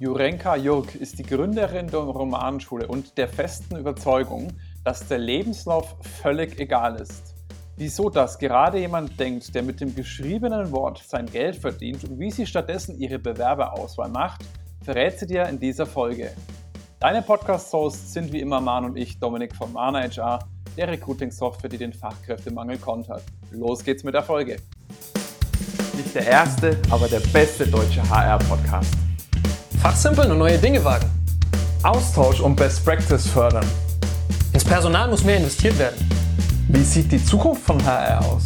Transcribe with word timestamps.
Jurenka 0.00 0.56
Jurk 0.56 0.94
ist 0.94 1.18
die 1.18 1.22
Gründerin 1.24 1.86
der 1.88 2.00
Romanschule 2.00 2.86
und 2.86 3.18
der 3.18 3.28
festen 3.28 3.76
Überzeugung, 3.76 4.48
dass 4.82 5.06
der 5.06 5.18
Lebenslauf 5.18 5.94
völlig 6.22 6.58
egal 6.58 6.96
ist. 6.98 7.34
Wieso 7.76 8.08
das 8.08 8.38
gerade 8.38 8.78
jemand 8.78 9.20
denkt, 9.20 9.54
der 9.54 9.62
mit 9.62 9.78
dem 9.82 9.94
geschriebenen 9.94 10.72
Wort 10.72 11.04
sein 11.06 11.26
Geld 11.26 11.56
verdient 11.56 12.02
und 12.04 12.18
wie 12.18 12.30
sie 12.30 12.46
stattdessen 12.46 12.98
ihre 12.98 13.18
Bewerberauswahl 13.18 14.08
macht, 14.08 14.40
verrät 14.82 15.18
sie 15.18 15.26
dir 15.26 15.46
in 15.50 15.60
dieser 15.60 15.84
Folge. 15.84 16.30
Deine 16.98 17.20
Podcast-Hosts 17.20 18.14
sind 18.14 18.32
wie 18.32 18.40
immer 18.40 18.62
Man 18.62 18.86
und 18.86 18.96
ich, 18.96 19.18
Dominik 19.18 19.54
von 19.54 19.70
Mana 19.70 20.00
HR, 20.00 20.38
der 20.78 20.88
Recruiting-Software, 20.88 21.68
die 21.68 21.76
den 21.76 21.92
Fachkräftemangel 21.92 22.78
kontert. 22.78 23.24
Los 23.50 23.84
geht's 23.84 24.02
mit 24.02 24.14
der 24.14 24.22
Folge. 24.22 24.56
Nicht 25.94 26.14
der 26.14 26.26
erste, 26.26 26.80
aber 26.88 27.06
der 27.06 27.20
beste 27.20 27.66
deutsche 27.66 28.00
HR-Podcast. 28.08 28.99
Fachsimpeln 29.82 30.30
und 30.30 30.36
neue 30.36 30.58
Dinge 30.58 30.84
wagen. 30.84 31.06
Austausch 31.82 32.42
und 32.42 32.54
Best 32.54 32.84
Practice 32.84 33.26
fördern. 33.26 33.64
Ins 34.52 34.62
Personal 34.62 35.08
muss 35.08 35.24
mehr 35.24 35.38
investiert 35.38 35.78
werden. 35.78 35.96
Wie 36.68 36.82
sieht 36.82 37.10
die 37.10 37.24
Zukunft 37.24 37.62
von 37.62 37.82
HR 37.82 38.20
aus? 38.20 38.44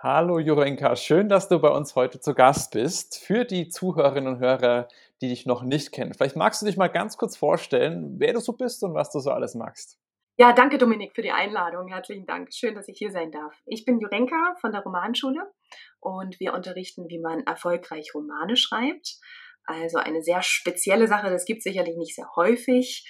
Hallo 0.00 0.38
Jurenka, 0.38 0.94
schön, 0.94 1.28
dass 1.28 1.48
du 1.48 1.58
bei 1.58 1.70
uns 1.70 1.96
heute 1.96 2.20
zu 2.20 2.34
Gast 2.34 2.70
bist. 2.70 3.18
Für 3.18 3.44
die 3.44 3.68
Zuhörerinnen 3.68 4.34
und 4.34 4.38
Hörer, 4.38 4.86
die 5.20 5.28
dich 5.28 5.44
noch 5.44 5.64
nicht 5.64 5.90
kennen, 5.90 6.14
vielleicht 6.14 6.36
magst 6.36 6.62
du 6.62 6.66
dich 6.66 6.76
mal 6.76 6.86
ganz 6.86 7.16
kurz 7.16 7.36
vorstellen, 7.36 8.14
wer 8.18 8.32
du 8.32 8.38
so 8.38 8.52
bist 8.52 8.84
und 8.84 8.94
was 8.94 9.10
du 9.10 9.18
so 9.18 9.32
alles 9.32 9.56
magst. 9.56 9.98
Ja, 10.36 10.52
danke 10.52 10.78
Dominik 10.78 11.16
für 11.16 11.22
die 11.22 11.32
Einladung. 11.32 11.88
Herzlichen 11.88 12.26
Dank. 12.26 12.52
Schön, 12.52 12.76
dass 12.76 12.86
ich 12.86 12.98
hier 12.98 13.10
sein 13.10 13.32
darf. 13.32 13.60
Ich 13.66 13.84
bin 13.84 13.98
Jurenka 13.98 14.54
von 14.60 14.70
der 14.70 14.82
Romanschule 14.82 15.52
und 15.98 16.38
wir 16.38 16.54
unterrichten, 16.54 17.08
wie 17.08 17.18
man 17.18 17.40
erfolgreich 17.40 18.14
Romane 18.14 18.56
schreibt. 18.56 19.18
Also 19.66 19.98
eine 19.98 20.22
sehr 20.22 20.42
spezielle 20.42 21.08
Sache, 21.08 21.30
das 21.30 21.44
gibt 21.44 21.62
sicherlich 21.62 21.96
nicht 21.96 22.14
sehr 22.14 22.28
häufig. 22.36 23.08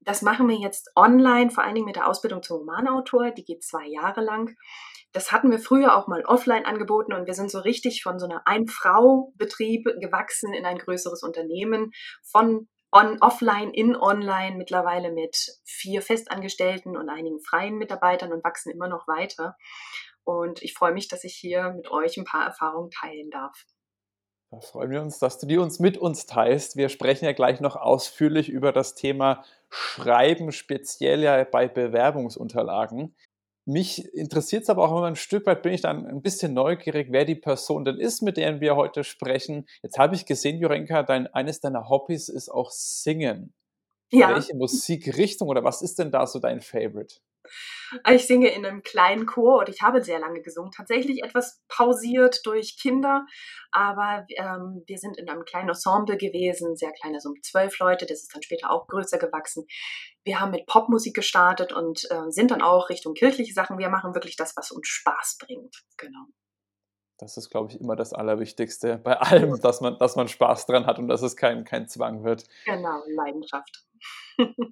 Das 0.00 0.22
machen 0.22 0.48
wir 0.48 0.56
jetzt 0.56 0.90
online, 0.94 1.50
vor 1.50 1.64
allen 1.64 1.74
Dingen 1.74 1.86
mit 1.86 1.96
der 1.96 2.08
Ausbildung 2.08 2.42
zum 2.42 2.58
Romanautor. 2.58 3.32
Die 3.32 3.44
geht 3.44 3.64
zwei 3.64 3.86
Jahre 3.86 4.20
lang. 4.20 4.54
Das 5.12 5.32
hatten 5.32 5.50
wir 5.50 5.58
früher 5.58 5.96
auch 5.96 6.08
mal 6.08 6.24
offline 6.24 6.64
angeboten 6.64 7.12
und 7.12 7.26
wir 7.26 7.34
sind 7.34 7.50
so 7.50 7.60
richtig 7.60 8.02
von 8.02 8.18
so 8.18 8.26
einer 8.26 8.42
Ein-Frau-Betrieb 8.44 9.84
gewachsen 10.00 10.52
in 10.52 10.66
ein 10.66 10.78
größeres 10.78 11.22
Unternehmen, 11.22 11.92
von 12.22 12.68
on, 12.92 13.18
offline 13.20 13.72
in 13.72 13.96
online 13.96 14.56
mittlerweile 14.56 15.12
mit 15.12 15.36
vier 15.64 16.02
Festangestellten 16.02 16.96
und 16.96 17.08
einigen 17.08 17.40
freien 17.40 17.76
Mitarbeitern 17.78 18.32
und 18.32 18.44
wachsen 18.44 18.72
immer 18.72 18.88
noch 18.88 19.08
weiter. 19.08 19.56
Und 20.24 20.62
ich 20.62 20.74
freue 20.74 20.92
mich, 20.92 21.08
dass 21.08 21.24
ich 21.24 21.34
hier 21.34 21.72
mit 21.72 21.90
euch 21.90 22.16
ein 22.16 22.24
paar 22.24 22.44
Erfahrungen 22.44 22.90
teilen 22.90 23.30
darf. 23.30 23.64
Da 24.56 24.62
freuen 24.62 24.90
wir 24.90 25.02
uns, 25.02 25.18
dass 25.18 25.38
du 25.38 25.46
die 25.46 25.58
uns 25.58 25.80
mit 25.80 25.98
uns 25.98 26.24
teilst. 26.24 26.76
Wir 26.76 26.88
sprechen 26.88 27.26
ja 27.26 27.32
gleich 27.32 27.60
noch 27.60 27.76
ausführlich 27.76 28.48
über 28.48 28.72
das 28.72 28.94
Thema 28.94 29.44
Schreiben, 29.68 30.50
speziell 30.50 31.22
ja 31.22 31.44
bei 31.44 31.68
Bewerbungsunterlagen. 31.68 33.14
Mich 33.66 34.14
interessiert 34.14 34.62
es 34.62 34.70
aber 34.70 34.84
auch 34.84 34.92
immer 34.92 35.08
ein 35.08 35.16
Stück 35.16 35.44
weit, 35.44 35.60
bin 35.60 35.74
ich 35.74 35.82
dann 35.82 36.06
ein 36.06 36.22
bisschen 36.22 36.54
neugierig, 36.54 37.08
wer 37.10 37.26
die 37.26 37.34
Person 37.34 37.84
denn 37.84 37.98
ist, 37.98 38.22
mit 38.22 38.38
der 38.38 38.62
wir 38.62 38.76
heute 38.76 39.04
sprechen. 39.04 39.66
Jetzt 39.82 39.98
habe 39.98 40.14
ich 40.14 40.24
gesehen, 40.24 40.58
Jurenka, 40.58 41.02
dein, 41.02 41.26
eines 41.26 41.60
deiner 41.60 41.90
Hobbys 41.90 42.30
ist 42.30 42.48
auch 42.48 42.70
Singen. 42.70 43.52
Ja. 44.10 44.30
Welche 44.30 44.56
Musikrichtung 44.56 45.48
oder 45.48 45.64
was 45.64 45.82
ist 45.82 45.98
denn 45.98 46.10
da 46.10 46.26
so 46.26 46.38
dein 46.38 46.62
Favorite? 46.62 47.16
Ich 48.10 48.26
singe 48.26 48.48
in 48.48 48.64
einem 48.64 48.82
kleinen 48.82 49.26
Chor 49.26 49.58
und 49.60 49.68
ich 49.68 49.82
habe 49.82 50.02
sehr 50.02 50.18
lange 50.18 50.42
gesungen. 50.42 50.70
Tatsächlich 50.70 51.22
etwas 51.22 51.62
pausiert 51.68 52.44
durch 52.44 52.78
Kinder, 52.80 53.26
aber 53.72 54.26
ähm, 54.36 54.82
wir 54.86 54.98
sind 54.98 55.18
in 55.18 55.28
einem 55.28 55.44
kleinen 55.44 55.68
Ensemble 55.68 56.16
gewesen, 56.16 56.76
sehr 56.76 56.92
kleiner, 56.92 57.20
so 57.20 57.30
um 57.30 57.42
zwölf 57.42 57.78
Leute. 57.78 58.06
Das 58.06 58.22
ist 58.22 58.34
dann 58.34 58.42
später 58.42 58.70
auch 58.70 58.86
größer 58.86 59.18
gewachsen. 59.18 59.66
Wir 60.24 60.40
haben 60.40 60.50
mit 60.50 60.66
Popmusik 60.66 61.14
gestartet 61.14 61.72
und 61.72 62.04
äh, 62.10 62.30
sind 62.30 62.50
dann 62.50 62.62
auch 62.62 62.88
Richtung 62.88 63.14
kirchliche 63.14 63.52
Sachen. 63.52 63.78
Wir 63.78 63.88
machen 63.88 64.14
wirklich 64.14 64.36
das, 64.36 64.56
was 64.56 64.70
uns 64.70 64.88
Spaß 64.88 65.38
bringt. 65.40 65.84
Genau. 65.96 66.26
Das 67.18 67.38
ist, 67.38 67.48
glaube 67.48 67.70
ich, 67.70 67.80
immer 67.80 67.96
das 67.96 68.12
Allerwichtigste 68.12 68.98
bei 68.98 69.16
allem, 69.16 69.58
dass 69.60 69.80
man, 69.80 69.98
dass 69.98 70.16
man 70.16 70.28
Spaß 70.28 70.66
dran 70.66 70.86
hat 70.86 70.98
und 70.98 71.08
dass 71.08 71.22
es 71.22 71.36
kein, 71.36 71.64
kein 71.64 71.88
Zwang 71.88 72.24
wird. 72.24 72.44
Genau, 72.66 73.02
Leidenschaft. 73.06 73.86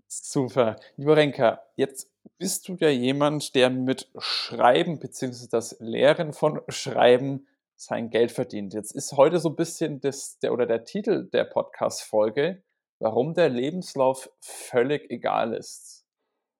Super. 0.08 0.76
Lieber 0.96 1.16
Renka, 1.16 1.62
jetzt 1.76 2.10
bist 2.38 2.68
du 2.68 2.76
ja 2.78 2.88
jemand, 2.88 3.54
der 3.54 3.70
mit 3.70 4.10
Schreiben 4.18 4.98
bzw. 4.98 5.46
das 5.50 5.76
Lehren 5.80 6.32
von 6.32 6.60
Schreiben 6.68 7.46
sein 7.76 8.10
Geld 8.10 8.32
verdient. 8.32 8.74
Jetzt 8.74 8.92
ist 8.92 9.12
heute 9.12 9.38
so 9.38 9.50
ein 9.50 9.56
bisschen 9.56 10.00
das, 10.00 10.38
der 10.38 10.52
oder 10.52 10.66
der 10.66 10.84
Titel 10.84 11.28
der 11.30 11.44
Podcast-Folge, 11.44 12.62
warum 12.98 13.34
der 13.34 13.48
Lebenslauf 13.48 14.30
völlig 14.40 15.10
egal 15.10 15.54
ist. 15.54 16.04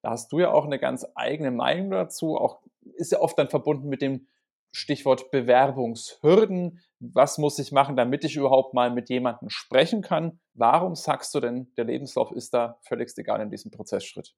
Da 0.01 0.11
hast 0.11 0.31
du 0.31 0.39
ja 0.39 0.51
auch 0.51 0.65
eine 0.65 0.79
ganz 0.79 1.05
eigene 1.15 1.51
Meinung 1.51 1.91
dazu, 1.91 2.37
auch 2.37 2.61
ist 2.95 3.11
ja 3.11 3.19
oft 3.19 3.37
dann 3.37 3.49
verbunden 3.49 3.89
mit 3.89 4.01
dem 4.01 4.27
Stichwort 4.75 5.31
Bewerbungshürden. 5.31 6.81
Was 6.99 7.37
muss 7.37 7.59
ich 7.59 7.71
machen, 7.71 7.95
damit 7.95 8.23
ich 8.23 8.35
überhaupt 8.35 8.73
mal 8.73 8.91
mit 8.91 9.09
jemandem 9.09 9.49
sprechen 9.49 10.01
kann? 10.01 10.39
Warum 10.53 10.95
sagst 10.95 11.33
du 11.33 11.39
denn, 11.39 11.71
der 11.77 11.85
Lebenslauf 11.85 12.31
ist 12.31 12.53
da 12.53 12.79
völlig 12.87 13.11
egal 13.17 13.41
in 13.41 13.49
diesem 13.49 13.71
Prozessschritt? 13.71 14.33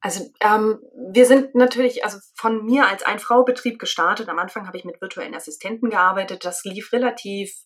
Also 0.00 0.28
ähm, 0.40 0.80
wir 1.12 1.24
sind 1.24 1.54
natürlich, 1.54 2.04
also 2.04 2.18
von 2.34 2.64
mir 2.64 2.86
als 2.86 3.04
Ein-Frau-Betrieb 3.04 3.78
gestartet. 3.78 4.28
Am 4.28 4.38
Anfang 4.38 4.66
habe 4.66 4.76
ich 4.76 4.84
mit 4.84 5.00
virtuellen 5.00 5.34
Assistenten 5.34 5.88
gearbeitet. 5.88 6.44
Das 6.44 6.64
lief 6.64 6.92
relativ 6.92 7.64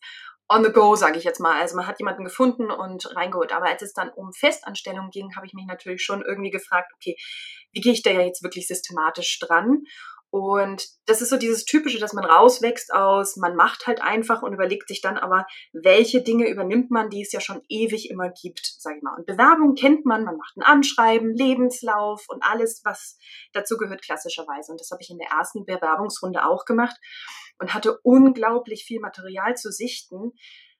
on 0.48 0.64
the 0.64 0.70
go, 0.70 0.94
sage 0.94 1.18
ich 1.18 1.24
jetzt 1.24 1.40
mal. 1.40 1.60
Also 1.60 1.76
man 1.76 1.86
hat 1.86 1.98
jemanden 1.98 2.24
gefunden 2.24 2.70
und 2.70 3.14
reingeholt. 3.16 3.52
Aber 3.52 3.66
als 3.66 3.82
es 3.82 3.92
dann 3.92 4.10
um 4.10 4.32
Festanstellungen 4.32 5.10
ging, 5.10 5.34
habe 5.36 5.46
ich 5.46 5.52
mich 5.52 5.66
natürlich 5.66 6.02
schon 6.02 6.22
irgendwie 6.22 6.50
gefragt, 6.50 6.92
okay, 6.94 7.16
wie 7.72 7.80
gehe 7.80 7.92
ich 7.92 8.02
da 8.02 8.10
jetzt 8.10 8.42
wirklich 8.42 8.66
systematisch 8.66 9.38
dran? 9.40 9.84
Und 10.30 10.86
das 11.06 11.22
ist 11.22 11.30
so 11.30 11.38
dieses 11.38 11.64
Typische, 11.64 11.98
dass 11.98 12.12
man 12.12 12.24
rauswächst 12.24 12.92
aus, 12.92 13.36
man 13.36 13.56
macht 13.56 13.86
halt 13.86 14.02
einfach 14.02 14.42
und 14.42 14.52
überlegt 14.52 14.88
sich 14.88 15.00
dann 15.00 15.16
aber, 15.16 15.46
welche 15.72 16.22
Dinge 16.22 16.48
übernimmt 16.50 16.90
man, 16.90 17.08
die 17.08 17.22
es 17.22 17.32
ja 17.32 17.40
schon 17.40 17.62
ewig 17.68 18.10
immer 18.10 18.28
gibt, 18.28 18.74
sag 18.78 18.96
ich 18.96 19.02
mal. 19.02 19.16
Und 19.16 19.26
Bewerbung 19.26 19.74
kennt 19.74 20.04
man, 20.04 20.24
man 20.24 20.36
macht 20.36 20.56
ein 20.56 20.62
Anschreiben, 20.62 21.34
Lebenslauf 21.34 22.26
und 22.28 22.42
alles, 22.42 22.82
was 22.84 23.16
dazu 23.54 23.78
gehört, 23.78 24.02
klassischerweise. 24.02 24.70
Und 24.70 24.80
das 24.80 24.90
habe 24.90 25.02
ich 25.02 25.10
in 25.10 25.18
der 25.18 25.30
ersten 25.30 25.64
Bewerbungsrunde 25.64 26.44
auch 26.44 26.66
gemacht 26.66 26.96
und 27.58 27.72
hatte 27.72 27.98
unglaublich 28.02 28.84
viel 28.84 29.00
Material 29.00 29.56
zu 29.56 29.72
sichten, 29.72 30.32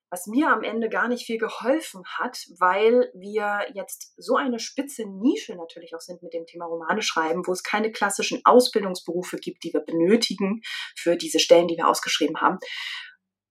was 0.09 0.27
mir 0.27 0.49
am 0.49 0.63
Ende 0.63 0.89
gar 0.89 1.07
nicht 1.07 1.25
viel 1.25 1.37
geholfen 1.37 2.03
hat, 2.17 2.45
weil 2.57 3.11
wir 3.13 3.65
jetzt 3.73 4.13
so 4.17 4.35
eine 4.35 4.59
spitze 4.59 5.05
Nische 5.05 5.55
natürlich 5.55 5.95
auch 5.95 6.01
sind 6.01 6.23
mit 6.23 6.33
dem 6.33 6.45
Thema 6.45 6.65
Romane 6.65 7.01
schreiben, 7.01 7.45
wo 7.45 7.51
es 7.51 7.63
keine 7.63 7.91
klassischen 7.91 8.41
Ausbildungsberufe 8.43 9.37
gibt, 9.37 9.63
die 9.63 9.73
wir 9.73 9.81
benötigen 9.81 10.61
für 10.95 11.15
diese 11.15 11.39
Stellen, 11.39 11.67
die 11.67 11.77
wir 11.77 11.87
ausgeschrieben 11.87 12.41
haben. 12.41 12.57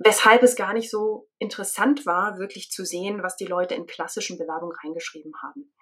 Weshalb 0.01 0.45
es 0.45 0.55
gar 0.55 0.75
nicht 0.75 0.91
so 0.91 1.29
interessant 1.39 2.07
war, 2.07 2.39
wirklich 2.39 2.71
zu 2.71 2.85
sehen, 2.85 3.23
was 3.23 3.37
die 3.37 3.47
Leute 3.47 3.75
in 3.75 3.87
klassischen 3.87 4.39
Bewerbungen 4.39 4.77
reingeschrieben 4.85 5.33
haben. 5.43 5.75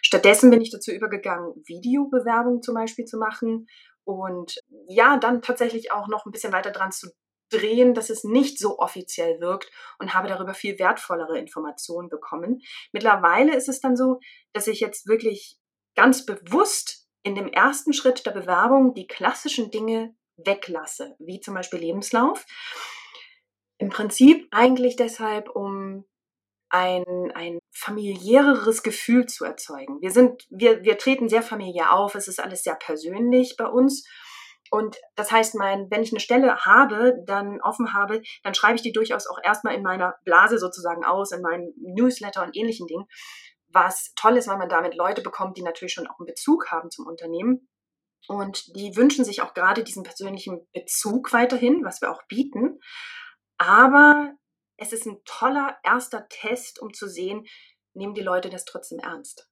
Stattdessen 0.00 0.50
bin 0.50 0.60
ich 0.60 0.70
dazu 0.70 0.92
übergegangen, 0.92 1.54
Videobewerbungen 1.66 2.62
zum 2.62 2.74
Beispiel 2.76 3.04
zu 3.04 3.18
machen 3.18 3.66
und 4.04 4.60
ja, 4.88 5.16
dann 5.16 5.42
tatsächlich 5.42 5.90
auch 5.90 6.06
noch 6.06 6.24
ein 6.24 6.30
bisschen 6.30 6.52
weiter 6.52 6.70
dran 6.70 6.92
zu 6.92 7.08
drehen, 7.56 7.94
dass 7.94 8.10
es 8.10 8.24
nicht 8.24 8.58
so 8.58 8.78
offiziell 8.78 9.40
wirkt 9.40 9.70
und 9.98 10.14
habe 10.14 10.28
darüber 10.28 10.54
viel 10.54 10.78
wertvollere 10.78 11.38
Informationen 11.38 12.08
bekommen. 12.08 12.62
Mittlerweile 12.92 13.54
ist 13.54 13.68
es 13.68 13.80
dann 13.80 13.96
so, 13.96 14.20
dass 14.52 14.66
ich 14.66 14.80
jetzt 14.80 15.06
wirklich 15.06 15.58
ganz 15.94 16.26
bewusst 16.26 17.08
in 17.22 17.34
dem 17.34 17.48
ersten 17.48 17.92
Schritt 17.92 18.26
der 18.26 18.32
Bewerbung 18.32 18.94
die 18.94 19.06
klassischen 19.06 19.70
Dinge 19.70 20.14
weglasse, 20.36 21.16
wie 21.18 21.40
zum 21.40 21.54
Beispiel 21.54 21.78
Lebenslauf. 21.78 22.44
Im 23.78 23.88
Prinzip 23.88 24.46
eigentlich 24.50 24.96
deshalb, 24.96 25.48
um 25.48 26.04
ein, 26.68 27.30
ein 27.34 27.60
familiäreres 27.72 28.82
Gefühl 28.82 29.26
zu 29.26 29.44
erzeugen. 29.44 30.00
Wir 30.00 30.10
sind, 30.10 30.44
wir, 30.50 30.82
wir 30.82 30.98
treten 30.98 31.28
sehr 31.28 31.42
familiär 31.42 31.92
auf, 31.92 32.14
es 32.14 32.26
ist 32.26 32.40
alles 32.40 32.64
sehr 32.64 32.74
persönlich 32.74 33.56
bei 33.56 33.66
uns 33.66 34.04
und 34.74 34.96
das 35.14 35.30
heißt, 35.30 35.54
mein, 35.54 35.88
wenn 35.92 36.02
ich 36.02 36.10
eine 36.10 36.18
Stelle 36.18 36.56
habe, 36.64 37.22
dann 37.26 37.60
offen 37.60 37.92
habe, 37.92 38.22
dann 38.42 38.54
schreibe 38.54 38.74
ich 38.74 38.82
die 38.82 38.90
durchaus 38.90 39.28
auch 39.28 39.38
erstmal 39.40 39.76
in 39.76 39.84
meiner 39.84 40.16
Blase 40.24 40.58
sozusagen 40.58 41.04
aus, 41.04 41.30
in 41.30 41.42
meinem 41.42 41.72
Newsletter 41.76 42.42
und 42.42 42.56
ähnlichen 42.56 42.88
Dingen. 42.88 43.06
Was 43.68 44.12
toll 44.16 44.36
ist, 44.36 44.48
weil 44.48 44.58
man 44.58 44.68
damit 44.68 44.96
Leute 44.96 45.22
bekommt, 45.22 45.56
die 45.56 45.62
natürlich 45.62 45.94
schon 45.94 46.08
auch 46.08 46.18
einen 46.18 46.26
Bezug 46.26 46.72
haben 46.72 46.90
zum 46.90 47.06
Unternehmen. 47.06 47.68
Und 48.26 48.74
die 48.74 48.96
wünschen 48.96 49.24
sich 49.24 49.42
auch 49.42 49.54
gerade 49.54 49.84
diesen 49.84 50.02
persönlichen 50.02 50.66
Bezug 50.72 51.32
weiterhin, 51.32 51.84
was 51.84 52.00
wir 52.00 52.10
auch 52.10 52.24
bieten. 52.26 52.80
Aber 53.58 54.32
es 54.76 54.92
ist 54.92 55.06
ein 55.06 55.20
toller 55.24 55.76
erster 55.84 56.26
Test, 56.28 56.82
um 56.82 56.92
zu 56.92 57.06
sehen, 57.06 57.46
nehmen 57.92 58.14
die 58.14 58.22
Leute 58.22 58.50
das 58.50 58.64
trotzdem 58.64 58.98
ernst. 58.98 59.48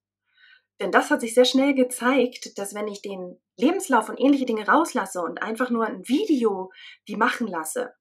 Denn 0.83 0.91
das 0.91 1.11
hat 1.11 1.21
sich 1.21 1.33
sehr 1.33 1.45
schnell 1.45 1.75
gezeigt, 1.75 2.59
dass 2.59 2.75
wenn 2.75 2.89
ich 2.89 3.03
den 3.03 3.41
Lebenslauf 3.57 4.09
und 4.09 4.19
ähnliche 4.19 4.47
Dinge 4.47 4.67
rauslasse 4.67 5.23
und 5.23 5.41
einfach 5.41 5.71
nur 5.71 5.87
ein 5.87 6.03
Video 6.09 6.73
die 7.07 7.15
machen 7.15 7.47
lasse, 7.47 7.95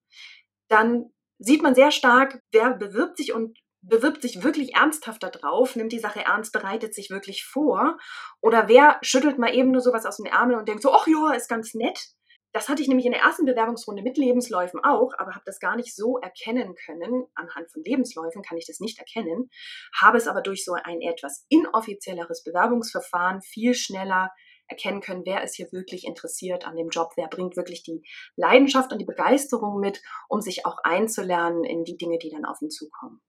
dann 0.68 1.12
sieht 1.38 1.62
man 1.62 1.75
sehr 1.75 1.92
stark, 1.92 2.42
wer 2.51 2.72
bewirbt 2.74 3.18
sich 3.18 3.33
und 3.33 3.60
bewirbt 3.81 4.24
sich 4.24 4.44
wirklich 4.44 4.74
ernsthaft 4.74 5.22
darauf, 5.22 5.75
nimmt 5.75 5.92
die 5.92 6.00
Sache 6.00 6.25
ernst, 6.25 6.54
bereitet 6.54 6.95
sich 6.95 7.12
wirklich 7.12 7.45
vor? 7.45 8.00
Oder 8.42 8.68
wer 8.68 8.98
schüttelt 9.04 9.38
mal 9.38 9.54
eben 9.54 9.69
nur 9.69 9.81
sowas 9.81 10.07
aus 10.07 10.18
dem 10.18 10.25
Ärmel 10.25 10.56
und 10.56 10.68
denkt 10.68 10.81
so, 10.81 10.92
ach 10.92 11.06
ja, 11.06 11.33
ist 11.33 11.50
ganz 11.50 11.75
nett? 11.75 12.00
Das 12.53 12.68
hatte 12.68 12.81
ich 12.81 12.89
nämlich 12.89 13.06
in 13.06 13.13
der 13.13 13.21
ersten 13.21 13.45
Bewerbungsrunde 13.45 14.03
mit 14.03 14.18
Lebensläufen 14.18 14.81
auch, 14.83 15.13
aber 15.18 15.36
habe 15.36 15.45
das 15.45 15.59
gar 15.59 15.77
nicht 15.77 15.95
so 15.95 16.18
erkennen 16.18 16.75
können. 16.75 17.25
Anhand 17.33 17.71
von 17.71 17.81
Lebensläufen 17.83 18.42
kann 18.42 18.57
ich 18.57 18.68
das 18.68 18.80
nicht 18.80 19.00
erkennen, 19.00 19.50
habe 20.00 20.18
es 20.18 20.27
aber 20.27 20.42
durch 20.42 20.65
so 20.65 20.74
ein 20.74 21.01
etwas 21.01 21.45
inoffizielleres 21.50 22.44
Bewerbungsverfahren 22.44 23.42
viel 23.42 23.74
schneller 23.74 24.31
erkennen 24.68 25.01
können, 25.01 25.25
wer 25.25 25.44
ist 25.44 25.56
hier 25.56 25.71
wirklich 25.71 26.06
interessiert 26.06 26.65
an 26.65 26.77
dem 26.77 26.89
Job, 26.89 27.12
wer 27.18 27.27
bringt 27.27 27.57
wirklich 27.57 27.83
die 27.83 28.03
Leidenschaft 28.36 28.92
und 28.92 29.00
die 29.00 29.06
Begeisterung 29.06 29.80
mit, 29.80 30.01
um 30.30 30.42
sich 30.42 30.65
auch 30.65 30.77
einzulernen 30.83 31.63
in 31.63 31.83
die 31.83 31.97
Dinge, 31.97 32.18
die 32.18 32.30
dann 32.30 32.45
auf 32.45 32.62
ihn 32.62 32.69
zukommen. 32.69 33.21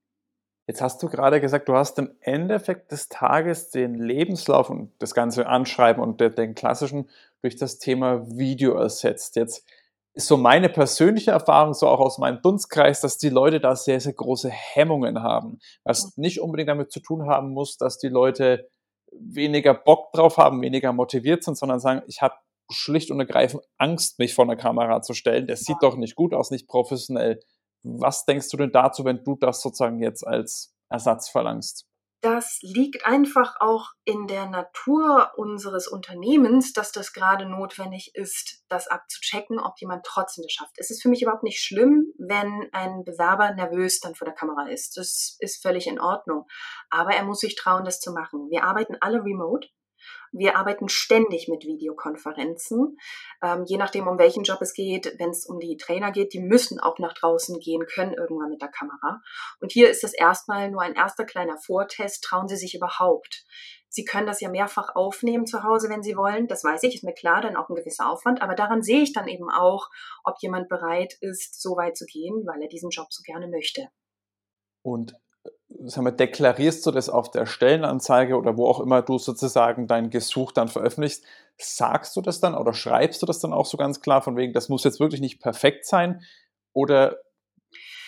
Jetzt 0.69 0.81
hast 0.81 1.03
du 1.03 1.09
gerade 1.09 1.41
gesagt, 1.41 1.69
du 1.69 1.75
hast 1.75 1.99
im 1.99 2.17
Endeffekt 2.21 2.93
des 2.93 3.09
Tages 3.09 3.71
den 3.71 3.97
Lebenslauf 3.97 4.71
und 4.71 4.93
das 5.01 5.13
ganze 5.13 5.49
Anschreiben 5.49 6.01
und 6.01 6.21
den 6.21 6.55
klassischen 6.55 7.11
durch 7.43 7.57
das 7.57 7.79
Thema 7.79 8.27
Video 8.37 8.75
ersetzt. 8.75 9.37
Jetzt 9.37 9.67
ist 10.15 10.27
so 10.27 10.37
meine 10.37 10.69
persönliche 10.69 11.31
Erfahrung, 11.31 11.75
so 11.75 11.89
auch 11.89 12.01
aus 12.01 12.19
meinem 12.19 12.41
Dunstkreis, 12.43 13.01
dass 13.01 13.19
die 13.19 13.31
Leute 13.31 13.61
da 13.61 13.77
sehr, 13.77 14.01
sehr 14.01 14.13
große 14.13 14.51
Hemmungen 14.51 15.23
haben. 15.23 15.59
Was 15.85 16.17
nicht 16.17 16.41
unbedingt 16.41 16.69
damit 16.69 16.93
zu 16.93 17.01
tun 17.01 17.27
haben 17.27 17.51
muss, 17.51 17.77
dass 17.79 17.99
die 17.99 18.09
Leute 18.09 18.69
weniger 19.11 19.75
Bock 19.75 20.13
drauf 20.13 20.37
haben, 20.37 20.61
weniger 20.63 20.93
motiviert 20.93 21.45
sind, 21.45 21.57
sondern 21.57 21.81
sagen, 21.81 22.03
ich 22.07 22.23
habe 22.23 22.35
schlicht 22.71 23.11
und 23.11 23.21
ergreifend 23.21 23.63
Angst, 23.79 24.19
mich 24.19 24.35
vor 24.35 24.45
einer 24.45 24.57
Kamera 24.57 25.03
zu 25.03 25.15
stellen. 25.15 25.47
Das 25.47 25.61
sieht 25.61 25.79
doch 25.81 25.97
nicht 25.97 26.15
gut 26.15 26.35
aus, 26.35 26.51
nicht 26.51 26.69
professionell. 26.69 27.41
Was 27.83 28.25
denkst 28.25 28.49
du 28.51 28.57
denn 28.57 28.73
dazu, 28.73 29.05
wenn 29.05 29.25
du 29.25 29.37
das 29.37 29.61
sozusagen 29.61 30.01
jetzt 30.01 30.27
als 30.27 30.75
Ersatz 30.89 31.29
verlangst? 31.29 31.87
Das 32.23 32.61
liegt 32.63 33.05
einfach 33.05 33.57
auch 33.59 33.91
in 34.05 34.29
der 34.29 34.47
Natur 34.47 35.33
unseres 35.37 35.89
Unternehmens, 35.89 36.73
dass 36.73 36.93
das 36.93 37.13
gerade 37.13 37.47
notwendig 37.47 38.13
ist, 38.15 38.63
das 38.69 38.87
abzuchecken, 38.87 39.59
ob 39.59 39.81
jemand 39.81 40.07
trotzdem 40.07 40.45
das 40.45 40.53
schafft. 40.53 40.75
Es 40.77 40.91
ist 40.91 41.03
für 41.03 41.09
mich 41.09 41.23
überhaupt 41.23 41.43
nicht 41.43 41.61
schlimm, 41.61 42.13
wenn 42.19 42.69
ein 42.71 43.03
Bewerber 43.03 43.53
nervös 43.55 43.99
dann 43.99 44.15
vor 44.15 44.25
der 44.25 44.37
Kamera 44.37 44.69
ist. 44.69 44.97
Das 44.97 45.37
ist 45.41 45.61
völlig 45.63 45.89
in 45.89 45.99
Ordnung. 45.99 46.47
Aber 46.91 47.11
er 47.11 47.25
muss 47.25 47.41
sich 47.41 47.57
trauen, 47.57 47.85
das 47.85 47.99
zu 47.99 48.13
machen. 48.13 48.49
Wir 48.51 48.63
arbeiten 48.63 48.97
alle 49.01 49.25
remote. 49.25 49.67
Wir 50.33 50.57
arbeiten 50.57 50.89
ständig 50.89 51.47
mit 51.49 51.65
Videokonferenzen, 51.65 52.99
ähm, 53.43 53.65
je 53.67 53.77
nachdem, 53.77 54.09
um 54.09 54.19
welchen 54.19 54.45
Job 54.45 54.61
es 54.63 54.73
geht. 54.73 55.15
Wenn 55.19 55.31
es 55.31 55.47
um 55.47 55.61
die 55.61 55.77
Trainer 55.77 56.11
geht, 56.11 56.33
die 56.33 56.41
müssen 56.41 56.81
auch 56.81 56.99
nach 56.99 57.13
draußen 57.13 57.59
gehen 57.61 57.87
können, 57.87 58.15
irgendwann 58.15 58.51
mit 58.51 58.63
der 58.63 58.71
Kamera. 58.71 59.21
Und 59.61 59.73
hier 59.73 59.91
ist 59.91 60.03
das 60.03 60.15
erstmal 60.15 60.71
nur 60.71 60.83
ein 60.83 60.95
erster 60.95 61.25
kleiner 61.25 61.59
Vortest. 61.59 62.25
Trauen 62.25 62.49
Sie 62.49 62.57
sich 62.57 62.75
überhaupt? 62.75 63.45
Sie 63.89 64.07
können 64.07 64.27
das 64.27 64.41
ja 64.41 64.49
mehrfach 64.49 64.95
aufnehmen 64.95 65.47
zu 65.47 65.65
Hause, 65.65 65.91
wenn 65.91 66.03
Sie 66.03 66.17
wollen. 66.17 66.49
Das 66.49 66.65
weiß 66.65 66.83
ich, 66.85 66.95
ist 66.95 67.05
mir 67.05 67.13
klar, 67.13 67.43
dann 67.43 67.57
auch 67.57 67.69
ein 67.69 67.75
gewisser 67.75 68.11
Aufwand. 68.11 68.41
Aber 68.41 68.55
daran 68.55 68.83
sehe 68.83 69.03
ich 69.03 69.13
dann 69.13 69.29
eben 69.29 69.51
auch, 69.51 69.91
ob 70.25 70.37
jemand 70.41 70.71
bereit 70.71 71.15
ist, 71.21 71.61
so 71.61 71.77
weit 71.77 71.99
zu 71.99 72.07
gehen, 72.07 72.47
weil 72.47 72.63
er 72.63 72.69
diesen 72.69 72.89
Job 72.89 73.09
so 73.11 73.23
gerne 73.23 73.49
möchte. 73.49 73.89
Und 74.81 75.15
sagen 75.87 76.07
wir, 76.07 76.13
deklarierst 76.13 76.85
du 76.87 76.91
das 76.91 77.09
auf 77.09 77.31
der 77.31 77.47
Stellenanzeige 77.47 78.37
oder 78.37 78.57
wo 78.57 78.67
auch 78.67 78.81
immer 78.81 79.03
du 79.03 79.19
sozusagen 79.19 79.87
dein 79.87 80.11
Gesuch 80.11 80.53
dann 80.53 80.69
veröffentlichst, 80.69 81.25
sagst 81.59 82.17
du 82.17 82.21
das 82.21 82.41
dann 82.41 82.55
oder 82.55 82.73
schreibst 82.73 83.23
du 83.23 83.27
das 83.27 83.41
dann 83.41 83.53
auch 83.53 83.67
so 83.67 83.77
ganz 83.77 84.01
klar 84.01 84.23
von 84.23 84.37
wegen, 84.37 84.53
das 84.53 84.69
muss 84.69 84.85
jetzt 84.85 85.01
wirklich 85.01 85.21
nicht 85.21 85.41
perfekt 85.41 85.87
sein 85.87 86.23
oder 86.73 87.17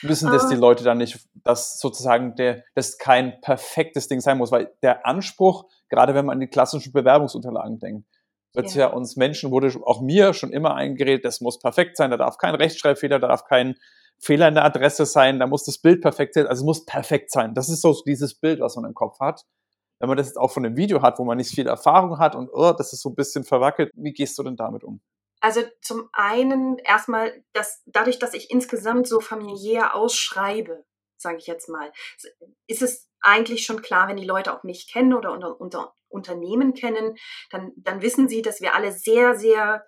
wissen 0.02 0.30
das 0.30 0.48
die 0.48 0.56
ah. 0.56 0.58
Leute 0.58 0.84
dann 0.84 0.98
nicht, 0.98 1.18
dass 1.34 1.78
sozusagen 1.78 2.34
der, 2.36 2.64
das 2.74 2.98
kein 2.98 3.40
perfektes 3.40 4.08
Ding 4.08 4.20
sein 4.20 4.38
muss, 4.38 4.52
weil 4.52 4.72
der 4.82 5.06
Anspruch, 5.06 5.66
gerade 5.88 6.14
wenn 6.14 6.26
man 6.26 6.34
an 6.34 6.40
die 6.40 6.48
klassischen 6.48 6.92
Bewerbungsunterlagen 6.92 7.78
denkt, 7.78 8.06
wird 8.52 8.72
ja. 8.74 8.88
ja 8.88 8.92
uns 8.92 9.16
Menschen, 9.16 9.50
wurde 9.50 9.72
auch 9.84 10.00
mir 10.00 10.32
schon 10.32 10.52
immer 10.52 10.74
eingeredet, 10.74 11.24
das 11.24 11.40
muss 11.40 11.58
perfekt 11.58 11.96
sein, 11.96 12.10
da 12.10 12.16
darf 12.16 12.38
kein 12.38 12.54
Rechtschreibfehler, 12.54 13.18
da 13.18 13.28
darf 13.28 13.44
kein 13.44 13.76
Fehler 14.20 14.48
in 14.48 14.54
der 14.54 14.64
Adresse 14.64 15.06
sein, 15.06 15.38
da 15.38 15.46
muss 15.46 15.64
das 15.64 15.78
Bild 15.78 16.00
perfekt 16.00 16.34
sein, 16.34 16.46
also 16.46 16.62
es 16.62 16.64
muss 16.64 16.84
perfekt 16.84 17.30
sein. 17.30 17.54
Das 17.54 17.68
ist 17.68 17.82
so 17.82 17.94
dieses 18.06 18.34
Bild, 18.38 18.60
was 18.60 18.76
man 18.76 18.86
im 18.86 18.94
Kopf 18.94 19.20
hat. 19.20 19.44
Wenn 20.00 20.08
man 20.08 20.16
das 20.16 20.28
jetzt 20.28 20.36
auch 20.36 20.50
von 20.50 20.64
einem 20.64 20.76
Video 20.76 21.02
hat, 21.02 21.18
wo 21.18 21.24
man 21.24 21.36
nicht 21.36 21.54
viel 21.54 21.66
Erfahrung 21.66 22.18
hat 22.18 22.34
und 22.34 22.50
oh, 22.52 22.72
das 22.72 22.92
ist 22.92 23.02
so 23.02 23.10
ein 23.10 23.14
bisschen 23.14 23.44
verwackelt, 23.44 23.90
wie 23.94 24.12
gehst 24.12 24.38
du 24.38 24.42
denn 24.42 24.56
damit 24.56 24.84
um? 24.84 25.00
Also 25.40 25.60
zum 25.82 26.08
einen 26.12 26.78
erstmal, 26.78 27.44
dass 27.52 27.82
dadurch, 27.86 28.18
dass 28.18 28.34
ich 28.34 28.50
insgesamt 28.50 29.06
so 29.06 29.20
familiär 29.20 29.94
ausschreibe, 29.94 30.84
sage 31.16 31.36
ich 31.36 31.46
jetzt 31.46 31.68
mal, 31.68 31.92
ist 32.66 32.82
es 32.82 33.10
eigentlich 33.20 33.64
schon 33.64 33.82
klar, 33.82 34.08
wenn 34.08 34.16
die 34.16 34.26
Leute 34.26 34.54
auch 34.54 34.62
mich 34.62 34.90
kennen 34.90 35.14
oder 35.14 35.32
unter, 35.32 35.60
unter 35.60 35.94
Unternehmen 36.08 36.74
kennen, 36.74 37.16
dann, 37.50 37.72
dann 37.76 38.00
wissen 38.02 38.28
sie, 38.28 38.40
dass 38.40 38.60
wir 38.60 38.74
alle 38.74 38.92
sehr, 38.92 39.34
sehr 39.34 39.84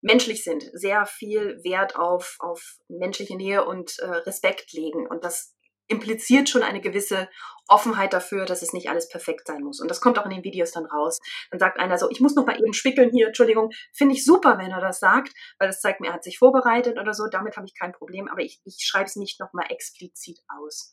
menschlich 0.00 0.44
sind, 0.44 0.64
sehr 0.72 1.06
viel 1.06 1.60
Wert 1.64 1.96
auf, 1.96 2.36
auf 2.38 2.76
menschliche 2.88 3.36
Nähe 3.36 3.64
und 3.64 3.98
äh, 3.98 4.06
Respekt 4.06 4.72
legen. 4.72 5.06
Und 5.06 5.24
das 5.24 5.54
impliziert 5.88 6.48
schon 6.48 6.62
eine 6.62 6.80
gewisse 6.80 7.28
Offenheit 7.66 8.12
dafür, 8.12 8.44
dass 8.44 8.62
es 8.62 8.72
nicht 8.72 8.88
alles 8.88 9.08
perfekt 9.08 9.46
sein 9.46 9.62
muss. 9.62 9.80
Und 9.80 9.90
das 9.90 10.00
kommt 10.00 10.18
auch 10.18 10.24
in 10.24 10.30
den 10.30 10.44
Videos 10.44 10.72
dann 10.72 10.86
raus. 10.86 11.18
Dann 11.50 11.58
sagt 11.58 11.80
einer 11.80 11.98
so, 11.98 12.10
ich 12.10 12.20
muss 12.20 12.34
noch 12.34 12.46
mal 12.46 12.58
eben 12.58 12.72
spickeln 12.74 13.10
hier, 13.10 13.28
Entschuldigung, 13.28 13.70
finde 13.92 14.14
ich 14.14 14.24
super, 14.24 14.58
wenn 14.58 14.70
er 14.70 14.80
das 14.80 15.00
sagt, 15.00 15.32
weil 15.58 15.68
das 15.68 15.80
zeigt 15.80 16.00
mir, 16.00 16.08
er 16.08 16.14
hat 16.14 16.24
sich 16.24 16.38
vorbereitet 16.38 16.98
oder 16.98 17.14
so, 17.14 17.26
damit 17.26 17.56
habe 17.56 17.66
ich 17.66 17.74
kein 17.74 17.92
Problem, 17.92 18.28
aber 18.28 18.42
ich, 18.42 18.60
ich 18.64 18.84
schreibe 18.86 19.06
es 19.06 19.16
nicht 19.16 19.40
noch 19.40 19.52
mal 19.52 19.66
explizit 19.70 20.38
aus. 20.48 20.92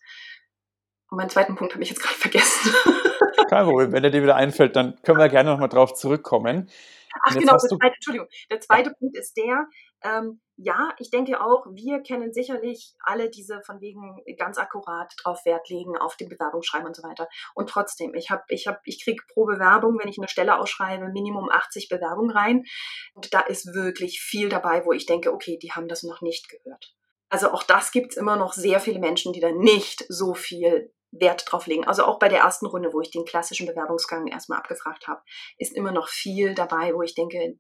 Und 1.10 1.18
meinen 1.18 1.30
zweiten 1.30 1.56
Punkt 1.56 1.74
habe 1.74 1.84
ich 1.84 1.90
jetzt 1.90 2.02
gerade 2.02 2.16
vergessen. 2.16 2.74
Kein 3.50 3.66
Problem, 3.66 3.92
wenn 3.92 4.04
er 4.04 4.10
dir 4.10 4.24
wieder 4.24 4.36
einfällt, 4.36 4.76
dann 4.76 5.00
können 5.04 5.20
wir 5.20 5.30
gerne 5.30 5.52
noch 5.52 5.60
mal 5.60 5.68
drauf 5.68 5.94
zurückkommen. 5.94 6.70
Ach 7.24 7.34
genau, 7.34 7.54
der 7.54 7.60
zweite, 7.60 7.96
Entschuldigung. 7.96 8.28
Der 8.50 8.60
zweite 8.60 8.90
ja. 8.90 8.96
Punkt 9.00 9.18
ist 9.18 9.38
der, 9.38 9.68
ähm, 10.04 10.42
ja, 10.58 10.94
ich 11.00 11.10
denke 11.10 11.42
auch, 11.42 11.66
wir 11.74 12.02
kennen 12.02 12.34
sicherlich 12.34 12.94
alle 13.00 13.30
diese 13.30 13.62
von 13.66 13.82
wegen 13.82 14.22
ganz 14.38 14.58
akkurat 14.58 15.14
drauf 15.22 15.44
Wert 15.46 15.70
legen, 15.70 15.98
auf 15.98 16.16
den 16.16 16.30
Bewerbungsschreiben 16.30 16.88
und 16.88 16.96
so 16.96 17.04
weiter. 17.04 17.28
Und 17.56 17.70
trotzdem, 17.70 18.14
ich 18.14 18.30
habe, 18.30 18.44
ich 18.50 18.68
habe, 18.68 18.80
ich 18.86 19.04
kriege 19.04 19.24
pro 19.34 19.46
Bewerbung, 19.46 19.98
wenn 20.00 20.10
ich 20.10 20.18
eine 20.18 20.28
Stelle 20.28 20.60
ausschreibe, 20.60 21.10
Minimum 21.10 21.50
80 21.50 21.90
Bewerbungen 21.90 22.32
rein. 22.32 22.64
Und 23.14 23.34
da 23.34 23.42
ist 23.42 23.74
wirklich 23.74 24.22
viel 24.22 24.50
dabei, 24.50 24.86
wo 24.86 24.94
ich 24.94 25.06
denke, 25.06 25.34
okay, 25.34 25.58
die 25.62 25.72
haben 25.72 25.88
das 25.88 26.04
noch 26.04 26.22
nicht 26.22 26.50
gehört. 26.50 26.96
Also 27.30 27.52
auch 27.52 27.64
das 27.64 27.92
gibt 27.92 28.12
es 28.12 28.18
immer 28.18 28.36
noch 28.36 28.54
sehr 28.54 28.80
viele 28.80 29.00
Menschen, 29.00 29.34
die 29.34 29.40
da 29.40 29.52
nicht 29.52 30.06
so 30.10 30.34
viel 30.34 30.94
Wert 31.20 31.46
drauf 31.48 31.68
legen. 31.68 31.86
Also 31.86 32.06
auch 32.06 32.20
bei 32.20 32.30
der 32.30 32.40
ersten 32.40 32.66
Runde, 32.66 32.94
wo 32.94 33.02
ich 33.02 33.12
den 33.12 33.26
klassischen 33.26 33.68
Bewerbungsgang 33.68 34.28
erstmal 34.28 34.60
abgefragt 34.60 35.08
habe, 35.08 35.22
ist 35.58 35.76
immer 35.76 35.92
noch 35.92 36.08
viel 36.08 36.54
dabei, 36.54 36.94
wo 36.94 37.02
ich 37.02 37.16
denke, 37.16 37.58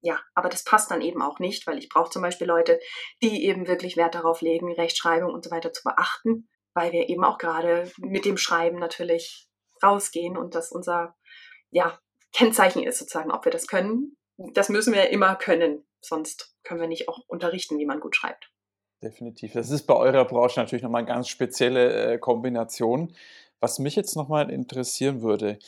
ja, 0.00 0.20
aber 0.34 0.48
das 0.48 0.64
passt 0.64 0.90
dann 0.90 1.00
eben 1.00 1.22
auch 1.22 1.38
nicht, 1.38 1.66
weil 1.66 1.78
ich 1.78 1.88
brauche 1.88 2.10
zum 2.10 2.22
Beispiel 2.22 2.46
Leute, 2.46 2.78
die 3.22 3.44
eben 3.44 3.66
wirklich 3.66 3.96
Wert 3.96 4.14
darauf 4.14 4.40
legen, 4.40 4.72
Rechtschreibung 4.72 5.32
und 5.32 5.44
so 5.44 5.50
weiter 5.50 5.72
zu 5.72 5.82
beachten, 5.82 6.48
weil 6.74 6.92
wir 6.92 7.08
eben 7.08 7.24
auch 7.24 7.38
gerade 7.38 7.90
mit 7.98 8.24
dem 8.24 8.36
Schreiben 8.36 8.78
natürlich 8.78 9.48
rausgehen 9.82 10.36
und 10.36 10.54
das 10.54 10.70
unser 10.70 11.16
ja, 11.70 11.98
Kennzeichen 12.32 12.82
ist 12.82 12.98
sozusagen, 12.98 13.32
ob 13.32 13.44
wir 13.44 13.52
das 13.52 13.66
können. 13.66 14.16
Das 14.54 14.68
müssen 14.68 14.94
wir 14.94 15.10
immer 15.10 15.34
können, 15.34 15.86
sonst 16.00 16.54
können 16.62 16.80
wir 16.80 16.88
nicht 16.88 17.08
auch 17.08 17.18
unterrichten, 17.26 17.78
wie 17.78 17.86
man 17.86 18.00
gut 18.00 18.14
schreibt. 18.14 18.52
Definitiv. 19.02 19.52
Das 19.52 19.70
ist 19.70 19.86
bei 19.86 19.94
eurer 19.94 20.24
Branche 20.24 20.58
natürlich 20.58 20.82
nochmal 20.82 21.02
eine 21.02 21.08
ganz 21.08 21.28
spezielle 21.28 22.14
äh, 22.14 22.18
Kombination. 22.18 23.12
Was 23.60 23.78
mich 23.78 23.94
jetzt 23.94 24.16
nochmal 24.16 24.50
interessieren 24.50 25.22
würde, 25.22 25.58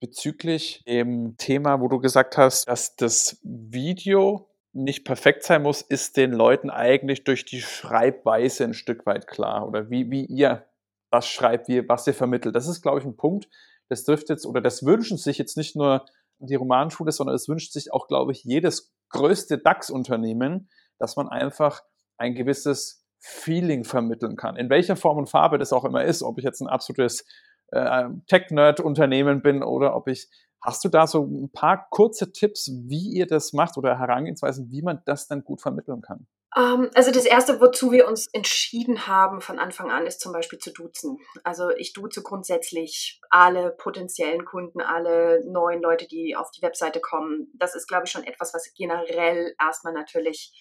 bezüglich 0.00 0.84
dem 0.86 1.36
Thema, 1.38 1.80
wo 1.80 1.88
du 1.88 1.98
gesagt 1.98 2.36
hast, 2.36 2.68
dass 2.68 2.94
das 2.94 3.38
Video 3.42 4.48
nicht 4.72 5.04
perfekt 5.04 5.42
sein 5.42 5.62
muss, 5.62 5.82
ist 5.82 6.16
den 6.16 6.32
Leuten 6.32 6.70
eigentlich 6.70 7.24
durch 7.24 7.44
die 7.44 7.60
Schreibweise 7.60 8.64
ein 8.64 8.74
Stück 8.74 9.06
weit 9.06 9.26
klar 9.26 9.66
oder 9.66 9.90
wie, 9.90 10.10
wie 10.10 10.24
ihr 10.26 10.66
das 11.10 11.26
schreibt, 11.26 11.68
wie, 11.68 11.88
was 11.88 12.06
ihr 12.06 12.14
vermittelt. 12.14 12.54
Das 12.54 12.68
ist, 12.68 12.82
glaube 12.82 13.00
ich, 13.00 13.04
ein 13.04 13.16
Punkt, 13.16 13.48
das 13.88 14.04
trifft 14.04 14.28
jetzt 14.28 14.46
oder 14.46 14.60
das 14.60 14.84
wünschen 14.84 15.16
sich 15.16 15.38
jetzt 15.38 15.56
nicht 15.56 15.74
nur 15.74 16.04
die 16.38 16.54
Romanschule, 16.54 17.10
sondern 17.10 17.34
es 17.34 17.48
wünscht 17.48 17.72
sich 17.72 17.92
auch, 17.92 18.06
glaube 18.06 18.32
ich, 18.32 18.44
jedes 18.44 18.92
größte 19.08 19.58
DAX-Unternehmen, 19.58 20.68
dass 20.98 21.16
man 21.16 21.28
einfach 21.28 21.82
ein 22.18 22.34
gewisses 22.34 23.04
Feeling 23.20 23.84
vermitteln 23.84 24.36
kann. 24.36 24.56
In 24.56 24.70
welcher 24.70 24.96
Form 24.96 25.18
und 25.18 25.30
Farbe 25.30 25.58
das 25.58 25.72
auch 25.72 25.84
immer 25.84 26.04
ist, 26.04 26.22
ob 26.22 26.38
ich 26.38 26.44
jetzt 26.44 26.60
ein 26.60 26.68
absolutes 26.68 27.24
äh, 27.68 28.04
Tech-Nerd-Unternehmen 28.26 29.42
bin 29.42 29.62
oder 29.62 29.96
ob 29.96 30.08
ich, 30.08 30.28
hast 30.62 30.84
du 30.84 30.88
da 30.88 31.06
so 31.06 31.24
ein 31.24 31.50
paar 31.52 31.88
kurze 31.90 32.32
Tipps, 32.32 32.70
wie 32.86 33.12
ihr 33.16 33.26
das 33.26 33.52
macht 33.52 33.76
oder 33.76 33.98
Herangehensweisen, 33.98 34.70
wie 34.70 34.82
man 34.82 35.02
das 35.04 35.26
dann 35.26 35.42
gut 35.42 35.60
vermitteln 35.60 36.00
kann? 36.00 36.26
Um, 36.56 36.84
ähm, 36.84 36.90
also 36.94 37.10
das 37.10 37.26
Erste, 37.26 37.60
wozu 37.60 37.92
wir 37.92 38.08
uns 38.08 38.26
entschieden 38.32 39.06
haben 39.06 39.40
von 39.40 39.58
Anfang 39.58 39.90
an, 39.90 40.06
ist 40.06 40.20
zum 40.20 40.32
Beispiel 40.32 40.58
zu 40.58 40.72
duzen. 40.72 41.18
Also 41.44 41.70
ich 41.70 41.92
duze 41.92 42.22
grundsätzlich 42.22 43.20
alle 43.28 43.70
potenziellen 43.70 44.44
Kunden, 44.44 44.80
alle 44.80 45.44
neuen 45.46 45.82
Leute, 45.82 46.06
die 46.06 46.36
auf 46.36 46.50
die 46.50 46.62
Webseite 46.62 47.00
kommen. 47.00 47.52
Das 47.54 47.74
ist, 47.74 47.86
glaube 47.86 48.04
ich, 48.06 48.10
schon 48.10 48.24
etwas, 48.24 48.54
was 48.54 48.72
generell 48.74 49.54
erstmal 49.60 49.92
natürlich 49.92 50.52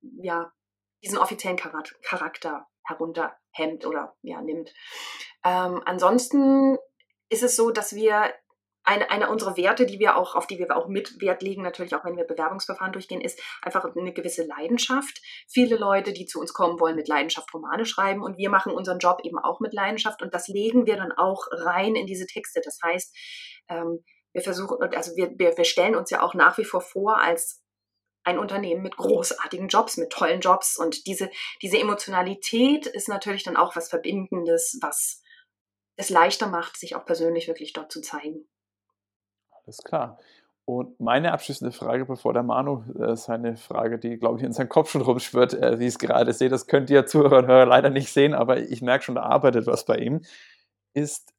ja 0.00 0.50
diesen 1.04 1.18
offiziellen 1.18 1.56
Charakter 1.56 2.66
herunter 2.84 3.36
Hemd 3.52 3.86
oder 3.86 4.16
ja, 4.22 4.40
nimmt. 4.40 4.72
Ähm, 5.44 5.82
ansonsten 5.84 6.78
ist 7.28 7.42
es 7.42 7.56
so, 7.56 7.70
dass 7.70 7.94
wir 7.94 8.32
eine, 8.84 9.10
eine 9.10 9.30
unserer 9.30 9.56
Werte, 9.56 9.86
die 9.86 9.98
wir 9.98 10.16
auch, 10.16 10.34
auf 10.34 10.46
die 10.46 10.58
wir 10.58 10.76
auch 10.76 10.88
mit 10.88 11.20
Wert 11.20 11.42
legen, 11.42 11.62
natürlich 11.62 11.94
auch 11.94 12.04
wenn 12.04 12.16
wir 12.16 12.24
Bewerbungsverfahren 12.24 12.92
durchgehen, 12.92 13.22
ist 13.22 13.40
einfach 13.62 13.84
eine 13.84 14.12
gewisse 14.12 14.44
Leidenschaft. 14.44 15.22
Viele 15.48 15.76
Leute, 15.76 16.12
die 16.12 16.26
zu 16.26 16.38
uns 16.38 16.52
kommen, 16.52 16.78
wollen 16.78 16.96
mit 16.96 17.08
Leidenschaft 17.08 17.52
Romane 17.54 17.86
schreiben 17.86 18.22
und 18.22 18.36
wir 18.36 18.50
machen 18.50 18.72
unseren 18.72 18.98
Job 18.98 19.20
eben 19.24 19.38
auch 19.38 19.60
mit 19.60 19.72
Leidenschaft 19.72 20.20
und 20.20 20.34
das 20.34 20.48
legen 20.48 20.84
wir 20.86 20.96
dann 20.96 21.12
auch 21.12 21.46
rein 21.50 21.96
in 21.96 22.06
diese 22.06 22.26
Texte. 22.26 22.60
Das 22.62 22.78
heißt, 22.82 23.16
ähm, 23.70 24.04
wir 24.32 24.42
versuchen, 24.42 24.76
also 24.94 25.16
wir, 25.16 25.30
wir, 25.38 25.56
wir 25.56 25.64
stellen 25.64 25.96
uns 25.96 26.10
ja 26.10 26.20
auch 26.20 26.34
nach 26.34 26.58
wie 26.58 26.64
vor 26.64 26.82
vor 26.82 27.18
als 27.18 27.63
ein 28.24 28.38
Unternehmen 28.38 28.82
mit 28.82 28.96
großartigen 28.96 29.68
Jobs, 29.68 29.96
mit 29.96 30.10
tollen 30.10 30.40
Jobs 30.40 30.76
und 30.76 31.06
diese, 31.06 31.30
diese 31.62 31.78
Emotionalität 31.78 32.86
ist 32.86 33.08
natürlich 33.08 33.44
dann 33.44 33.56
auch 33.56 33.76
was 33.76 33.88
Verbindendes, 33.88 34.78
was 34.80 35.22
es 35.96 36.10
leichter 36.10 36.48
macht, 36.48 36.76
sich 36.76 36.96
auch 36.96 37.04
persönlich 37.04 37.46
wirklich 37.46 37.72
dort 37.72 37.92
zu 37.92 38.00
zeigen. 38.00 38.48
Alles 39.50 39.78
klar. 39.78 40.18
Und 40.66 40.98
meine 40.98 41.32
abschließende 41.32 41.72
Frage, 41.72 42.06
bevor 42.06 42.32
der 42.32 42.42
Manu 42.42 42.84
äh, 42.98 43.16
seine 43.16 43.56
Frage, 43.56 43.98
die, 43.98 44.16
glaube 44.16 44.38
ich, 44.38 44.44
in 44.44 44.52
seinem 44.52 44.70
Kopf 44.70 44.90
schon 44.90 45.02
rumschwirrt, 45.02 45.52
äh, 45.52 45.78
wie 45.78 45.84
ich 45.84 45.94
es 45.94 45.98
gerade 45.98 46.32
sehe, 46.32 46.48
das 46.48 46.66
könnt 46.66 46.88
ihr 46.88 47.04
Zuhörer 47.04 47.38
und 47.38 47.46
Hörer 47.46 47.66
leider 47.66 47.90
nicht 47.90 48.10
sehen, 48.10 48.32
aber 48.32 48.58
ich 48.58 48.80
merke 48.80 49.04
schon, 49.04 49.14
da 49.14 49.22
arbeitet 49.22 49.66
was 49.66 49.84
bei 49.84 49.98
ihm, 49.98 50.22
ist, 50.94 51.34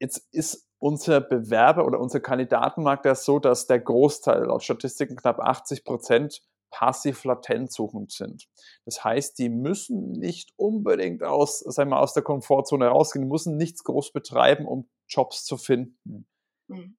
jetzt 0.00 0.28
ist 0.32 0.65
unser 0.78 1.20
Bewerber 1.20 1.86
oder 1.86 2.00
unser 2.00 2.20
Kandidatenmarkt 2.20 3.04
ja 3.06 3.14
so, 3.14 3.38
dass 3.38 3.66
der 3.66 3.80
Großteil, 3.80 4.44
laut 4.44 4.62
Statistiken 4.62 5.16
knapp 5.16 5.40
80 5.40 5.84
Prozent, 5.84 6.42
passiv 6.70 7.24
latent 7.24 7.72
suchend 7.72 8.12
sind. 8.12 8.48
Das 8.84 9.02
heißt, 9.04 9.38
die 9.38 9.48
müssen 9.48 10.12
nicht 10.12 10.52
unbedingt 10.56 11.22
aus, 11.22 11.60
sagen 11.60 11.90
wir, 11.90 12.00
aus 12.00 12.12
der 12.12 12.22
Komfortzone 12.22 12.88
rausgehen, 12.88 13.24
die 13.24 13.30
müssen 13.30 13.56
nichts 13.56 13.84
groß 13.84 14.12
betreiben, 14.12 14.66
um 14.66 14.88
Jobs 15.08 15.44
zu 15.44 15.56
finden. 15.56 16.26
Mhm 16.66 16.96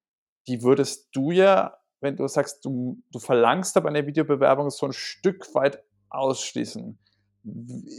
die 0.48 0.62
würdest 0.62 1.08
du 1.12 1.30
ja, 1.30 1.76
wenn 2.00 2.16
du 2.16 2.26
sagst, 2.26 2.64
du, 2.64 3.02
du 3.12 3.18
verlangst 3.18 3.76
aber 3.76 3.90
eine 3.90 4.06
Videobewerbung, 4.06 4.70
so 4.70 4.86
ein 4.86 4.92
Stück 4.92 5.54
weit 5.54 5.84
ausschließen. 6.08 6.98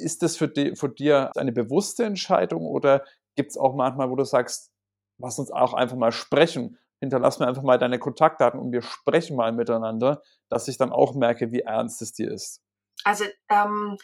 Ist 0.03 0.23
das 0.23 0.35
für, 0.35 0.47
die, 0.47 0.75
für 0.75 0.89
dir 0.89 1.31
eine 1.37 1.51
bewusste 1.51 2.03
Entscheidung 2.03 2.65
oder 2.65 3.05
gibt 3.35 3.51
es 3.51 3.57
auch 3.57 3.75
manchmal, 3.75 4.09
wo 4.09 4.15
du 4.15 4.25
sagst, 4.25 4.71
lass 5.19 5.39
uns 5.39 5.51
auch 5.51 5.73
einfach 5.73 5.97
mal 5.97 6.11
sprechen, 6.11 6.77
hinterlass 6.99 7.39
mir 7.39 7.47
einfach 7.47 7.63
mal 7.63 7.77
deine 7.77 7.99
Kontaktdaten 7.99 8.59
und 8.59 8.71
wir 8.71 8.81
sprechen 8.81 9.35
mal 9.35 9.51
miteinander, 9.51 10.21
dass 10.49 10.67
ich 10.67 10.77
dann 10.77 10.91
auch 10.91 11.15
merke, 11.15 11.51
wie 11.51 11.61
ernst 11.61 12.01
es 12.01 12.13
dir 12.13 12.31
ist? 12.31 12.61
Also 13.03 13.25
ähm, 13.49 13.97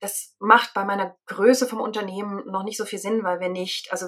das 0.00 0.36
macht 0.38 0.74
bei 0.74 0.84
meiner 0.84 1.16
Größe 1.26 1.66
vom 1.66 1.80
Unternehmen 1.80 2.44
noch 2.46 2.62
nicht 2.62 2.76
so 2.76 2.84
viel 2.84 2.98
Sinn, 2.98 3.24
weil 3.24 3.40
wir 3.40 3.48
nicht, 3.48 3.92
also 3.92 4.06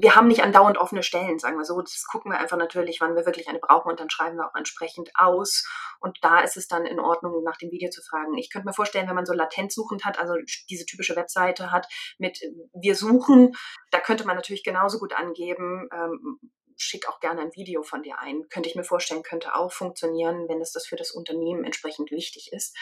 wir 0.00 0.14
haben 0.14 0.28
nicht 0.28 0.44
andauernd 0.44 0.78
offene 0.78 1.02
Stellen, 1.02 1.40
sagen 1.40 1.58
wir 1.58 1.64
so. 1.64 1.80
Das 1.80 2.04
gucken 2.06 2.30
wir 2.30 2.38
einfach 2.38 2.56
natürlich, 2.56 3.00
wann 3.00 3.16
wir 3.16 3.26
wirklich 3.26 3.48
eine 3.48 3.58
brauchen 3.58 3.90
und 3.90 3.98
dann 3.98 4.10
schreiben 4.10 4.36
wir 4.36 4.46
auch 4.46 4.54
entsprechend 4.54 5.10
aus. 5.14 5.68
Und 5.98 6.18
da 6.22 6.40
ist 6.40 6.56
es 6.56 6.68
dann 6.68 6.86
in 6.86 7.00
Ordnung, 7.00 7.42
nach 7.42 7.56
dem 7.56 7.72
Video 7.72 7.90
zu 7.90 8.00
fragen. 8.02 8.38
Ich 8.38 8.50
könnte 8.50 8.66
mir 8.66 8.72
vorstellen, 8.72 9.08
wenn 9.08 9.16
man 9.16 9.26
so 9.26 9.32
latent 9.32 9.72
suchend 9.72 10.04
hat, 10.04 10.18
also 10.18 10.34
diese 10.70 10.86
typische 10.86 11.16
Webseite 11.16 11.72
hat 11.72 11.88
mit 12.18 12.38
wir 12.72 12.94
suchen, 12.94 13.56
da 13.90 13.98
könnte 13.98 14.24
man 14.24 14.36
natürlich 14.36 14.62
genauso 14.62 14.98
gut 14.98 15.14
angeben, 15.14 15.88
ähm, 15.92 16.38
schick 16.78 17.08
auch 17.08 17.20
gerne 17.20 17.42
ein 17.42 17.54
Video 17.54 17.82
von 17.82 18.02
dir 18.02 18.18
ein. 18.18 18.48
Könnte 18.48 18.68
ich 18.68 18.76
mir 18.76 18.84
vorstellen, 18.84 19.22
könnte 19.22 19.54
auch 19.54 19.72
funktionieren, 19.72 20.48
wenn 20.48 20.60
es 20.60 20.72
das 20.72 20.86
für 20.86 20.96
das 20.96 21.10
Unternehmen 21.10 21.64
entsprechend 21.64 22.10
wichtig 22.10 22.50
ist. 22.52 22.76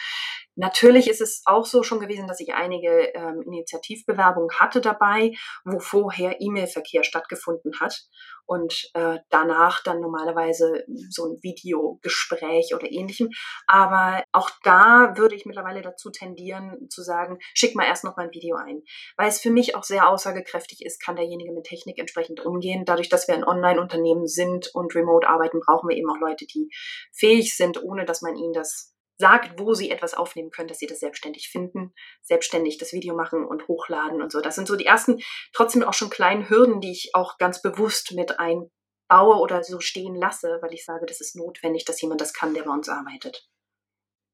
Natürlich 0.55 1.09
ist 1.09 1.21
es 1.21 1.41
auch 1.45 1.65
so 1.65 1.83
schon 1.83 1.99
gewesen, 1.99 2.27
dass 2.27 2.39
ich 2.39 2.53
einige 2.53 3.13
ähm, 3.13 3.41
Initiativbewerbungen 3.45 4.59
hatte 4.59 4.81
dabei, 4.81 5.33
wo 5.65 5.79
vorher 5.79 6.41
E-Mail-Verkehr 6.41 7.03
stattgefunden 7.03 7.79
hat 7.79 8.07
und 8.47 8.89
äh, 8.93 9.19
danach 9.29 9.83
dann 9.83 9.99
normalerweise 9.99 10.85
so 11.09 11.25
ein 11.25 11.37
Videogespräch 11.41 12.73
oder 12.73 12.89
ähnlichem. 12.89 13.29
Aber 13.67 14.23
auch 14.31 14.49
da 14.63 15.13
würde 15.17 15.35
ich 15.35 15.45
mittlerweile 15.45 15.81
dazu 15.81 16.09
tendieren 16.09 16.89
zu 16.89 17.03
sagen, 17.03 17.37
schick 17.53 17.75
mal 17.75 17.85
erst 17.85 18.05
noch 18.05 18.15
mal 18.15 18.23
ein 18.23 18.33
Video 18.33 18.55
ein. 18.55 18.83
Weil 19.17 19.27
es 19.27 19.39
für 19.39 19.51
mich 19.51 19.75
auch 19.75 19.83
sehr 19.83 20.07
aussagekräftig 20.09 20.83
ist, 20.83 21.03
kann 21.03 21.17
derjenige 21.17 21.51
mit 21.51 21.65
Technik 21.65 21.99
entsprechend 21.99 22.43
umgehen. 22.45 22.85
Dadurch, 22.85 23.09
dass 23.09 23.27
wir 23.27 23.35
ein 23.35 23.43
Online-Unternehmen 23.87 24.27
sind 24.27 24.73
und 24.73 24.95
remote 24.95 25.27
arbeiten, 25.27 25.59
brauchen 25.59 25.89
wir 25.89 25.97
eben 25.97 26.09
auch 26.09 26.19
Leute, 26.19 26.45
die 26.45 26.69
fähig 27.13 27.55
sind, 27.55 27.83
ohne 27.83 28.05
dass 28.05 28.21
man 28.21 28.35
ihnen 28.35 28.53
das 28.53 28.93
sagt, 29.19 29.59
wo 29.59 29.73
sie 29.73 29.89
etwas 29.89 30.13
aufnehmen 30.13 30.51
können, 30.51 30.67
dass 30.67 30.77
sie 30.77 30.85
das 30.85 30.99
selbstständig 30.99 31.49
finden, 31.49 31.93
selbstständig 32.21 32.77
das 32.77 32.93
Video 32.93 33.15
machen 33.15 33.45
und 33.45 33.67
hochladen 33.67 34.21
und 34.21 34.31
so. 34.31 34.41
Das 34.41 34.55
sind 34.55 34.67
so 34.67 34.75
die 34.75 34.85
ersten, 34.85 35.19
trotzdem 35.53 35.83
auch 35.83 35.93
schon 35.93 36.11
kleinen 36.11 36.49
Hürden, 36.49 36.81
die 36.81 36.91
ich 36.91 37.11
auch 37.13 37.39
ganz 37.39 37.61
bewusst 37.63 38.13
mit 38.13 38.39
einbaue 38.39 39.39
oder 39.39 39.63
so 39.63 39.79
stehen 39.79 40.15
lasse, 40.15 40.59
weil 40.61 40.73
ich 40.73 40.85
sage, 40.85 41.07
das 41.07 41.19
ist 41.19 41.35
notwendig, 41.35 41.83
dass 41.85 41.99
jemand 41.99 42.21
das 42.21 42.33
kann, 42.33 42.53
der 42.53 42.63
bei 42.63 42.71
uns 42.71 42.89
arbeitet. 42.89 43.49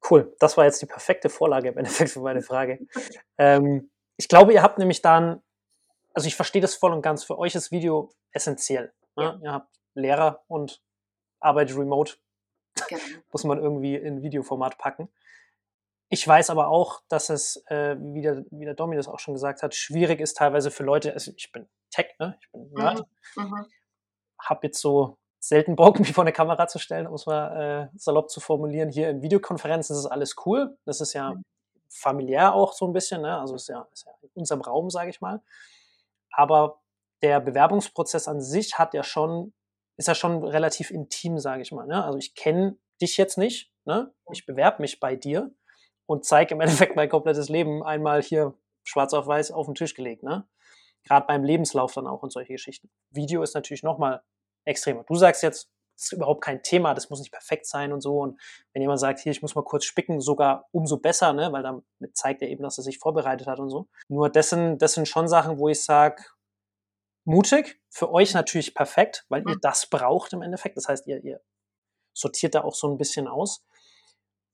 Cool, 0.10 0.36
das 0.40 0.58
war 0.58 0.66
jetzt 0.66 0.82
die 0.82 0.86
perfekte 0.86 1.30
Vorlage 1.30 1.70
im 1.70 1.78
Endeffekt 1.78 2.12
für 2.12 2.20
meine 2.20 2.42
Frage. 2.42 2.80
ähm, 3.38 3.90
ich 4.18 4.28
glaube, 4.28 4.52
ihr 4.52 4.62
habt 4.62 4.80
nämlich 4.80 5.02
dann, 5.02 5.42
also 6.14 6.28
ich 6.28 6.36
verstehe 6.36 6.62
das 6.62 6.76
voll 6.76 6.92
und 6.92 7.02
ganz, 7.02 7.24
für 7.24 7.40
euch 7.40 7.56
ist 7.56 7.72
Video 7.72 8.12
essentiell. 8.34 8.92
Ne? 9.16 9.24
Ja. 9.24 9.40
Ihr 9.42 9.52
habt 9.54 9.80
Lehrer 9.96 10.44
und 10.48 10.82
arbeitet 11.40 11.78
remote 11.78 12.16
Genau. 12.88 13.02
Muss 13.32 13.44
man 13.44 13.60
irgendwie 13.60 13.96
in 13.96 14.22
Videoformat 14.22 14.78
packen. 14.78 15.10
Ich 16.10 16.28
weiß 16.28 16.50
aber 16.50 16.68
auch, 16.68 17.02
dass 17.08 17.30
es, 17.30 17.64
äh, 17.68 17.96
wie, 18.00 18.22
der, 18.22 18.46
wie 18.52 18.66
der 18.66 18.76
Domi 18.76 18.96
das 18.96 19.08
auch 19.08 19.20
schon 19.20 19.34
gesagt 19.34 19.64
hat, 19.64 19.74
schwierig 19.74 20.20
ist 20.20 20.38
teilweise 20.38 20.70
für 20.70 20.84
Leute, 20.84 21.14
also 21.14 21.32
ich 21.36 21.52
bin 21.52 21.68
Tech, 21.90 22.14
ne? 22.20 22.38
ich 22.40 22.52
bin 22.52 22.72
Nerd, 22.72 23.04
mhm. 23.36 23.44
mhm. 23.44 23.66
habe 24.40 24.68
jetzt 24.68 24.80
so 24.80 25.18
selten 25.40 25.76
Bock, 25.76 26.00
mich 26.00 26.14
vor 26.14 26.24
eine 26.24 26.34
Kamera 26.34 26.68
zu 26.68 26.78
stellen, 26.78 27.08
um 27.08 27.16
es 27.16 27.26
mal 27.26 27.90
äh, 27.94 27.98
salopp 27.98 28.30
zu 28.30 28.42
formulieren. 28.42 28.90
Hier 28.90 29.10
in 29.10 29.22
Videokonferenzen 29.22 29.96
ist 29.96 30.06
alles 30.06 30.36
cool. 30.46 30.78
Das 30.86 31.02
ist 31.02 31.14
ja 31.14 31.34
mhm. 31.34 31.44
familiär 31.90 32.54
auch 32.54 32.74
so 32.74 32.86
ein 32.86 32.94
bisschen, 32.94 33.22
ne? 33.24 33.40
also 33.40 33.56
ist 33.56 33.70
ja, 33.70 33.88
ist 33.92 34.06
ja 34.06 34.12
in 34.22 34.30
unserem 34.36 34.62
Raum, 34.62 34.92
sage 34.92 35.10
ich 35.10 35.20
mal. 35.20 35.42
Aber 36.30 36.83
der 37.24 37.40
Bewerbungsprozess 37.40 38.28
an 38.28 38.42
sich 38.42 38.78
hat 38.78 38.94
ja 38.94 39.04
schon 39.04 39.54
ist 39.98 40.08
ja 40.08 40.16
schon 40.16 40.44
relativ 40.44 40.92
intim, 40.92 41.38
sage 41.40 41.62
ich 41.62 41.72
mal. 41.72 41.86
Ne? 41.86 42.04
Also 42.04 42.18
ich 42.18 42.36
kenne 42.36 42.78
dich 43.02 43.18
jetzt 43.18 43.38
nicht, 43.38 43.72
ne? 43.86 44.14
ich 44.32 44.46
bewerbe 44.46 44.82
mich 44.82 45.00
bei 45.00 45.16
dir 45.16 45.54
und 46.06 46.26
zeige 46.26 46.56
im 46.56 46.62
Endeffekt 46.62 46.96
mein 46.96 47.10
komplettes 47.10 47.50
Leben 47.50 47.84
einmal 47.84 48.22
hier 48.22 48.54
schwarz 48.84 49.14
auf 49.14 49.28
weiß 49.28 49.52
auf 49.52 49.66
den 49.66 49.76
Tisch 49.76 49.94
gelegt. 49.94 50.24
Ne? 50.24 50.48
Gerade 51.04 51.28
beim 51.28 51.44
Lebenslauf 51.44 51.94
dann 51.94 52.08
auch 52.08 52.24
und 52.24 52.32
solche 52.32 52.54
Geschichten. 52.54 52.90
Video 53.12 53.44
ist 53.44 53.56
natürlich 53.56 53.84
nochmal 53.84 54.24
extremer. 54.66 55.04
Du 55.04 55.16
sagst 55.16 55.44
jetzt, 55.44 55.70
das 55.96 56.06
ist 56.06 56.14
überhaupt 56.14 56.44
kein 56.44 56.64
Thema, 56.64 56.96
das 56.96 57.12
muss 57.12 57.20
nicht 57.20 57.32
perfekt 57.32 57.68
sein 57.68 57.94
und 57.94 58.02
so. 58.02 58.18
Und 58.18 58.42
wenn 58.74 58.82
jemand 58.82 59.00
sagt, 59.00 59.20
hier, 59.20 59.32
ich 59.32 59.44
muss 59.44 59.54
mal 59.54 59.64
kurz 59.64 59.86
spicken, 59.86 60.22
sogar 60.22 60.68
umso 60.72 60.98
besser, 60.98 61.34
ne? 61.34 61.52
weil 61.52 61.62
damit 61.62 61.86
zeigt 62.14 62.42
er 62.42 62.50
eben, 62.50 62.64
dass 62.64 62.80
er 62.80 62.84
sich 62.84 62.98
vorbereitet 62.98 63.46
hat 63.46 63.60
und 63.60 63.70
so. 63.70 63.88
Nur 64.08 64.30
das 64.30 64.50
sind, 64.50 64.80
das 64.80 64.94
sind 64.94 65.08
schon 65.08 65.28
Sachen, 65.28 65.60
wo 65.60 65.70
ich 65.70 65.84
sage, 65.84 66.24
mutig, 67.26 67.82
für 67.90 68.12
euch 68.12 68.34
natürlich 68.34 68.74
perfekt, 68.74 69.26
weil 69.30 69.42
ihr 69.48 69.56
mhm. 69.56 69.62
das 69.62 69.88
braucht 69.88 70.34
im 70.34 70.42
Endeffekt. 70.42 70.78
Das 70.78 70.88
heißt, 70.88 71.08
ihr, 71.08 71.24
ihr 71.24 71.42
sortiert 72.14 72.56
da 72.56 72.64
auch 72.64 72.76
so 72.76 72.88
ein 72.88 72.98
bisschen 72.98 73.28
aus. 73.28 73.66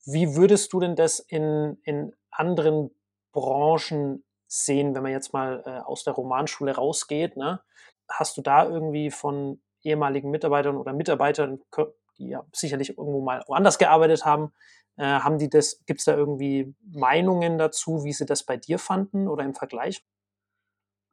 Wie 0.05 0.35
würdest 0.35 0.73
du 0.73 0.79
denn 0.79 0.95
das 0.95 1.19
in, 1.19 1.77
in 1.83 2.15
anderen 2.31 2.91
Branchen 3.31 4.23
sehen, 4.47 4.95
wenn 4.95 5.03
man 5.03 5.11
jetzt 5.11 5.33
mal 5.33 5.63
äh, 5.65 5.79
aus 5.81 6.03
der 6.03 6.13
Romanschule 6.13 6.75
rausgeht? 6.75 7.37
Ne? 7.37 7.61
Hast 8.09 8.37
du 8.37 8.41
da 8.41 8.65
irgendwie 8.65 9.11
von 9.11 9.61
ehemaligen 9.83 10.29
Mitarbeitern 10.29 10.77
oder 10.77 10.93
Mitarbeitern, 10.93 11.61
die 12.17 12.29
ja 12.29 12.45
sicherlich 12.53 12.97
irgendwo 12.97 13.21
mal 13.21 13.43
woanders 13.47 13.77
gearbeitet 13.77 14.25
haben, 14.25 14.53
äh, 14.97 15.03
haben 15.03 15.37
die 15.37 15.49
das, 15.49 15.83
gibt 15.85 15.99
es 15.99 16.05
da 16.05 16.15
irgendwie 16.15 16.75
Meinungen 16.91 17.57
dazu, 17.57 18.03
wie 18.03 18.13
sie 18.13 18.25
das 18.25 18.43
bei 18.43 18.57
dir 18.57 18.79
fanden 18.79 19.27
oder 19.27 19.43
im 19.43 19.55
Vergleich? 19.55 20.03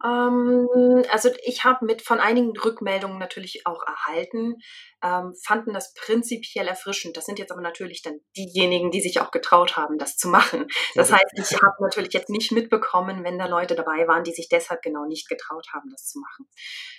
Ähm, 0.04 0.68
also 1.10 1.30
ich 1.44 1.64
habe 1.64 1.84
mit 1.84 2.02
von 2.02 2.20
einigen 2.20 2.56
Rückmeldungen 2.56 3.18
natürlich 3.18 3.66
auch 3.66 3.82
erhalten, 3.86 4.56
ähm, 5.02 5.34
fanden 5.44 5.72
das 5.72 5.94
prinzipiell 5.94 6.68
erfrischend. 6.68 7.16
Das 7.16 7.24
sind 7.24 7.38
jetzt 7.38 7.52
aber 7.52 7.62
natürlich 7.62 8.02
dann 8.02 8.20
diejenigen, 8.36 8.90
die 8.90 9.00
sich 9.00 9.20
auch 9.20 9.30
getraut 9.30 9.76
haben, 9.76 9.98
das 9.98 10.16
zu 10.16 10.28
machen. 10.28 10.66
Das 10.94 11.12
heißt, 11.12 11.32
ich 11.34 11.52
habe 11.54 11.82
natürlich 11.82 12.12
jetzt 12.12 12.30
nicht 12.30 12.52
mitbekommen, 12.52 13.24
wenn 13.24 13.38
da 13.38 13.46
Leute 13.46 13.74
dabei 13.74 14.06
waren, 14.06 14.24
die 14.24 14.32
sich 14.32 14.48
deshalb 14.48 14.82
genau 14.82 15.06
nicht 15.06 15.28
getraut 15.28 15.68
haben, 15.72 15.88
das 15.90 16.06
zu 16.06 16.18
machen. 16.18 16.46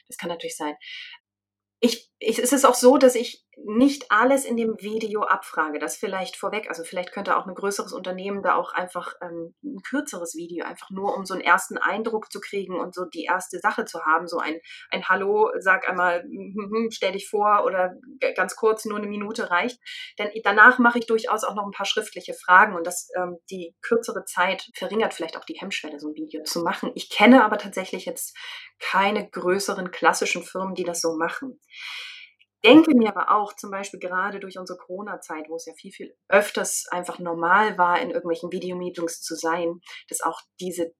Das 0.07 0.17
kann 0.17 0.29
natürlich 0.29 0.57
sein. 0.57 0.75
Ich, 1.79 2.09
ich, 2.19 2.39
es 2.39 2.53
ist 2.53 2.65
auch 2.65 2.73
so, 2.73 2.97
dass 2.97 3.15
ich 3.15 3.46
nicht 3.65 4.05
alles 4.09 4.45
in 4.45 4.55
dem 4.55 4.75
Video 4.79 5.23
abfrage. 5.23 5.79
Das 5.79 5.97
vielleicht 5.97 6.35
vorweg. 6.35 6.69
Also 6.69 6.83
vielleicht 6.83 7.11
könnte 7.11 7.37
auch 7.37 7.47
ein 7.47 7.55
größeres 7.55 7.91
Unternehmen 7.91 8.43
da 8.43 8.55
auch 8.55 8.73
einfach 8.73 9.13
ähm, 9.21 9.55
ein 9.63 9.81
kürzeres 9.81 10.35
Video, 10.35 10.65
einfach 10.65 10.89
nur 10.89 11.15
um 11.15 11.25
so 11.25 11.33
einen 11.33 11.43
ersten 11.43 11.77
Eindruck 11.77 12.31
zu 12.31 12.39
kriegen 12.39 12.79
und 12.79 12.93
so 12.93 13.05
die 13.05 13.23
erste 13.23 13.59
Sache 13.59 13.85
zu 13.85 14.05
haben. 14.05 14.27
So 14.27 14.37
ein, 14.37 14.59
ein 14.91 15.07
Hallo, 15.09 15.51
sag 15.59 15.89
einmal, 15.89 16.21
hm, 16.21 16.69
hm, 16.71 16.91
stell 16.91 17.13
dich 17.13 17.27
vor 17.29 17.63
oder 17.65 17.95
ganz 18.35 18.55
kurz, 18.55 18.85
nur 18.85 18.97
eine 18.97 19.07
Minute 19.07 19.49
reicht. 19.49 19.79
Denn 20.19 20.29
danach 20.43 20.77
mache 20.79 20.99
ich 20.99 21.07
durchaus 21.07 21.43
auch 21.43 21.55
noch 21.55 21.65
ein 21.65 21.71
paar 21.71 21.85
schriftliche 21.85 22.33
Fragen 22.33 22.75
und 22.75 22.85
das 22.85 23.09
ähm, 23.17 23.37
die 23.49 23.75
kürzere 23.81 24.23
Zeit 24.25 24.69
verringert 24.75 25.13
vielleicht 25.13 25.37
auch 25.37 25.45
die 25.45 25.59
Hemmschwelle, 25.59 25.99
so 25.99 26.09
ein 26.09 26.15
Video 26.15 26.43
zu 26.43 26.61
machen. 26.61 26.91
Ich 26.95 27.09
kenne 27.09 27.43
aber 27.43 27.57
tatsächlich 27.57 28.05
jetzt 28.05 28.37
keine 28.79 29.27
größeren 29.29 29.91
klassischen 29.91 30.43
Firmen, 30.43 30.75
die 30.75 30.83
das 30.83 31.01
so 31.01 31.15
machen 31.17 31.59
denke 32.63 32.95
mir 32.95 33.09
aber 33.09 33.35
auch, 33.35 33.53
zum 33.55 33.71
Beispiel 33.71 33.99
gerade 33.99 34.39
durch 34.39 34.57
unsere 34.57 34.77
Corona-Zeit, 34.77 35.45
wo 35.49 35.55
es 35.55 35.65
ja 35.65 35.73
viel, 35.73 35.91
viel 35.91 36.15
öfters 36.29 36.85
einfach 36.91 37.19
normal 37.19 37.77
war, 37.77 37.99
in 37.99 38.11
irgendwelchen 38.11 38.51
Videomeetings 38.51 39.21
zu 39.21 39.35
sein, 39.35 39.79
dass 40.09 40.21
auch 40.21 40.41
diese 40.59 40.93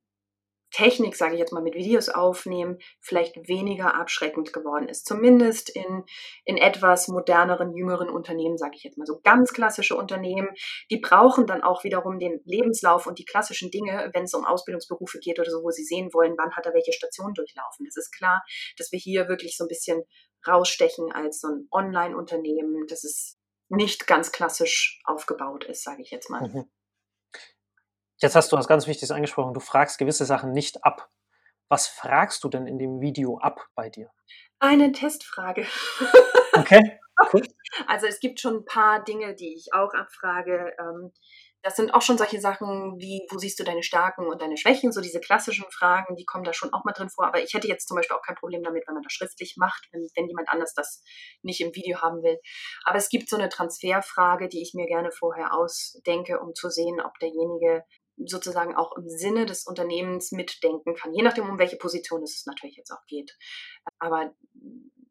Technik, 0.71 1.15
sage 1.15 1.33
ich 1.33 1.39
jetzt 1.39 1.53
mal, 1.53 1.63
mit 1.63 1.75
Videos 1.75 2.09
aufnehmen, 2.09 2.77
vielleicht 2.99 3.47
weniger 3.47 3.95
abschreckend 3.95 4.51
geworden 4.51 4.89
ist. 4.89 5.05
Zumindest 5.05 5.69
in, 5.69 6.03
in 6.43 6.57
etwas 6.57 7.07
moderneren, 7.07 7.73
jüngeren 7.73 8.09
Unternehmen, 8.09 8.57
sage 8.57 8.73
ich 8.75 8.83
jetzt 8.83 8.97
mal. 8.97 9.05
So 9.05 9.19
ganz 9.23 9.53
klassische 9.53 9.95
Unternehmen, 9.95 10.49
die 10.91 10.99
brauchen 10.99 11.47
dann 11.47 11.63
auch 11.63 11.83
wiederum 11.83 12.19
den 12.19 12.41
Lebenslauf 12.45 13.07
und 13.07 13.17
die 13.17 13.25
klassischen 13.25 13.71
Dinge, 13.71 14.11
wenn 14.13 14.23
es 14.23 14.33
um 14.33 14.45
Ausbildungsberufe 14.45 15.19
geht 15.19 15.39
oder 15.39 15.49
so, 15.49 15.63
wo 15.63 15.71
sie 15.71 15.85
sehen 15.85 16.09
wollen, 16.13 16.35
wann 16.37 16.55
hat 16.55 16.65
er 16.65 16.73
welche 16.73 16.93
Station 16.93 17.33
durchlaufen. 17.33 17.85
Das 17.85 17.95
ist 17.95 18.11
klar, 18.11 18.43
dass 18.77 18.91
wir 18.91 18.99
hier 18.99 19.29
wirklich 19.29 19.55
so 19.55 19.63
ein 19.63 19.69
bisschen 19.69 20.03
rausstechen 20.45 21.11
als 21.11 21.41
so 21.41 21.47
ein 21.47 21.67
Online-Unternehmen, 21.71 22.87
das 22.87 23.03
es 23.03 23.37
nicht 23.69 24.07
ganz 24.07 24.31
klassisch 24.31 25.01
aufgebaut 25.05 25.65
ist, 25.65 25.83
sage 25.83 26.01
ich 26.01 26.11
jetzt 26.11 26.29
mal. 26.29 26.47
Mhm. 26.47 26.69
Jetzt 28.19 28.35
hast 28.35 28.51
du 28.51 28.57
was 28.57 28.67
ganz 28.67 28.87
Wichtiges 28.87 29.11
angesprochen. 29.11 29.53
Du 29.53 29.59
fragst 29.59 29.99
gewisse 29.99 30.25
Sachen 30.25 30.51
nicht 30.51 30.83
ab. 30.83 31.09
Was 31.69 31.87
fragst 31.87 32.43
du 32.43 32.49
denn 32.49 32.65
in 32.65 32.79
dem 32.79 33.01
Video 33.01 33.37
ab 33.37 33.67
bei 33.75 33.89
dir? 33.89 34.09
Eine 34.59 34.91
Testfrage. 34.91 35.65
Okay. 36.53 36.99
Cool. 37.33 37.41
Also 37.87 38.05
es 38.05 38.19
gibt 38.19 38.39
schon 38.39 38.57
ein 38.57 38.65
paar 38.65 39.03
Dinge, 39.03 39.33
die 39.33 39.55
ich 39.55 39.73
auch 39.73 39.95
abfrage. 39.95 40.75
Ähm, 40.79 41.11
das 41.67 41.75
sind 41.75 41.93
auch 41.93 42.01
schon 42.01 42.17
solche 42.17 42.39
Sachen 42.39 42.97
wie, 42.97 43.27
wo 43.29 43.37
siehst 43.37 43.59
du 43.59 43.65
deine 43.65 43.83
Stärken 43.83 44.25
und 44.25 44.41
deine 44.41 44.55
Schwächen? 44.55 44.93
So 44.93 45.01
diese 45.01 45.19
klassischen 45.19 45.65
Fragen, 45.69 46.15
die 46.15 46.23
kommen 46.23 46.45
da 46.45 46.53
schon 46.53 46.71
auch 46.71 46.85
mal 46.85 46.93
drin 46.93 47.09
vor. 47.09 47.27
Aber 47.27 47.43
ich 47.43 47.53
hätte 47.53 47.67
jetzt 47.67 47.89
zum 47.89 47.95
Beispiel 47.97 48.15
auch 48.15 48.21
kein 48.21 48.37
Problem 48.37 48.63
damit, 48.63 48.87
wenn 48.87 48.93
man 48.93 49.03
das 49.03 49.11
schriftlich 49.11 49.55
macht, 49.57 49.89
wenn, 49.91 50.07
wenn 50.15 50.29
jemand 50.29 50.47
anders 50.47 50.73
das 50.73 51.03
nicht 51.41 51.59
im 51.59 51.75
Video 51.75 52.01
haben 52.01 52.23
will. 52.23 52.39
Aber 52.85 52.97
es 52.97 53.09
gibt 53.09 53.27
so 53.29 53.35
eine 53.35 53.49
Transferfrage, 53.49 54.47
die 54.47 54.61
ich 54.61 54.75
mir 54.75 54.85
gerne 54.85 55.11
vorher 55.11 55.53
ausdenke, 55.53 56.39
um 56.39 56.55
zu 56.55 56.69
sehen, 56.69 57.01
ob 57.01 57.19
derjenige 57.19 57.83
sozusagen 58.15 58.73
auch 58.73 58.95
im 58.95 59.09
Sinne 59.09 59.45
des 59.45 59.65
Unternehmens 59.65 60.31
mitdenken 60.31 60.95
kann, 60.95 61.13
je 61.13 61.21
nachdem, 61.21 61.49
um 61.49 61.59
welche 61.59 61.75
Position 61.75 62.23
es 62.23 62.45
natürlich 62.45 62.77
jetzt 62.77 62.91
auch 62.91 63.05
geht. 63.07 63.37
Aber 63.99 64.33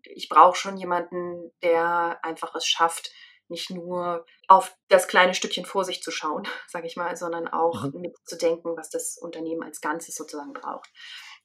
ich 0.04 0.30
brauche 0.30 0.56
schon 0.56 0.78
jemanden, 0.78 1.52
der 1.62 2.18
einfach 2.25 2.54
es 2.54 2.66
schafft, 2.66 3.10
nicht 3.48 3.70
nur 3.70 4.24
auf 4.48 4.76
das 4.88 5.08
kleine 5.08 5.34
Stückchen 5.34 5.64
vor 5.64 5.84
sich 5.84 6.02
zu 6.02 6.10
schauen, 6.10 6.44
sage 6.68 6.86
ich 6.86 6.96
mal, 6.96 7.16
sondern 7.16 7.48
auch 7.48 7.84
mhm. 7.84 8.00
mitzudenken, 8.00 8.76
was 8.76 8.90
das 8.90 9.18
Unternehmen 9.18 9.62
als 9.62 9.80
Ganzes 9.80 10.14
sozusagen 10.14 10.52
braucht. 10.52 10.90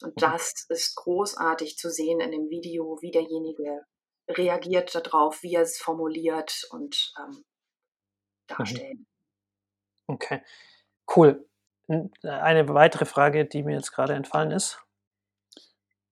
Und 0.02 0.16
mhm. 0.16 0.20
das 0.20 0.66
ist 0.70 0.96
großartig 0.96 1.78
zu 1.78 1.90
sehen 1.90 2.20
in 2.20 2.32
dem 2.32 2.50
Video, 2.50 2.98
wie 3.02 3.12
derjenige 3.12 3.86
reagiert 4.30 4.94
darauf, 4.96 5.44
wie 5.44 5.56
er 5.56 5.64
es 5.64 5.78
formuliert 5.78 6.68
und 6.72 7.14
ähm, 7.20 7.30
mhm. 7.30 7.44
darstellen. 8.48 9.08
Okay, 10.08 10.42
cool. 11.16 11.48
Eine 12.24 12.70
weitere 12.70 13.06
Frage, 13.06 13.46
die 13.46 13.64
mir 13.64 13.76
jetzt 13.76 13.92
gerade 13.92 14.14
entfallen 14.14 14.52
ist. 14.52 14.80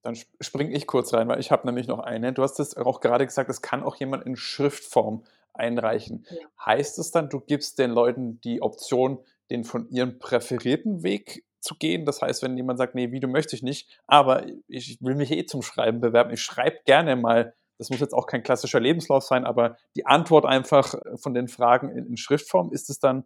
Dann 0.01 0.17
springe 0.39 0.75
ich 0.75 0.87
kurz 0.87 1.13
rein, 1.13 1.27
weil 1.27 1.39
ich 1.39 1.51
habe 1.51 1.67
nämlich 1.67 1.87
noch 1.87 1.99
eine. 1.99 2.33
Du 2.33 2.43
hast 2.43 2.59
es 2.59 2.75
auch 2.75 3.01
gerade 3.01 3.25
gesagt, 3.25 3.49
es 3.49 3.61
kann 3.61 3.83
auch 3.83 3.95
jemand 3.95 4.25
in 4.25 4.35
Schriftform 4.35 5.23
einreichen. 5.53 6.25
Ja. 6.29 6.37
Heißt 6.65 6.99
es 6.99 7.11
dann, 7.11 7.29
du 7.29 7.39
gibst 7.39 7.79
den 7.79 7.91
Leuten 7.91 8.39
die 8.41 8.61
Option, 8.61 9.19
den 9.49 9.63
von 9.63 9.89
ihrem 9.89 10.19
präferierten 10.19 11.03
Weg 11.03 11.43
zu 11.59 11.75
gehen? 11.75 12.05
Das 12.05 12.21
heißt, 12.21 12.43
wenn 12.43 12.57
jemand 12.57 12.79
sagt, 12.79 12.95
nee, 12.95 13.11
Video 13.11 13.29
möchte 13.29 13.55
ich 13.55 13.63
nicht, 13.63 13.99
aber 14.07 14.45
ich 14.67 14.97
will 15.01 15.15
mich 15.15 15.31
eh 15.31 15.45
zum 15.45 15.61
Schreiben 15.61 15.99
bewerben, 15.99 16.31
ich 16.31 16.41
schreibe 16.41 16.79
gerne 16.85 17.15
mal, 17.15 17.53
das 17.77 17.89
muss 17.89 17.99
jetzt 17.99 18.13
auch 18.13 18.27
kein 18.27 18.43
klassischer 18.43 18.79
Lebenslauf 18.79 19.23
sein, 19.23 19.45
aber 19.45 19.77
die 19.95 20.05
Antwort 20.05 20.45
einfach 20.45 20.95
von 21.15 21.33
den 21.33 21.47
Fragen 21.47 21.89
in, 21.89 22.07
in 22.07 22.17
Schriftform, 22.17 22.71
ist 22.71 22.89
es 22.89 22.99
dann 22.99 23.25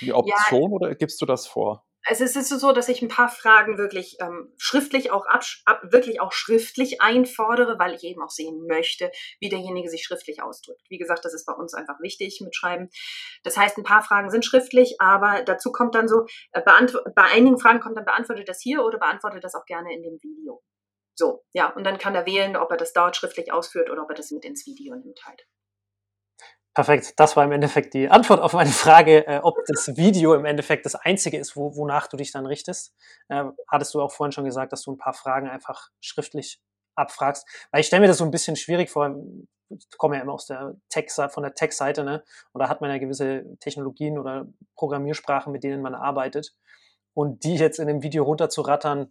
die 0.00 0.12
Option 0.12 0.70
ja, 0.70 0.74
oder 0.74 0.94
gibst 0.94 1.20
du 1.20 1.26
das 1.26 1.46
vor? 1.46 1.85
Es 2.08 2.20
ist, 2.20 2.48
so, 2.48 2.72
dass 2.72 2.88
ich 2.88 3.02
ein 3.02 3.08
paar 3.08 3.28
Fragen 3.28 3.78
wirklich 3.78 4.18
ähm, 4.20 4.52
schriftlich 4.56 5.10
auch 5.10 5.26
ab, 5.26 5.42
ab, 5.64 5.80
wirklich 5.84 6.20
auch 6.20 6.32
schriftlich 6.32 7.00
einfordere, 7.00 7.78
weil 7.78 7.94
ich 7.94 8.04
eben 8.04 8.22
auch 8.22 8.30
sehen 8.30 8.66
möchte, 8.66 9.10
wie 9.40 9.48
derjenige 9.48 9.90
sich 9.90 10.04
schriftlich 10.04 10.42
ausdrückt. 10.42 10.82
Wie 10.88 10.98
gesagt, 10.98 11.24
das 11.24 11.34
ist 11.34 11.46
bei 11.46 11.52
uns 11.52 11.74
einfach 11.74 12.00
wichtig 12.00 12.40
mit 12.40 12.54
Schreiben. 12.54 12.90
Das 13.42 13.56
heißt, 13.56 13.76
ein 13.76 13.84
paar 13.84 14.02
Fragen 14.02 14.30
sind 14.30 14.44
schriftlich, 14.44 15.00
aber 15.00 15.42
dazu 15.42 15.72
kommt 15.72 15.94
dann 15.94 16.06
so, 16.08 16.26
äh, 16.52 16.62
bei 16.62 17.22
einigen 17.24 17.58
Fragen 17.58 17.80
kommt 17.80 17.96
dann 17.96 18.04
beantwortet 18.04 18.48
das 18.48 18.60
hier 18.60 18.84
oder 18.84 18.98
beantwortet 18.98 19.42
das 19.42 19.54
auch 19.54 19.64
gerne 19.66 19.92
in 19.92 20.02
dem 20.02 20.18
Video. 20.22 20.62
So, 21.14 21.44
ja, 21.54 21.72
und 21.72 21.84
dann 21.84 21.98
kann 21.98 22.14
er 22.14 22.26
wählen, 22.26 22.56
ob 22.56 22.70
er 22.70 22.76
das 22.76 22.92
dort 22.92 23.16
schriftlich 23.16 23.52
ausführt 23.52 23.90
oder 23.90 24.02
ob 24.02 24.10
er 24.10 24.16
das 24.16 24.30
mit 24.30 24.44
ins 24.44 24.66
Video 24.66 24.94
nimmt 24.94 25.20
halt. 25.24 25.46
Perfekt. 26.76 27.14
Das 27.16 27.36
war 27.36 27.44
im 27.44 27.52
Endeffekt 27.52 27.94
die 27.94 28.10
Antwort 28.10 28.38
auf 28.38 28.52
meine 28.52 28.68
Frage, 28.68 29.26
äh, 29.26 29.40
ob 29.42 29.56
das 29.66 29.96
Video 29.96 30.34
im 30.34 30.44
Endeffekt 30.44 30.84
das 30.84 30.94
einzige 30.94 31.38
ist, 31.38 31.56
wo, 31.56 31.74
wonach 31.74 32.06
du 32.06 32.18
dich 32.18 32.32
dann 32.32 32.44
richtest. 32.44 32.94
Äh, 33.28 33.44
hattest 33.66 33.94
du 33.94 34.02
auch 34.02 34.12
vorhin 34.12 34.32
schon 34.32 34.44
gesagt, 34.44 34.72
dass 34.72 34.82
du 34.82 34.92
ein 34.92 34.98
paar 34.98 35.14
Fragen 35.14 35.48
einfach 35.48 35.88
schriftlich 36.02 36.60
abfragst. 36.94 37.48
Weil 37.70 37.80
ich 37.80 37.86
stelle 37.86 38.02
mir 38.02 38.08
das 38.08 38.18
so 38.18 38.26
ein 38.26 38.30
bisschen 38.30 38.56
schwierig 38.56 38.90
vor. 38.90 39.16
Ich 39.70 39.88
komme 39.96 40.16
ja 40.16 40.22
immer 40.22 40.34
aus 40.34 40.44
der 40.44 40.74
Tech, 40.90 41.10
von 41.30 41.44
der 41.44 41.54
Tech-Seite, 41.54 42.04
ne? 42.04 42.22
Und 42.52 42.60
da 42.60 42.68
hat 42.68 42.82
man 42.82 42.90
ja 42.90 42.98
gewisse 42.98 43.56
Technologien 43.60 44.18
oder 44.18 44.46
Programmiersprachen, 44.74 45.54
mit 45.54 45.64
denen 45.64 45.80
man 45.80 45.94
arbeitet. 45.94 46.54
Und 47.14 47.42
die 47.44 47.54
jetzt 47.54 47.78
in 47.78 47.88
dem 47.88 48.02
Video 48.02 48.22
runterzurattern, 48.22 49.08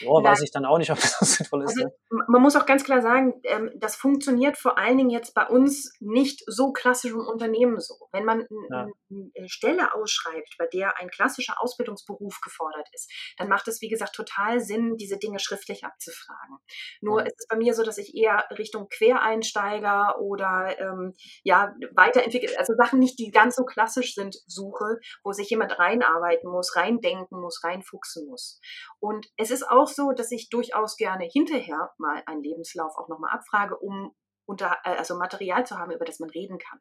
ja, 0.00 0.08
weiß 0.08 0.42
ich 0.42 0.50
dann 0.50 0.64
auch 0.64 0.78
nicht, 0.78 0.90
ob 0.90 1.00
das 1.00 1.18
sinnvoll 1.20 1.64
ist. 1.64 1.78
Also? 1.78 1.90
Man 2.28 2.42
muss 2.42 2.56
auch 2.56 2.66
ganz 2.66 2.84
klar 2.84 3.02
sagen, 3.02 3.34
ähm, 3.44 3.70
das 3.76 3.96
funktioniert 3.96 4.56
vor 4.56 4.78
allen 4.78 4.96
Dingen 4.96 5.10
jetzt 5.10 5.34
bei 5.34 5.46
uns 5.46 5.92
nicht 6.00 6.42
so 6.46 6.72
klassisch 6.72 7.12
im 7.12 7.20
Unternehmen 7.20 7.80
so. 7.80 7.94
Wenn 8.12 8.24
man 8.24 8.46
ja. 8.70 8.86
eine 9.10 9.48
Stelle 9.48 9.94
ausschreibt, 9.94 10.56
bei 10.58 10.66
der 10.72 10.98
ein 10.98 11.08
klassischer 11.10 11.60
Ausbildungsberuf 11.60 12.40
gefordert 12.40 12.88
ist, 12.92 13.10
dann 13.36 13.48
macht 13.48 13.68
es, 13.68 13.80
wie 13.80 13.88
gesagt, 13.88 14.14
total 14.14 14.60
Sinn, 14.60 14.96
diese 14.96 15.18
Dinge 15.18 15.38
schriftlich 15.38 15.84
abzufragen. 15.84 16.58
Nur 17.00 17.20
ja. 17.20 17.26
ist 17.26 17.36
es 17.38 17.46
bei 17.48 17.56
mir 17.56 17.74
so, 17.74 17.82
dass 17.82 17.98
ich 17.98 18.14
eher 18.14 18.44
Richtung 18.56 18.88
Quereinsteiger 18.88 20.20
oder 20.20 20.76
ähm, 20.78 21.14
ja, 21.42 21.74
weiterentwickelt, 21.94 22.58
also 22.58 22.74
Sachen 22.74 22.98
nicht, 22.98 23.18
die 23.18 23.30
ganz 23.30 23.56
so 23.56 23.64
klassisch 23.64 24.14
sind, 24.14 24.36
suche, 24.46 24.98
wo 25.22 25.32
sich 25.32 25.50
jemand 25.50 25.78
reinarbeiten 25.78 26.50
muss, 26.50 26.76
reindenken 26.76 27.40
muss, 27.40 27.62
reinfuchsen 27.64 28.26
muss. 28.28 28.60
Und 29.00 29.26
es 29.36 29.50
ist 29.50 29.68
auch 29.68 29.73
so, 29.88 30.12
dass 30.12 30.30
ich 30.30 30.48
durchaus 30.48 30.96
gerne 30.96 31.24
hinterher 31.24 31.92
mal 31.98 32.22
einen 32.26 32.42
Lebenslauf 32.42 32.96
auch 32.96 33.08
nochmal 33.08 33.32
abfrage, 33.32 33.76
um 33.78 34.14
unter, 34.46 34.78
äh, 34.84 34.96
also 34.96 35.16
Material 35.16 35.66
zu 35.66 35.78
haben, 35.78 35.92
über 35.92 36.04
das 36.04 36.20
man 36.20 36.30
reden 36.30 36.58
kann. 36.58 36.80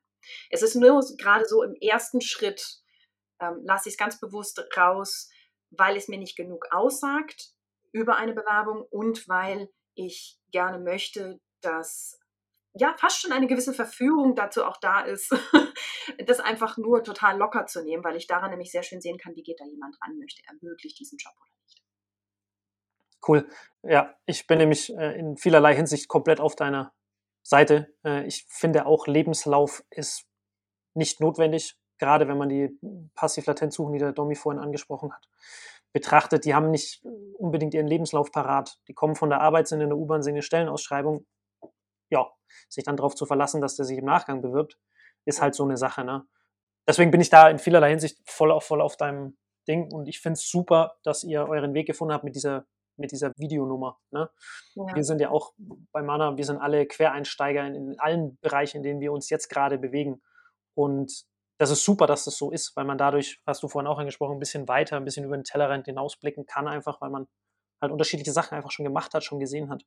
Es 0.50 0.62
ist 0.62 0.76
nur 0.76 1.02
gerade 1.18 1.46
so 1.46 1.64
im 1.64 1.76
ersten 1.76 2.22
Schritt, 2.22 2.82
ähm, 3.40 3.62
lasse 3.64 3.90
ich 3.90 3.94
es 3.94 3.98
ganz 3.98 4.20
bewusst 4.20 4.62
raus, 4.78 5.30
weil 5.72 5.98
es 5.98 6.08
mir 6.08 6.18
nicht 6.20 6.36
genug 6.36 6.66
aussagt 6.72 7.54
über 7.92 8.18
eine 8.18 8.34
Bewerbung 8.34 8.86
und 8.90 9.28
weil 9.28 9.70
ich 9.96 10.40
gerne 10.52 10.80
möchte, 10.80 11.40
dass 11.62 12.20
ja 12.74 12.96
fast 12.98 13.22
schon 13.22 13.32
eine 13.32 13.48
gewisse 13.48 13.74
Verführung 13.74 14.36
dazu 14.36 14.66
auch 14.66 14.78
da 14.78 15.02
ist, 15.02 15.32
das 16.26 16.40
einfach 16.40 16.78
nur 16.78 17.04
total 17.04 17.38
locker 17.38 17.66
zu 17.66 17.84
nehmen, 17.84 18.04
weil 18.04 18.16
ich 18.16 18.28
daran 18.28 18.50
nämlich 18.50 18.72
sehr 18.72 18.84
schön 18.84 19.02
sehen 19.02 19.18
kann, 19.18 19.36
wie 19.36 19.44
geht 19.44 19.60
da 19.60 19.66
jemand 19.66 19.96
ran, 20.02 20.18
möchte 20.18 20.42
er 20.48 20.56
wirklich 20.62 20.96
diesen 20.96 21.18
Job 21.18 21.34
oder 21.40 21.52
nicht. 21.62 21.73
Cool. 23.28 23.48
Ja, 23.84 24.16
ich 24.26 24.48
bin 24.48 24.58
nämlich 24.58 24.96
äh, 24.96 25.18
in 25.18 25.38
vielerlei 25.38 25.76
Hinsicht 25.76 26.08
komplett 26.08 26.40
auf 26.40 26.56
deiner 26.56 26.94
Seite. 27.42 27.94
Äh, 28.06 28.26
ich 28.26 28.46
finde 28.48 28.86
auch, 28.86 29.08
Lebenslauf 29.08 29.84
ist 29.90 30.26
nicht 30.94 31.20
notwendig, 31.20 31.78
gerade 31.98 32.28
wenn 32.28 32.38
man 32.38 32.50
die 32.50 32.78
passiv-latent 33.16 33.74
suchen, 33.74 33.94
die 33.94 34.00
der 34.00 34.14
Domi 34.14 34.36
vorhin 34.36 34.62
angesprochen 34.62 35.14
hat, 35.14 35.28
betrachtet. 35.92 36.46
Die 36.46 36.54
haben 36.54 36.72
nicht 36.72 37.04
unbedingt 37.38 37.74
ihren 37.74 37.88
Lebenslauf 37.88 38.32
parat. 38.32 38.80
Die 38.88 38.94
kommen 38.94 39.16
von 39.16 39.30
der 39.30 39.42
Arbeit, 39.42 39.68
sind 39.68 39.82
in 39.82 39.90
der 39.90 39.98
U-Bahn, 39.98 40.24
sehen 40.24 40.34
eine 40.34 40.42
Stellenausschreibung. 40.42 41.26
Ja, 42.10 42.32
sich 42.70 42.84
dann 42.84 42.98
darauf 42.98 43.16
zu 43.16 43.26
verlassen, 43.26 43.62
dass 43.62 43.76
der 43.76 43.86
sich 43.86 43.98
im 43.98 44.06
Nachgang 44.06 44.42
bewirbt, 44.42 44.78
ist 45.26 45.42
halt 45.42 45.56
so 45.56 45.64
eine 45.64 45.78
Sache. 45.78 46.04
Ne? 46.04 46.26
Deswegen 46.88 47.12
bin 47.12 47.22
ich 47.22 47.30
da 47.30 47.50
in 47.50 47.60
vielerlei 47.60 47.90
Hinsicht 47.90 48.20
voll 48.26 48.52
auf, 48.52 48.66
voll 48.66 48.82
auf 48.82 48.98
deinem 48.98 49.38
Ding 49.68 49.92
und 49.92 50.08
ich 50.08 50.20
finde 50.20 50.34
es 50.34 50.50
super, 50.50 50.98
dass 51.04 51.24
ihr 51.24 51.48
euren 51.48 51.74
Weg 51.74 51.88
gefunden 51.88 52.14
habt 52.14 52.24
mit 52.24 52.36
dieser 52.36 52.66
mit 52.98 53.12
dieser 53.12 53.32
Videonummer. 53.38 53.98
Ne? 54.12 54.30
Ja. 54.76 54.96
Wir 54.96 55.04
sind 55.04 55.20
ja 55.22 55.30
auch 55.30 55.54
bei 55.92 56.02
Mana, 56.02 56.38
wir 56.38 56.46
sind 56.46 56.58
alle 56.58 56.86
Quereinsteiger 56.86 57.66
in, 57.66 57.76
in 57.76 58.00
allen 58.00 58.38
Bereichen, 58.40 58.78
in 58.78 58.84
denen 58.84 59.02
wir 59.02 59.12
uns 59.12 59.30
jetzt 59.30 59.50
gerade 59.50 59.78
bewegen. 59.78 60.22
Und 60.76 61.26
das 61.58 61.70
ist 61.70 61.86
super, 61.86 62.08
dass 62.08 62.26
das 62.26 62.38
so 62.38 62.52
ist, 62.52 62.76
weil 62.76 62.86
man 62.86 62.98
dadurch, 62.98 63.42
hast 63.46 63.64
du 63.64 63.68
vorhin 63.68 63.88
auch 63.88 64.00
angesprochen, 64.00 64.34
ein 64.34 64.40
bisschen 64.40 64.68
weiter, 64.68 64.98
ein 64.98 65.06
bisschen 65.06 65.26
über 65.26 65.38
den 65.38 65.44
Tellerrand 65.44 65.86
hinausblicken 65.86 66.46
kann, 66.46 66.68
einfach 66.68 67.00
weil 67.02 67.10
man 67.10 67.28
halt 67.82 67.92
unterschiedliche 67.92 68.32
Sachen 68.32 68.56
einfach 68.56 68.72
schon 68.72 68.86
gemacht 68.86 69.14
hat, 69.14 69.24
schon 69.24 69.40
gesehen 69.40 69.70
hat. 69.70 69.86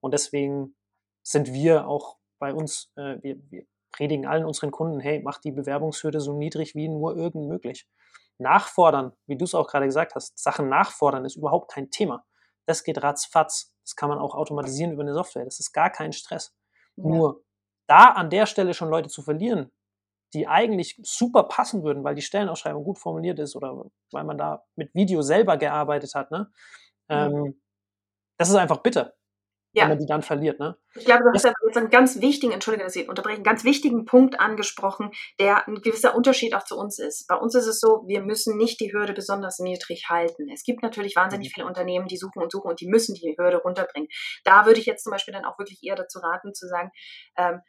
Und 0.00 0.14
deswegen 0.14 0.76
sind 1.22 1.52
wir 1.52 1.88
auch 1.88 2.18
bei 2.38 2.54
uns, 2.54 2.92
äh, 2.96 3.16
wir, 3.22 3.36
wir 3.50 3.64
predigen 3.90 4.26
allen 4.26 4.44
unseren 4.44 4.70
Kunden, 4.70 5.00
hey, 5.00 5.20
mach 5.22 5.38
die 5.38 5.52
Bewerbungshürde 5.52 6.20
so 6.20 6.34
niedrig 6.34 6.74
wie 6.74 6.88
nur 6.88 7.16
irgend 7.16 7.48
möglich. 7.48 7.88
Nachfordern, 8.38 9.12
wie 9.26 9.36
du 9.36 9.44
es 9.44 9.54
auch 9.54 9.66
gerade 9.66 9.86
gesagt 9.86 10.14
hast, 10.14 10.38
Sachen 10.38 10.68
nachfordern 10.68 11.24
ist 11.24 11.36
überhaupt 11.36 11.72
kein 11.72 11.90
Thema. 11.90 12.24
Das 12.68 12.84
geht 12.84 13.02
ratzfatz. 13.02 13.72
Das 13.84 13.96
kann 13.96 14.08
man 14.08 14.18
auch 14.18 14.34
automatisieren 14.34 14.92
über 14.92 15.02
eine 15.02 15.14
Software. 15.14 15.44
Das 15.44 15.60
ist 15.60 15.72
gar 15.72 15.90
kein 15.90 16.12
Stress. 16.12 16.54
Ja. 16.96 17.04
Nur 17.04 17.42
da 17.86 18.10
an 18.10 18.30
der 18.30 18.46
Stelle 18.46 18.74
schon 18.74 18.90
Leute 18.90 19.08
zu 19.08 19.22
verlieren, 19.22 19.72
die 20.34 20.46
eigentlich 20.46 21.00
super 21.02 21.44
passen 21.44 21.82
würden, 21.82 22.04
weil 22.04 22.14
die 22.14 22.22
Stellenausschreibung 22.22 22.84
gut 22.84 22.98
formuliert 22.98 23.38
ist 23.38 23.56
oder 23.56 23.86
weil 24.12 24.24
man 24.24 24.36
da 24.36 24.64
mit 24.76 24.94
Video 24.94 25.22
selber 25.22 25.56
gearbeitet 25.56 26.14
hat, 26.14 26.30
ne? 26.30 26.52
Ähm, 27.08 27.60
das 28.36 28.50
ist 28.50 28.56
einfach 28.56 28.82
bitter 28.82 29.17
ja. 29.72 29.82
wenn 29.82 29.90
man 29.90 29.98
die 29.98 30.06
dann 30.06 30.22
verliert. 30.22 30.58
Ne? 30.58 30.76
Ich 30.94 31.04
glaube, 31.04 31.24
du 31.24 31.30
hast 31.32 31.44
ja 31.44 31.52
jetzt 31.66 31.76
einen 31.76 31.90
ganz 31.90 32.20
wichtigen, 32.20 32.52
Entschuldige, 32.52 32.84
dass 32.84 32.96
ich 32.96 33.08
unterbreche, 33.08 33.36
einen 33.36 33.44
ganz 33.44 33.64
wichtigen 33.64 34.04
Punkt 34.04 34.40
angesprochen, 34.40 35.10
der 35.38 35.66
ein 35.68 35.76
gewisser 35.76 36.14
Unterschied 36.14 36.54
auch 36.54 36.64
zu 36.64 36.76
uns 36.76 36.98
ist. 36.98 37.26
Bei 37.28 37.36
uns 37.36 37.54
ist 37.54 37.66
es 37.66 37.80
so, 37.80 38.04
wir 38.06 38.22
müssen 38.22 38.56
nicht 38.56 38.80
die 38.80 38.92
Hürde 38.92 39.12
besonders 39.12 39.58
niedrig 39.58 40.06
halten. 40.08 40.48
Es 40.50 40.62
gibt 40.62 40.82
natürlich 40.82 41.16
wahnsinnig 41.16 41.48
mhm. 41.48 41.52
viele 41.54 41.66
Unternehmen, 41.66 42.08
die 42.08 42.16
suchen 42.16 42.42
und 42.42 42.50
suchen 42.50 42.70
und 42.70 42.80
die 42.80 42.88
müssen 42.88 43.14
die 43.14 43.34
Hürde 43.38 43.58
runterbringen. 43.58 44.08
Da 44.44 44.66
würde 44.66 44.80
ich 44.80 44.86
jetzt 44.86 45.04
zum 45.04 45.10
Beispiel 45.10 45.34
dann 45.34 45.44
auch 45.44 45.58
wirklich 45.58 45.82
eher 45.82 45.96
dazu 45.96 46.18
raten, 46.18 46.54
zu 46.54 46.66
sagen, 46.66 46.90
ähm, 47.36 47.60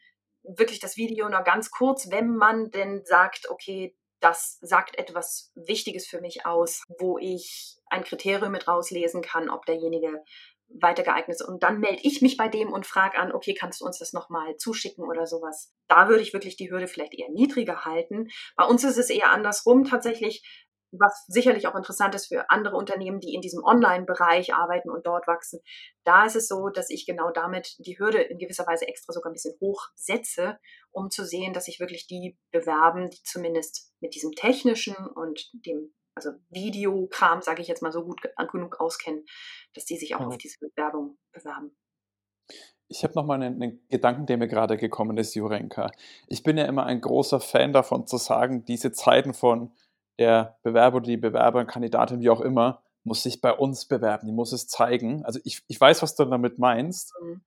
wirklich 0.43 0.79
das 0.79 0.95
Video 0.95 1.27
nur 1.29 1.41
ganz 1.41 1.69
kurz, 1.69 2.09
wenn 2.09 2.35
man 2.35 2.71
denn 2.71 3.01
sagt, 3.03 3.49
okay, 3.49 3.95
das 4.21 4.57
sagt 4.61 4.97
etwas 4.97 5.51
Wichtiges 5.55 6.07
für 6.07 6.21
mich 6.21 6.45
aus, 6.45 6.83
wo 6.99 7.17
ich 7.17 7.77
ein 7.89 8.03
Kriterium 8.03 8.51
mit 8.51 8.67
rauslesen 8.67 9.21
kann, 9.21 9.49
ob 9.49 9.65
derjenige 9.65 10.23
weiter 10.69 11.03
geeignet 11.03 11.35
ist. 11.39 11.47
Und 11.47 11.63
dann 11.63 11.79
melde 11.79 12.01
ich 12.03 12.21
mich 12.21 12.37
bei 12.37 12.47
dem 12.47 12.71
und 12.71 12.85
frage 12.85 13.17
an, 13.17 13.31
okay, 13.31 13.53
kannst 13.53 13.81
du 13.81 13.85
uns 13.85 13.99
das 13.99 14.13
nochmal 14.13 14.55
zuschicken 14.57 15.03
oder 15.03 15.25
sowas. 15.25 15.73
Da 15.87 16.07
würde 16.07 16.21
ich 16.21 16.33
wirklich 16.33 16.57
die 16.57 16.69
Hürde 16.69 16.87
vielleicht 16.87 17.13
eher 17.13 17.29
niedriger 17.29 17.85
halten. 17.85 18.27
Bei 18.55 18.65
uns 18.65 18.83
ist 18.83 18.97
es 18.97 19.09
eher 19.09 19.31
andersrum 19.31 19.83
tatsächlich, 19.83 20.43
was 20.91 21.25
sicherlich 21.27 21.67
auch 21.67 21.75
interessant 21.75 22.15
ist 22.15 22.27
für 22.27 22.49
andere 22.49 22.75
Unternehmen, 22.75 23.19
die 23.19 23.33
in 23.33 23.41
diesem 23.41 23.63
Online-Bereich 23.63 24.53
arbeiten 24.55 24.89
und 24.89 25.05
dort 25.05 25.27
wachsen. 25.27 25.59
Da 26.03 26.25
ist 26.25 26.35
es 26.35 26.47
so, 26.47 26.69
dass 26.69 26.89
ich 26.89 27.05
genau 27.05 27.31
damit 27.31 27.75
die 27.79 27.99
Hürde 27.99 28.21
in 28.21 28.39
gewisser 28.39 28.65
Weise 28.65 28.87
extra 28.87 29.13
sogar 29.13 29.31
ein 29.31 29.33
bisschen 29.33 29.55
hoch 29.61 29.87
setze, 29.95 30.57
um 30.91 31.09
zu 31.09 31.25
sehen, 31.25 31.53
dass 31.53 31.65
sich 31.65 31.79
wirklich 31.79 32.07
die 32.07 32.39
bewerben, 32.51 33.09
die 33.09 33.21
zumindest 33.23 33.93
mit 33.99 34.15
diesem 34.15 34.31
technischen 34.31 34.95
und 34.95 35.51
dem 35.65 35.93
also 36.25 36.37
Videokram, 36.49 37.41
sage 37.41 37.61
ich 37.61 37.67
jetzt 37.67 37.81
mal 37.81 37.91
so 37.91 38.03
gut 38.03 38.21
genug 38.51 38.79
auskennen, 38.79 39.25
dass 39.73 39.85
die 39.85 39.97
sich 39.97 40.15
auch 40.15 40.19
mhm. 40.21 40.27
auf 40.27 40.37
diese 40.37 40.57
Bewerbung 40.59 41.17
bewerben. 41.31 41.75
Ich 42.87 43.03
habe 43.03 43.13
nochmal 43.13 43.41
einen, 43.41 43.61
einen 43.61 43.87
Gedanken, 43.87 44.25
der 44.25 44.37
mir 44.37 44.47
gerade 44.47 44.75
gekommen 44.75 45.17
ist, 45.17 45.35
Jurenka. 45.35 45.91
Ich 46.27 46.43
bin 46.43 46.57
ja 46.57 46.65
immer 46.65 46.85
ein 46.85 47.01
großer 47.01 47.39
Fan 47.39 47.71
davon 47.71 48.07
zu 48.07 48.17
sagen, 48.17 48.65
diese 48.65 48.91
Zeiten 48.91 49.33
von 49.33 49.71
der 50.17 50.57
Bewerber 50.63 50.97
oder 50.97 51.05
die 51.05 51.17
Bewerber, 51.17 51.65
Kandidatin, 51.65 52.19
wie 52.19 52.29
auch 52.29 52.41
immer, 52.41 52.83
muss 53.03 53.23
sich 53.23 53.41
bei 53.41 53.53
uns 53.53 53.85
bewerben, 53.85 54.27
die 54.27 54.33
muss 54.33 54.51
es 54.51 54.67
zeigen. 54.67 55.23
Also 55.23 55.39
ich, 55.43 55.63
ich 55.67 55.79
weiß, 55.79 56.01
was 56.01 56.15
du 56.15 56.25
damit 56.25 56.59
meinst. 56.59 57.13
Mhm. 57.21 57.41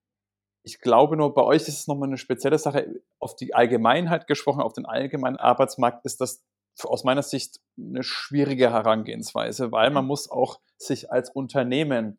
Ich 0.63 0.79
glaube 0.79 1.17
nur, 1.17 1.33
bei 1.33 1.43
euch 1.43 1.63
ist 1.63 1.79
es 1.79 1.87
nochmal 1.87 2.07
eine 2.07 2.17
spezielle 2.17 2.57
Sache. 2.57 3.01
Auf 3.19 3.35
die 3.35 3.53
Allgemeinheit 3.53 4.27
gesprochen, 4.27 4.61
auf 4.61 4.73
den 4.73 4.85
allgemeinen 4.85 5.35
Arbeitsmarkt 5.35 6.05
ist 6.05 6.21
das 6.21 6.41
aus 6.83 7.03
meiner 7.03 7.23
Sicht 7.23 7.59
eine 7.77 8.03
schwierige 8.03 8.71
Herangehensweise, 8.71 9.71
weil 9.71 9.89
man 9.91 10.05
mhm. 10.05 10.09
muss 10.09 10.29
auch 10.29 10.59
sich 10.77 11.11
als 11.11 11.29
Unternehmen 11.29 12.17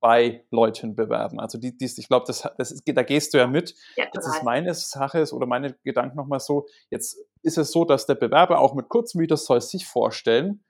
bei 0.00 0.44
Leuten 0.50 0.94
bewerben. 0.94 1.40
Also 1.40 1.58
die, 1.58 1.76
die 1.76 1.86
ich 1.86 2.08
glaube, 2.08 2.26
das, 2.26 2.48
das 2.58 2.70
ist, 2.70 2.82
da 2.86 3.02
gehst 3.02 3.34
du 3.34 3.38
ja 3.38 3.46
mit. 3.46 3.74
Ja, 3.96 4.04
jetzt 4.12 4.26
ist 4.26 4.42
meine 4.42 4.74
Sache 4.74 5.24
oder 5.32 5.46
meine 5.46 5.74
Gedanken 5.84 6.16
nochmal 6.16 6.40
so, 6.40 6.66
jetzt 6.90 7.18
ist 7.42 7.58
es 7.58 7.72
so, 7.72 7.84
dass 7.84 8.06
der 8.06 8.14
Bewerber 8.14 8.60
auch 8.60 8.74
mit 8.74 8.88
kurzem 8.88 9.20
Video 9.20 9.36
soll 9.36 9.60
sich 9.60 9.86
vorstellen. 9.86 10.62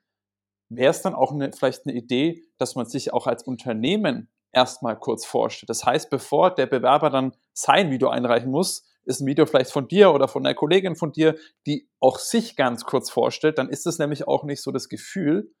Wäre 0.69 0.91
es 0.91 1.01
dann 1.01 1.13
auch 1.13 1.31
eine, 1.31 1.51
vielleicht 1.51 1.85
eine 1.85 1.95
Idee, 1.95 2.45
dass 2.57 2.75
man 2.75 2.85
sich 2.85 3.13
auch 3.13 3.27
als 3.27 3.43
Unternehmen 3.43 4.29
erstmal 4.51 4.97
kurz 4.97 5.25
vorstellt? 5.25 5.69
Das 5.69 5.85
heißt, 5.85 6.09
bevor 6.09 6.55
der 6.55 6.65
Bewerber 6.65 7.09
dann 7.09 7.33
sein 7.53 7.91
Video 7.91 8.09
einreichen 8.09 8.51
muss, 8.51 8.85
ist 9.07 9.21
ein 9.21 9.27
Video 9.27 9.45
vielleicht 9.45 9.71
von 9.71 9.87
dir 9.87 10.11
oder 10.11 10.27
von 10.27 10.45
einer 10.45 10.55
Kollegin 10.55 10.95
von 10.95 11.11
dir, 11.11 11.35
die 11.65 11.89
auch 11.99 12.19
sich 12.19 12.55
ganz 12.55 12.85
kurz 12.85 13.09
vorstellt, 13.09 13.57
dann 13.57 13.69
ist 13.69 13.87
es 13.87 13.99
nämlich 13.99 14.27
auch 14.27 14.43
nicht 14.43 14.61
so 14.61 14.71
das 14.71 14.89
Gefühl, 14.89 15.51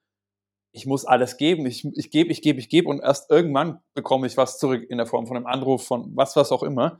ich 0.73 0.85
muss 0.85 1.05
alles 1.05 1.37
geben, 1.37 1.65
ich, 1.65 1.85
ich 1.95 2.11
gebe, 2.11 2.31
ich 2.31 2.41
gebe, 2.41 2.59
ich 2.59 2.69
gebe 2.69 2.89
und 2.89 2.99
erst 2.99 3.31
irgendwann 3.31 3.79
bekomme 3.95 4.27
ich 4.27 4.37
was 4.37 4.59
zurück 4.59 4.85
in 4.87 4.97
der 4.97 5.07
Form 5.07 5.25
von 5.25 5.37
einem 5.37 5.47
Anruf, 5.47 5.85
von 5.85 6.11
was, 6.15 6.35
was 6.35 6.51
auch 6.51 6.61
immer. 6.61 6.99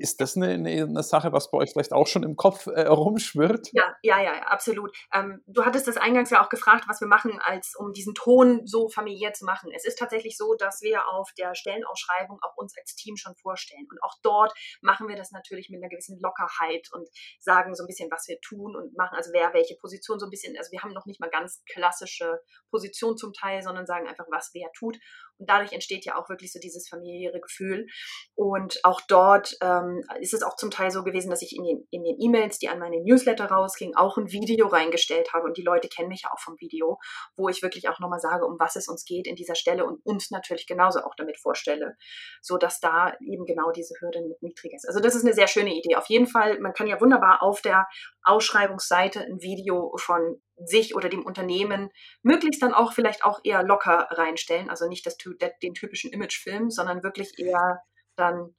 Ist 0.00 0.22
das 0.22 0.34
eine, 0.34 0.54
eine, 0.54 1.02
Sache, 1.02 1.30
was 1.32 1.50
bei 1.50 1.58
euch 1.58 1.72
vielleicht 1.72 1.92
auch 1.92 2.06
schon 2.06 2.22
im 2.22 2.34
Kopf 2.34 2.66
äh, 2.66 2.86
rumschwirrt? 2.86 3.68
Ja, 3.72 3.94
ja, 4.02 4.22
ja, 4.22 4.32
absolut. 4.44 4.96
Ähm, 5.12 5.42
du 5.46 5.66
hattest 5.66 5.86
das 5.88 5.98
eingangs 5.98 6.30
ja 6.30 6.42
auch 6.42 6.48
gefragt, 6.48 6.84
was 6.88 7.02
wir 7.02 7.06
machen, 7.08 7.38
als 7.42 7.74
um 7.78 7.92
diesen 7.92 8.14
Ton 8.14 8.62
so 8.64 8.88
familiär 8.88 9.34
zu 9.34 9.44
machen. 9.44 9.70
Es 9.76 9.84
ist 9.84 9.98
tatsächlich 9.98 10.38
so, 10.38 10.54
dass 10.54 10.80
wir 10.80 11.06
auf 11.06 11.28
der 11.36 11.54
Stellenausschreibung 11.54 12.38
auch 12.40 12.56
uns 12.56 12.72
als 12.78 12.94
Team 12.94 13.16
schon 13.16 13.36
vorstellen. 13.36 13.86
Und 13.90 14.02
auch 14.02 14.14
dort 14.22 14.54
machen 14.80 15.06
wir 15.06 15.16
das 15.16 15.32
natürlich 15.32 15.68
mit 15.68 15.82
einer 15.82 15.90
gewissen 15.90 16.18
Lockerheit 16.18 16.88
und 16.92 17.06
sagen 17.38 17.74
so 17.74 17.84
ein 17.84 17.86
bisschen, 17.86 18.10
was 18.10 18.26
wir 18.26 18.38
tun 18.40 18.76
und 18.76 18.96
machen, 18.96 19.16
also 19.16 19.30
wer 19.34 19.52
welche 19.52 19.76
Position 19.76 20.18
so 20.18 20.26
ein 20.26 20.30
bisschen, 20.30 20.56
also 20.56 20.70
wir 20.72 20.82
haben 20.82 20.94
noch 20.94 21.04
nicht 21.04 21.20
mal 21.20 21.28
ganz 21.28 21.62
klassische 21.70 22.40
Position 22.70 23.18
zum 23.18 23.34
Teil, 23.34 23.60
sondern 23.60 23.84
sagen 23.84 24.08
einfach, 24.08 24.26
was 24.30 24.50
wer 24.54 24.70
tut. 24.72 24.96
Und 25.40 25.50
dadurch 25.50 25.72
entsteht 25.72 26.04
ja 26.04 26.16
auch 26.16 26.28
wirklich 26.28 26.52
so 26.52 26.60
dieses 26.60 26.88
familiäre 26.88 27.40
Gefühl. 27.40 27.86
Und 28.34 28.78
auch 28.84 29.00
dort 29.00 29.56
ähm, 29.62 30.04
ist 30.20 30.34
es 30.34 30.42
auch 30.42 30.56
zum 30.56 30.70
Teil 30.70 30.90
so 30.90 31.02
gewesen, 31.02 31.30
dass 31.30 31.42
ich 31.42 31.56
in 31.56 31.64
den 31.64 31.88
in 31.90 32.04
den 32.04 32.16
E-Mails, 32.20 32.58
die 32.58 32.68
an 32.68 32.78
meine 32.78 33.02
Newsletter 33.02 33.46
rausgingen, 33.46 33.96
auch 33.96 34.16
ein 34.16 34.30
Video 34.30 34.66
reingestellt 34.68 35.32
habe. 35.32 35.46
Und 35.46 35.56
die 35.56 35.62
Leute 35.62 35.88
kennen 35.88 36.08
mich 36.08 36.22
ja 36.24 36.30
auch 36.32 36.38
vom 36.40 36.54
Video, 36.60 36.98
wo 37.36 37.48
ich 37.48 37.62
wirklich 37.62 37.88
auch 37.88 37.98
nochmal 37.98 38.20
sage, 38.20 38.46
um 38.46 38.56
was 38.58 38.76
es 38.76 38.88
uns 38.88 39.04
geht 39.04 39.26
in 39.26 39.34
dieser 39.34 39.54
Stelle 39.54 39.84
und 39.84 40.04
uns 40.04 40.30
natürlich 40.30 40.66
genauso 40.66 41.00
auch 41.00 41.14
damit 41.16 41.38
vorstelle, 41.38 41.96
so 42.42 42.58
dass 42.58 42.80
da 42.80 43.14
eben 43.20 43.46
genau 43.46 43.70
diese 43.72 43.94
Hürde 44.00 44.20
mit 44.22 44.42
niedrig 44.42 44.74
ist. 44.74 44.86
Also 44.86 45.00
das 45.00 45.14
ist 45.14 45.24
eine 45.24 45.34
sehr 45.34 45.48
schöne 45.48 45.74
Idee. 45.74 45.96
Auf 45.96 46.06
jeden 46.06 46.26
Fall, 46.26 46.60
man 46.60 46.74
kann 46.74 46.86
ja 46.86 47.00
wunderbar 47.00 47.42
auf 47.42 47.62
der 47.62 47.86
Ausschreibungsseite 48.22 49.20
ein 49.20 49.40
Video 49.40 49.94
von 49.96 50.40
sich 50.64 50.94
oder 50.94 51.08
dem 51.08 51.24
Unternehmen 51.24 51.90
möglichst 52.22 52.62
dann 52.62 52.74
auch 52.74 52.92
vielleicht 52.92 53.24
auch 53.24 53.40
eher 53.44 53.62
locker 53.62 54.08
reinstellen. 54.10 54.70
Also 54.70 54.88
nicht 54.88 55.06
das, 55.06 55.16
den 55.62 55.74
typischen 55.74 56.12
Imagefilm, 56.12 56.70
sondern 56.70 57.02
wirklich 57.02 57.38
eher 57.38 57.82
dann, 58.16 58.54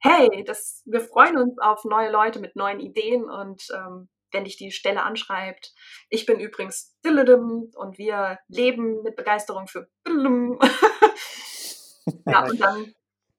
hey, 0.00 0.44
das, 0.44 0.82
wir 0.86 1.00
freuen 1.00 1.38
uns 1.38 1.58
auf 1.58 1.84
neue 1.84 2.10
Leute 2.10 2.40
mit 2.40 2.56
neuen 2.56 2.80
Ideen 2.80 3.28
und 3.30 3.62
ähm, 3.74 4.08
wenn 4.32 4.44
dich 4.44 4.56
die 4.56 4.72
Stelle 4.72 5.04
anschreibt. 5.04 5.72
Ich 6.10 6.26
bin 6.26 6.40
übrigens 6.40 6.96
und 7.04 7.98
wir 7.98 8.38
leben 8.48 9.02
mit 9.02 9.16
Begeisterung 9.16 9.68
für 9.68 9.88
ja, 12.26 12.44
und 12.44 12.60
dann 12.60 12.94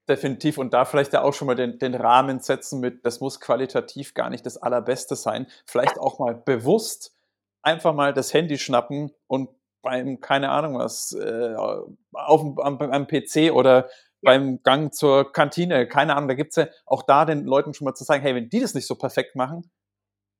Definitiv 0.08 0.60
und 0.60 0.72
da 0.72 0.86
vielleicht 0.86 1.14
ja 1.14 1.24
auch 1.24 1.34
schon 1.34 1.48
mal 1.48 1.56
den, 1.56 1.80
den 1.80 1.96
Rahmen 1.96 2.40
setzen 2.40 2.80
mit, 2.80 3.04
das 3.08 3.22
muss 3.22 3.40
qualitativ 3.40 4.14
gar 4.14 4.30
nicht 4.30 4.46
das 4.46 4.58
Allerbeste 4.58 5.16
sein. 5.16 5.48
Vielleicht 5.66 6.00
auch 6.00 6.20
mal 6.20 6.36
bewusst 6.36 7.15
einfach 7.66 7.94
mal 7.94 8.14
das 8.14 8.34
Handy 8.34 8.58
schnappen 8.58 9.12
und 9.28 9.50
beim, 9.82 10.20
keine 10.20 10.50
Ahnung 10.50 10.78
was, 10.78 11.12
äh, 11.14 11.56
auf, 12.14 12.42
am, 12.60 12.80
am 12.80 13.08
PC 13.08 13.52
oder 13.52 13.90
beim 14.22 14.62
Gang 14.64 14.94
zur 14.94 15.32
Kantine, 15.32 15.88
keine 15.88 16.16
Ahnung, 16.16 16.28
da 16.28 16.36
gibt's 16.36 16.56
ja 16.56 16.68
auch 16.86 17.04
da 17.04 17.26
den 17.26 17.46
Leuten 17.46 17.74
schon 17.74 17.86
mal 17.86 17.94
zu 17.94 18.04
sagen, 18.04 18.24
hey, 18.24 18.34
wenn 18.34 18.50
die 18.50 18.60
das 18.60 18.74
nicht 18.74 18.88
so 18.88 18.96
perfekt 18.96 19.36
machen, 19.36 19.70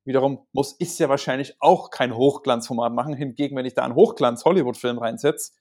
wiederum 0.04 0.46
muss 0.52 0.76
ich 0.78 0.98
ja 0.98 1.08
wahrscheinlich 1.08 1.56
auch 1.60 1.90
kein 1.90 2.16
Hochglanzformat 2.16 2.92
machen. 2.92 3.14
Hingegen, 3.14 3.56
wenn 3.56 3.66
ich 3.66 3.74
da 3.74 3.84
einen 3.84 3.94
Hochglanz-Hollywood-Film 3.94 4.98
reinsetze, 4.98 5.52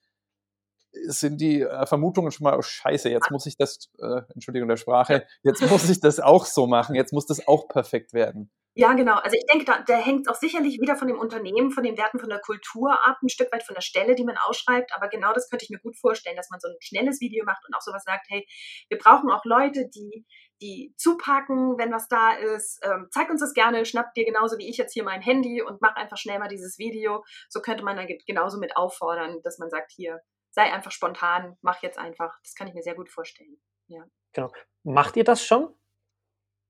sind 1.03 1.39
die 1.39 1.61
äh, 1.61 1.85
Vermutungen 1.85 2.31
schon 2.31 2.45
mal, 2.45 2.57
oh, 2.57 2.61
scheiße, 2.61 3.09
jetzt 3.09 3.31
muss 3.31 3.45
ich 3.45 3.57
das, 3.57 3.89
äh, 3.99 4.21
Entschuldigung 4.33 4.69
der 4.69 4.77
Sprache, 4.77 5.25
jetzt 5.43 5.61
muss 5.69 5.89
ich 5.89 5.99
das 5.99 6.19
auch 6.19 6.45
so 6.45 6.67
machen, 6.67 6.95
jetzt 6.95 7.13
muss 7.13 7.25
das 7.25 7.47
auch 7.47 7.67
perfekt 7.67 8.13
werden. 8.13 8.51
Ja, 8.77 8.91
genau. 8.91 9.15
Also 9.15 9.37
ich 9.37 9.45
denke, 9.45 9.63
da, 9.63 9.81
da 9.87 9.95
hängt 9.95 10.29
auch 10.29 10.35
sicherlich 10.35 10.81
wieder 10.81 10.97
von 10.97 11.07
dem 11.07 11.17
Unternehmen, 11.17 11.71
von 11.71 11.85
den 11.85 11.97
Werten, 11.97 12.19
von 12.19 12.27
der 12.27 12.39
Kultur 12.39 12.91
ab, 13.07 13.17
ein 13.23 13.29
Stück 13.29 13.49
weit 13.53 13.63
von 13.63 13.73
der 13.73 13.81
Stelle, 13.81 14.15
die 14.15 14.25
man 14.25 14.35
ausschreibt. 14.35 14.91
Aber 14.93 15.07
genau 15.07 15.31
das 15.31 15.49
könnte 15.49 15.63
ich 15.63 15.69
mir 15.69 15.79
gut 15.79 15.97
vorstellen, 15.97 16.35
dass 16.35 16.49
man 16.49 16.59
so 16.59 16.67
ein 16.67 16.75
schnelles 16.81 17.21
Video 17.21 17.45
macht 17.45 17.63
und 17.65 17.73
auch 17.73 17.79
sowas 17.81 18.03
sagt, 18.03 18.25
hey, 18.27 18.45
wir 18.89 18.97
brauchen 18.97 19.31
auch 19.31 19.45
Leute, 19.45 19.87
die, 19.95 20.25
die 20.61 20.93
zupacken, 20.97 21.77
wenn 21.77 21.93
was 21.93 22.09
da 22.09 22.33
ist. 22.33 22.81
Ähm, 22.83 23.07
zeig 23.11 23.29
uns 23.29 23.39
das 23.39 23.53
gerne, 23.53 23.85
schnapp 23.85 24.13
dir 24.13 24.25
genauso 24.25 24.57
wie 24.57 24.69
ich 24.69 24.75
jetzt 24.75 24.91
hier 24.91 25.05
mein 25.05 25.21
Handy 25.21 25.61
und 25.61 25.79
mach 25.79 25.95
einfach 25.95 26.17
schnell 26.17 26.39
mal 26.39 26.49
dieses 26.49 26.77
Video. 26.77 27.23
So 27.47 27.61
könnte 27.61 27.85
man 27.85 27.95
dann 27.95 28.09
genauso 28.27 28.59
mit 28.59 28.75
auffordern, 28.75 29.39
dass 29.43 29.57
man 29.57 29.69
sagt, 29.69 29.93
hier, 29.95 30.19
sei 30.55 30.71
einfach 30.73 30.91
spontan, 30.91 31.57
mach 31.61 31.83
jetzt 31.83 31.97
einfach. 31.99 32.39
Das 32.41 32.55
kann 32.55 32.67
ich 32.67 32.73
mir 32.73 32.81
sehr 32.81 32.95
gut 32.95 33.09
vorstellen. 33.09 33.57
Ja. 33.87 34.03
Genau. 34.33 34.51
Macht 34.83 35.15
ihr 35.17 35.23
das 35.23 35.45
schon? 35.45 35.73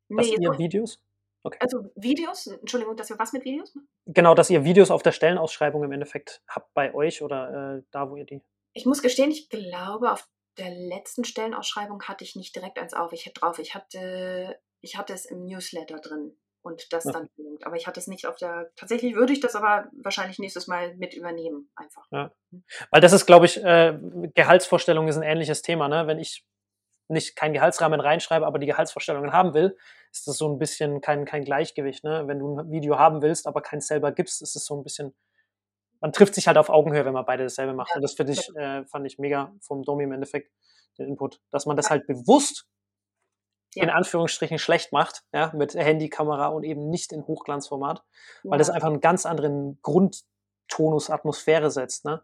Dass 0.09 0.27
Nee, 0.27 0.35
ihr 0.39 0.51
so- 0.53 0.57
Videos? 0.59 1.01
Okay. 1.43 1.59
also 1.61 1.91
Videos, 1.95 2.47
Entschuldigung, 2.47 2.97
dass 2.97 3.09
wir 3.09 3.19
was 3.19 3.31
mit 3.31 3.45
Videos 3.45 3.75
machen? 3.75 3.87
Genau, 4.07 4.33
dass 4.33 4.49
ihr 4.49 4.63
Videos 4.65 4.89
auf 4.89 5.03
der 5.03 5.11
Stellenausschreibung 5.11 5.83
im 5.83 5.91
Endeffekt 5.91 6.41
habt 6.47 6.73
bei 6.73 6.91
euch 6.95 7.21
oder 7.21 7.77
äh, 7.77 7.83
da, 7.91 8.09
wo 8.09 8.15
ihr 8.15 8.25
die. 8.25 8.41
Ich 8.73 8.87
muss 8.87 9.03
gestehen, 9.03 9.29
ich 9.29 9.47
glaube, 9.49 10.11
auf 10.11 10.27
der 10.57 10.71
letzten 10.71 11.23
Stellenausschreibung 11.23 12.01
hatte 12.03 12.23
ich 12.23 12.35
nicht 12.35 12.55
direkt 12.55 12.79
eins 12.79 12.95
auf. 12.95 13.13
Ich 13.13 13.27
hätte 13.27 13.41
drauf, 13.41 13.59
ich 13.59 13.75
hatte, 13.75 14.59
ich 14.81 14.97
hatte 14.97 15.13
es 15.13 15.25
im 15.25 15.45
Newsletter 15.45 15.99
drin 15.99 16.35
und 16.65 16.91
das 16.91 17.05
Ja. 17.05 17.11
dann 17.11 17.29
verlinkt. 17.35 17.65
Aber 17.65 17.75
ich 17.75 17.85
hatte 17.85 17.99
es 17.99 18.07
nicht 18.07 18.25
auf 18.25 18.37
der. 18.37 18.71
Tatsächlich 18.75 19.15
würde 19.15 19.33
ich 19.33 19.39
das 19.39 19.55
aber 19.55 19.87
wahrscheinlich 20.01 20.39
nächstes 20.39 20.65
Mal 20.65 20.95
mit 20.95 21.13
übernehmen, 21.13 21.69
einfach. 21.75 22.07
Weil 22.11 23.01
das 23.01 23.13
ist, 23.13 23.27
glaube 23.27 23.45
ich, 23.45 23.63
äh, 23.63 23.97
Gehaltsvorstellung 24.33 25.07
ist 25.07 25.17
ein 25.17 25.23
ähnliches 25.23 25.61
Thema, 25.61 25.87
ne? 25.87 26.07
Wenn 26.07 26.17
ich 26.17 26.43
nicht 27.07 27.35
keinen 27.35 27.53
Gehaltsrahmen 27.53 27.99
reinschreibe, 27.99 28.47
aber 28.47 28.57
die 28.57 28.65
Gehaltsvorstellungen 28.65 29.31
haben 29.31 29.53
will, 29.53 29.77
ist 30.11 30.27
das 30.27 30.37
so 30.37 30.51
ein 30.51 30.57
bisschen 30.57 31.01
kein, 31.01 31.25
kein 31.25 31.43
Gleichgewicht, 31.45 32.03
ne? 32.03 32.23
Wenn 32.25 32.39
du 32.39 32.57
ein 32.59 32.71
Video 32.71 32.97
haben 32.97 33.21
willst, 33.21 33.45
aber 33.45 33.61
keins 33.61 33.85
selber 33.87 34.11
gibst, 34.11 34.41
ist 34.41 34.55
es 34.55 34.65
so 34.65 34.75
ein 34.75 34.83
bisschen, 34.83 35.13
man 36.01 36.13
trifft 36.13 36.33
sich 36.33 36.47
halt 36.47 36.57
auf 36.57 36.69
Augenhöhe, 36.69 37.05
wenn 37.05 37.13
man 37.13 37.25
beide 37.25 37.43
dasselbe 37.43 37.73
macht. 37.73 37.89
Ja, 37.91 37.97
Und 37.97 38.01
das 38.01 38.13
finde 38.13 38.33
ich, 38.33 38.49
äh, 38.55 38.85
fand 38.85 39.05
ich 39.05 39.19
mega 39.19 39.53
vom 39.61 39.83
Domi 39.83 40.05
im 40.05 40.13
Endeffekt, 40.13 40.51
den 40.97 41.09
Input, 41.09 41.39
dass 41.51 41.67
man 41.67 41.77
das 41.77 41.91
halt 41.91 42.07
bewusst 42.07 42.67
in 43.75 43.87
Ja. 43.89 43.93
Anführungsstrichen 43.95 44.57
schlecht 44.59 44.91
macht, 44.91 45.23
ja, 45.33 45.51
mit 45.55 45.73
Handykamera 45.75 46.47
und 46.47 46.63
eben 46.63 46.89
nicht 46.89 47.11
in 47.11 47.25
Hochglanzformat, 47.27 48.03
weil 48.43 48.57
das 48.57 48.69
Ja. 48.69 48.73
einfach 48.75 48.87
einen 48.89 49.01
ganz 49.01 49.25
anderen 49.25 49.79
Grundtonus, 49.81 51.09
Atmosphäre 51.09 51.71
setzt, 51.71 52.05
ne? 52.05 52.23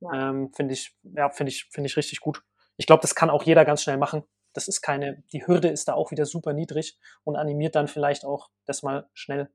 Ja. 0.00 0.30
Ähm, 0.30 0.52
finde 0.54 0.74
ich, 0.74 0.96
ja, 1.02 1.30
finde 1.30 1.50
ich, 1.50 1.66
finde 1.70 1.86
ich 1.88 1.96
richtig 1.96 2.20
gut. 2.20 2.42
Ich 2.76 2.86
glaube, 2.86 3.02
das 3.02 3.14
kann 3.14 3.30
auch 3.30 3.42
jeder 3.44 3.64
ganz 3.64 3.82
schnell 3.82 3.98
machen. 3.98 4.24
Das 4.54 4.68
ist 4.68 4.82
keine, 4.82 5.22
die 5.32 5.46
Hürde 5.46 5.68
ist 5.68 5.88
da 5.88 5.94
auch 5.94 6.10
wieder 6.10 6.26
super 6.26 6.52
niedrig 6.52 6.98
und 7.24 7.36
animiert 7.36 7.74
dann 7.74 7.88
vielleicht 7.88 8.24
auch, 8.24 8.50
das 8.66 8.82
mal 8.82 9.08
schnell 9.14 9.48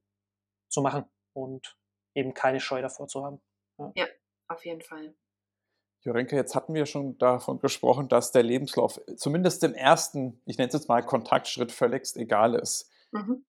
zu 0.69 0.81
machen 0.81 1.05
und 1.33 1.77
eben 2.15 2.33
keine 2.33 2.60
Scheu 2.60 2.81
davor 2.81 3.07
zu 3.07 3.23
haben. 3.23 3.41
Auf 4.47 4.65
jeden 4.65 4.81
Fall. 4.81 5.13
Jorenke, 6.08 6.38
jetzt 6.38 6.56
hatten 6.56 6.74
wir 6.74 6.86
schon 6.86 7.17
davon 7.17 7.60
gesprochen, 7.60 8.08
dass 8.08 8.32
der 8.32 8.41
Lebenslauf 8.41 9.02
zumindest 9.17 9.62
im 9.65 9.74
ersten, 9.74 10.41
ich 10.46 10.58
nenne 10.58 10.70
es 10.70 10.74
jetzt 10.74 10.88
mal 10.88 11.02
Kontaktschritt, 11.02 11.74
völligst 11.74 12.15
egal 12.15 12.56
ist. 12.56 12.89
Mhm. 13.12 13.46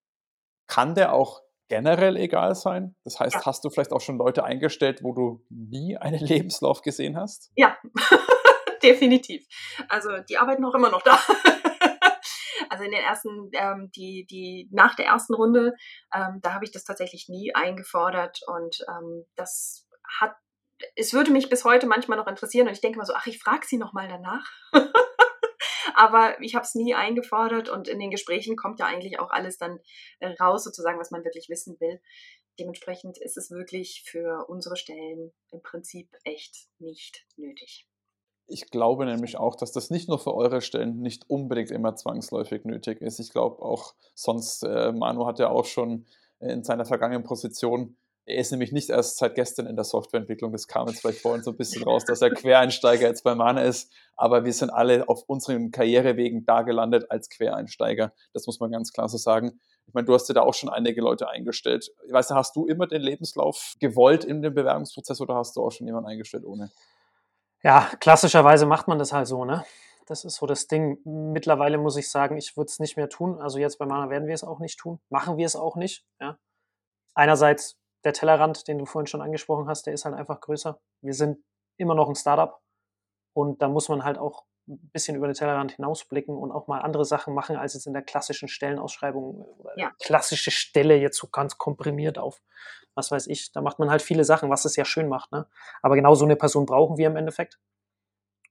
Kann 0.67 0.97
der 0.97 1.13
auch 1.13 1.41
generell 1.69 2.17
egal 2.17 2.57
sein? 2.57 2.97
Das 3.05 3.21
heißt, 3.21 3.37
Ja. 3.37 3.47
hast 3.47 3.65
du 3.65 3.71
vielleicht 3.71 3.93
auch 3.93 4.01
schon 4.01 4.19
Leute 4.19 4.43
eingestellt, 4.43 5.05
wo 5.05 5.13
du 5.13 5.45
nie 5.51 5.97
einen 5.97 6.19
Lebenslauf 6.51 6.83
gesehen 6.83 7.17
hast? 7.17 7.53
Ja, 7.55 7.77
definitiv. 8.83 9.47
Also 9.89 10.19
die 10.29 10.37
arbeiten 10.39 10.65
auch 10.65 10.75
immer 10.75 10.91
noch 10.91 11.03
da. 11.03 11.17
also 12.71 12.83
in 12.83 12.91
den 12.91 13.03
ersten, 13.03 13.51
ähm, 13.53 13.91
die, 13.95 14.27
die 14.29 14.69
nach 14.73 14.97
der 14.97 15.07
ersten 15.07 15.35
Runde, 15.35 15.75
ähm, 16.13 16.41
da 16.43 16.55
habe 16.55 16.65
ich 16.65 16.73
das 16.73 16.83
tatsächlich 16.83 17.29
nie 17.29 17.55
eingefordert 17.55 18.41
und 18.49 18.85
ähm, 18.89 19.27
das 19.37 19.87
hat, 20.21 20.33
es 20.97 21.13
würde 21.13 21.31
mich 21.31 21.49
bis 21.49 21.65
heute 21.65 21.87
manchmal 21.87 22.19
noch 22.19 22.27
interessieren 22.27 22.69
und 22.69 22.75
ich 22.75 22.81
denke 22.81 22.99
mal 22.99 23.05
so, 23.05 23.15
ach, 23.15 23.27
ich 23.27 23.39
frage 23.39 23.67
sie 23.67 23.79
noch 23.79 23.93
mal 23.93 24.09
danach. 24.09 24.47
Aber 25.95 26.41
ich 26.41 26.55
habe 26.55 26.65
es 26.65 26.75
nie 26.75 26.95
eingefordert 26.95 27.69
und 27.69 27.89
in 27.89 27.99
den 27.99 28.11
Gesprächen 28.11 28.57
kommt 28.57 28.79
ja 28.79 28.87
eigentlich 28.87 29.19
auch 29.19 29.31
alles 29.31 29.59
dann 29.59 29.81
äh, 30.21 30.29
raus, 30.41 30.63
sozusagen, 30.63 31.01
was 31.01 31.11
man 31.11 31.25
wirklich 31.25 31.49
wissen 31.49 31.77
will. 31.81 32.01
Dementsprechend 32.61 33.19
ist 33.19 33.37
es 33.37 33.51
wirklich 33.51 34.05
für 34.07 34.47
unsere 34.49 34.77
Stellen 34.77 35.33
im 35.51 35.63
Prinzip 35.63 36.09
echt 36.25 36.69
nicht 36.79 37.27
nötig. 37.37 37.89
Ich 38.47 38.71
glaube 38.71 39.05
nämlich 39.05 39.37
auch, 39.37 39.57
dass 39.57 39.73
das 39.73 39.91
nicht 39.91 40.09
nur 40.09 40.19
für 40.19 40.35
eure 40.35 40.61
Stellen 40.61 41.01
nicht 41.01 41.29
unbedingt 41.29 41.71
immer 41.71 41.97
zwangsläufig 41.97 42.65
nötig 42.65 43.01
ist. 43.01 43.19
Ich 43.19 43.31
glaube 43.31 43.63
auch, 43.63 43.95
sonst, 44.15 44.63
äh, 44.63 44.93
Manu 44.93 45.27
hat 45.27 45.39
ja 45.39 45.51
auch 45.51 45.67
schon 45.67 46.07
in 46.41 46.65
seiner 46.65 46.85
vergangenen 46.85 47.25
Position, 47.25 47.97
er 48.29 48.37
ist 48.37 48.51
nämlich 48.51 48.73
nicht 48.73 48.91
erst 48.91 49.17
seit 49.17 49.35
gestern 49.35 49.67
in 49.67 49.75
der 49.75 49.87
Softwareentwicklung, 49.87 50.53
das 50.53 50.69
kam 50.69 50.87
jetzt 50.89 51.01
vielleicht 51.01 51.23
vorhin 51.23 51.43
so 51.43 51.51
ein 51.51 51.57
bisschen 51.57 51.83
raus, 51.83 52.05
dass 52.05 52.21
er 52.21 52.31
Quereinsteiger 52.31 53.07
jetzt 53.07 53.25
bei 53.25 53.35
Mana 53.35 53.63
ist, 53.63 53.91
aber 54.17 54.45
wir 54.45 54.53
sind 54.53 54.69
alle 54.69 55.09
auf 55.09 55.23
unseren 55.27 55.71
Karrierewegen 55.71 56.45
da 56.45 56.61
gelandet 56.63 57.11
als 57.11 57.31
Quereinsteiger. 57.31 58.13
Das 58.35 58.47
muss 58.47 58.61
man 58.61 58.71
ganz 58.71 58.93
klar 58.93 59.09
so 59.09 59.17
sagen. 59.17 59.59
Ich 59.87 59.95
meine, 59.95 60.05
du 60.05 60.13
hast 60.13 60.29
ja 60.29 60.35
da 60.35 60.43
auch 60.43 60.53
schon 60.53 60.69
einige 60.69 61.01
Leute 61.01 61.31
eingestellt. 61.31 61.91
Ich 62.07 62.13
weiß, 62.13 62.31
hast 62.33 62.55
du 62.55 62.67
immer 62.67 62.87
den 62.87 63.01
Lebenslauf 63.01 63.75
gewollt 63.81 64.25
in 64.25 64.43
dem 64.43 64.55
Bewerbungsprozess 64.55 65.23
oder 65.23 65.35
hast 65.35 65.57
du 65.57 65.63
auch 65.63 65.71
schon 65.71 65.87
jemanden 65.87 66.11
eingestellt 66.11 66.45
ohne? 66.45 66.71
Ja, 67.63 67.91
klassischerweise 67.99 68.67
macht 68.67 68.89
man 68.89 68.99
das 68.99 69.15
halt 69.15 69.27
so, 69.27 69.47
ne? 69.47 69.65
Das 70.07 70.25
ist 70.25 70.37
so 70.37 70.47
das 70.47 70.67
Ding. 70.67 70.99
Mittlerweile 71.05 71.79
muss 71.79 71.97
ich 71.97 72.11
sagen, 72.11 72.37
ich 72.37 72.57
würde 72.57 72.69
es 72.69 72.79
nicht 72.79 72.97
mehr 72.97 73.09
tun. 73.09 73.41
Also 73.41 73.59
jetzt 73.59 73.79
bei 73.79 73.87
Mana 73.87 74.11
werden 74.11 74.29
wir 74.29 74.35
es 74.35 74.45
auch 74.45 74.59
nicht 74.59 74.79
tun. 74.79 75.01
Machen 75.09 75.39
wir 75.39 75.47
es 75.47 75.57
auch 75.57 75.77
nicht. 75.77 76.05
Ja. 76.21 76.39
Einerseits 77.15 77.78
der 78.05 78.13
Tellerrand, 78.13 78.69
den 78.69 78.79
du 78.79 78.87
vorhin 78.87 79.07
schon 79.07 79.23
angesprochen 79.23 79.69
hast, 79.69 79.87
der 79.87 79.95
ist 79.95 80.05
halt 80.05 80.15
einfach 80.15 80.41
größer. 80.41 80.81
Wir 81.03 81.15
sind 81.15 81.39
immer 81.77 81.95
noch 81.95 82.09
ein 82.09 82.15
Startup 82.15 82.61
und 83.35 83.63
da 83.63 83.69
muss 83.69 83.89
man 83.89 84.05
halt 84.05 84.19
auch 84.19 84.45
ein 84.69 84.91
bisschen 84.93 85.17
über 85.17 85.27
den 85.27 85.35
Tellerrand 85.35 85.73
hinausblicken 85.73 86.37
und 86.37 86.53
auch 86.53 86.67
mal 86.67 86.81
andere 86.81 87.05
Sachen 87.05 87.35
machen, 87.35 87.57
als 87.57 87.75
jetzt 87.75 87.87
in 87.87 87.95
der 87.95 88.03
klassischen 88.03 88.49
Stellenausschreibung 88.49 89.37
oder 89.41 89.73
Ja. 89.77 89.93
klassische 90.03 90.51
Stelle 90.51 90.97
jetzt 90.97 91.17
so 91.19 91.29
ganz 91.29 91.57
komprimiert 91.57 92.19
auf, 92.19 92.43
was 92.95 93.11
weiß 93.11 93.29
ich. 93.29 93.51
Da 93.53 93.63
macht 93.63 93.79
man 93.79 93.91
halt 93.91 94.03
viele 94.03 94.25
Sachen, 94.25 94.51
was 94.51 94.65
es 94.67 94.77
ja 94.77 94.85
schön 94.85 95.09
macht. 95.09 95.33
Ne? 95.33 95.47
Aber 95.83 95.95
genau 95.97 96.15
so 96.15 96.25
eine 96.25 96.37
Person 96.37 96.67
brauchen 96.67 96.99
wir 96.99 97.07
im 97.07 97.17
Endeffekt. 97.17 97.59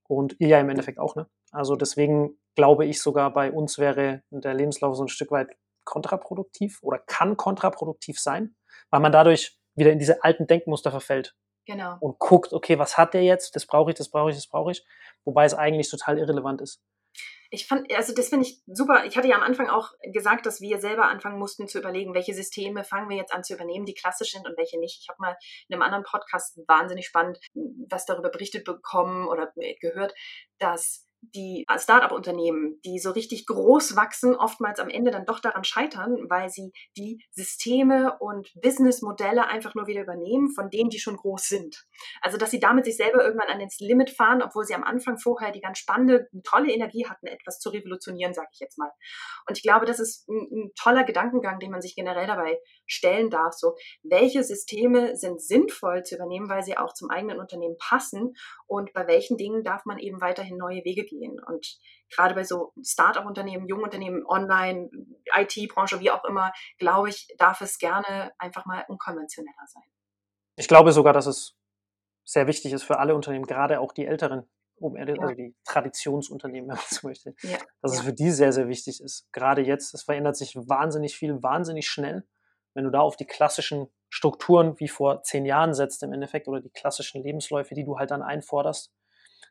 Und 0.08 0.38
ihr 0.40 0.48
ja 0.48 0.60
im 0.60 0.70
Endeffekt 0.70 1.00
auch, 1.00 1.16
ne? 1.16 1.30
Also 1.52 1.76
deswegen 1.76 2.40
glaube 2.56 2.86
ich 2.86 3.02
sogar, 3.02 3.34
bei 3.34 3.52
uns 3.52 3.78
wäre 3.78 4.24
der 4.32 4.54
Lebenslauf 4.54 4.96
so 4.96 5.04
ein 5.04 5.10
Stück 5.10 5.32
weit 5.32 5.50
kontraproduktiv 5.84 6.80
oder 6.82 6.98
kann 6.98 7.36
kontraproduktiv 7.38 8.20
sein, 8.20 8.56
weil 8.90 9.00
man 9.00 9.12
dadurch 9.12 9.58
wieder 9.76 9.92
in 9.92 10.00
diese 10.00 10.24
alten 10.24 10.48
Denkmuster 10.48 10.92
verfällt 10.92 11.36
Genau. 11.66 11.98
und 12.00 12.18
guckt, 12.18 12.54
okay, 12.54 12.80
was 12.80 12.98
hat 12.98 13.14
der 13.14 13.24
jetzt? 13.24 13.56
Das 13.56 13.66
brauche 13.66 13.92
ich, 13.92 13.98
das 13.98 14.10
brauche 14.10 14.30
ich, 14.30 14.36
das 14.36 14.48
brauche 14.48 14.72
ich. 14.72 14.86
Wobei 15.26 15.46
es 15.46 15.54
eigentlich 15.54 15.90
total 15.90 16.18
irrelevant 16.18 16.62
ist. 16.62 16.82
Ich 17.50 17.66
fand, 17.68 17.92
also 17.94 18.14
das 18.14 18.30
finde 18.30 18.46
ich 18.46 18.62
super. 18.68 19.06
Ich 19.06 19.16
hatte 19.16 19.28
ja 19.28 19.36
am 19.36 19.44
Anfang 19.44 19.70
auch 19.70 19.92
gesagt, 20.14 20.46
dass 20.46 20.60
wir 20.60 20.80
selber 20.80 21.08
anfangen 21.08 21.40
mussten 21.40 21.68
zu 21.68 21.80
überlegen, 21.80 22.14
welche 22.14 22.34
Systeme 22.34 22.84
fangen 22.84 23.10
wir 23.10 23.16
jetzt 23.16 23.34
an 23.34 23.44
zu 23.44 23.54
übernehmen, 23.54 23.86
die 23.86 23.94
klassisch 23.94 24.34
sind 24.34 24.46
und 24.48 24.58
welche 24.58 24.80
nicht. 24.80 25.00
Ich 25.02 25.10
habe 25.10 25.22
mal 25.22 25.38
in 25.68 25.74
einem 25.74 25.82
anderen 25.84 26.04
Podcast 26.04 26.60
wahnsinnig 26.68 27.08
spannend 27.08 27.40
was 27.90 28.06
darüber 28.06 28.30
berichtet 28.30 28.66
bekommen 28.66 29.28
oder 29.28 29.54
gehört, 29.80 30.14
dass 30.60 31.07
die 31.22 31.66
Start-up-Unternehmen, 31.78 32.80
die 32.86 33.00
so 33.00 33.12
richtig 33.12 33.46
groß 33.46 33.96
wachsen, 33.96 34.36
oftmals 34.36 34.80
am 34.80 34.90
Ende 34.90 35.12
dann 35.12 35.26
doch 35.26 35.40
daran 35.40 35.64
scheitern, 35.64 36.16
weil 36.30 36.50
sie 36.50 36.72
die 36.96 37.24
Systeme 37.32 38.18
und 38.20 38.50
Businessmodelle 38.62 39.48
einfach 39.48 39.76
nur 39.76 39.88
wieder 39.88 40.04
übernehmen 40.04 40.54
von 40.54 40.70
denen, 40.70 40.90
die 40.90 41.00
schon 41.00 41.18
groß 41.18 41.44
sind. 41.44 41.86
Also, 42.22 42.38
dass 42.38 42.52
sie 42.52 42.60
damit 42.60 42.86
sich 42.86 42.98
selber 42.98 43.24
irgendwann 43.24 43.50
an 43.50 43.60
ins 43.60 43.80
Limit 43.80 44.12
fahren, 44.12 44.42
obwohl 44.42 44.66
sie 44.66 44.76
am 44.76 44.84
Anfang 44.84 45.18
vorher 45.18 45.52
die 45.52 45.62
ganz 45.62 45.80
spannende, 45.80 46.28
tolle 46.44 46.72
Energie 46.72 47.08
hatten, 47.08 47.28
etwas 47.28 47.60
zu 47.60 47.70
revolutionieren, 47.70 48.34
sage 48.34 48.50
ich 48.54 48.60
jetzt 48.60 48.78
mal. 48.78 48.92
Und 49.48 49.58
ich 49.58 49.64
glaube, 49.64 49.86
das 49.86 50.00
ist 50.00 50.28
ein, 50.30 50.48
ein 50.52 50.72
toller 50.76 51.04
Gedankengang, 51.04 51.60
den 51.60 51.72
man 51.72 51.82
sich 51.82 51.96
generell 51.96 52.28
dabei 52.28 52.58
stellen 52.88 53.30
darf. 53.30 53.54
So, 53.54 53.76
welche 54.04 54.44
Systeme 54.44 55.16
sind 55.16 55.42
sinnvoll 55.42 56.04
zu 56.04 56.16
übernehmen, 56.16 56.50
weil 56.50 56.64
sie 56.64 56.78
auch 56.78 56.94
zum 56.94 57.10
eigenen 57.10 57.40
Unternehmen 57.40 57.78
passen 57.78 58.34
und 58.66 58.94
bei 58.94 59.08
welchen 59.08 59.38
Dingen 59.38 59.64
darf 59.64 59.86
man 59.86 60.00
eben 60.00 60.22
weiterhin 60.22 60.58
neue 60.58 60.84
Wege 60.84 61.06
gehen. 61.06 61.40
Und 61.46 61.80
gerade 62.10 62.34
bei 62.36 62.44
so 62.44 62.74
Start-up-Unternehmen, 62.84 63.68
Jungunternehmen, 63.68 64.26
Online, 64.26 64.90
IT-Branche, 65.36 66.00
wie 66.00 66.12
auch 66.12 66.24
immer, 66.26 66.52
glaube 66.80 67.10
ich, 67.10 67.28
darf 67.38 67.62
es 67.62 67.78
gerne 67.78 68.32
einfach 68.40 68.66
mal 68.66 68.86
unkonventioneller 68.88 69.66
sein. 69.68 69.84
Ich 70.56 70.68
glaube 70.68 70.92
sogar, 70.92 71.14
dass 71.14 71.28
es 71.28 71.56
sehr 72.26 72.48
wichtig 72.48 72.74
ist 72.74 72.84
für 72.84 73.00
alle 73.00 73.16
Unternehmen, 73.16 73.46
gerade 73.46 73.80
auch 73.80 73.94
die 73.94 74.06
älteren, 74.06 74.50
um, 74.80 74.96
also 74.96 75.14
Ja. 75.14 75.34
die 75.34 75.56
Traditionsunternehmen, 75.66 76.70
wenn 76.70 76.76
man 76.76 76.86
so 76.90 77.08
möchte, 77.08 77.36
Ja, 77.42 77.58
dass 77.82 77.94
es 77.94 78.02
für 78.02 78.14
die 78.14 78.32
sehr, 78.32 78.52
sehr 78.52 78.68
wichtig 78.68 79.02
ist. 79.02 79.28
Gerade 79.32 79.62
jetzt, 79.62 79.94
es 79.94 80.04
verändert 80.04 80.36
sich 80.36 80.56
wahnsinnig 80.56 81.18
viel, 81.18 81.42
wahnsinnig 81.42 81.88
schnell. 81.88 82.28
Wenn 82.78 82.84
du 82.84 82.92
da 82.92 83.00
auf 83.00 83.16
die 83.16 83.26
klassischen 83.26 83.88
Strukturen 84.08 84.80
wie 84.80 84.88
vor 84.88 85.24
zehn 85.24 85.46
Jahren 85.46 85.74
setzt 85.74 86.04
im 86.04 86.14
Endeffekt 86.14 86.48
oder 86.48 86.62
die 86.62 86.70
klassischen 86.70 87.24
Lebensläufe, 87.24 87.74
die 87.74 87.84
du 87.84 87.98
halt 87.98 88.12
dann 88.12 88.22
einforderst, 88.22 88.94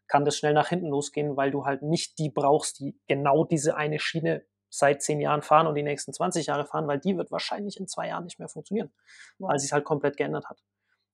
kann 0.06 0.24
das 0.24 0.36
schnell 0.36 0.52
nach 0.52 0.68
hinten 0.68 0.86
losgehen, 0.86 1.36
weil 1.36 1.50
du 1.50 1.64
halt 1.64 1.82
nicht 1.82 2.20
die 2.20 2.30
brauchst, 2.30 2.78
die 2.78 2.96
genau 3.08 3.42
diese 3.42 3.76
eine 3.76 3.98
Schiene 3.98 4.46
seit 4.68 5.02
zehn 5.02 5.20
Jahren 5.20 5.42
fahren 5.42 5.66
und 5.66 5.74
die 5.74 5.82
nächsten 5.82 6.12
20 6.12 6.46
Jahre 6.46 6.66
fahren, 6.66 6.86
weil 6.86 7.00
die 7.00 7.16
wird 7.16 7.32
wahrscheinlich 7.32 7.80
in 7.80 7.88
zwei 7.88 8.06
Jahren 8.06 8.22
nicht 8.22 8.38
mehr 8.38 8.48
funktionieren, 8.48 8.92
Ja. 9.40 9.48
weil 9.48 9.58
sie 9.58 9.66
es 9.66 9.72
halt 9.72 9.84
komplett 9.84 10.16
geändert 10.16 10.48
hat. 10.48 10.62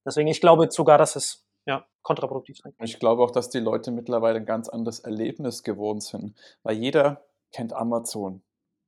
Deswegen, 0.04 0.28
ich 0.28 0.42
glaube 0.42 0.70
sogar, 0.70 0.98
dass 0.98 1.16
es 1.16 1.46
ja, 1.64 1.86
kontraproduktiv 2.02 2.58
sein 2.58 2.74
kann. 2.76 2.84
Ich 2.84 2.98
glaube 2.98 3.22
auch, 3.22 3.30
dass 3.30 3.48
die 3.48 3.60
Leute 3.60 3.90
mittlerweile 3.90 4.36
ein 4.38 4.44
ganz 4.44 4.68
anderes 4.68 5.00
Erlebnis 5.00 5.62
gewohnt 5.62 6.02
sind, 6.02 6.38
weil 6.62 6.76
jeder 6.76 7.24
kennt 7.52 7.72
Amazon. 7.72 8.42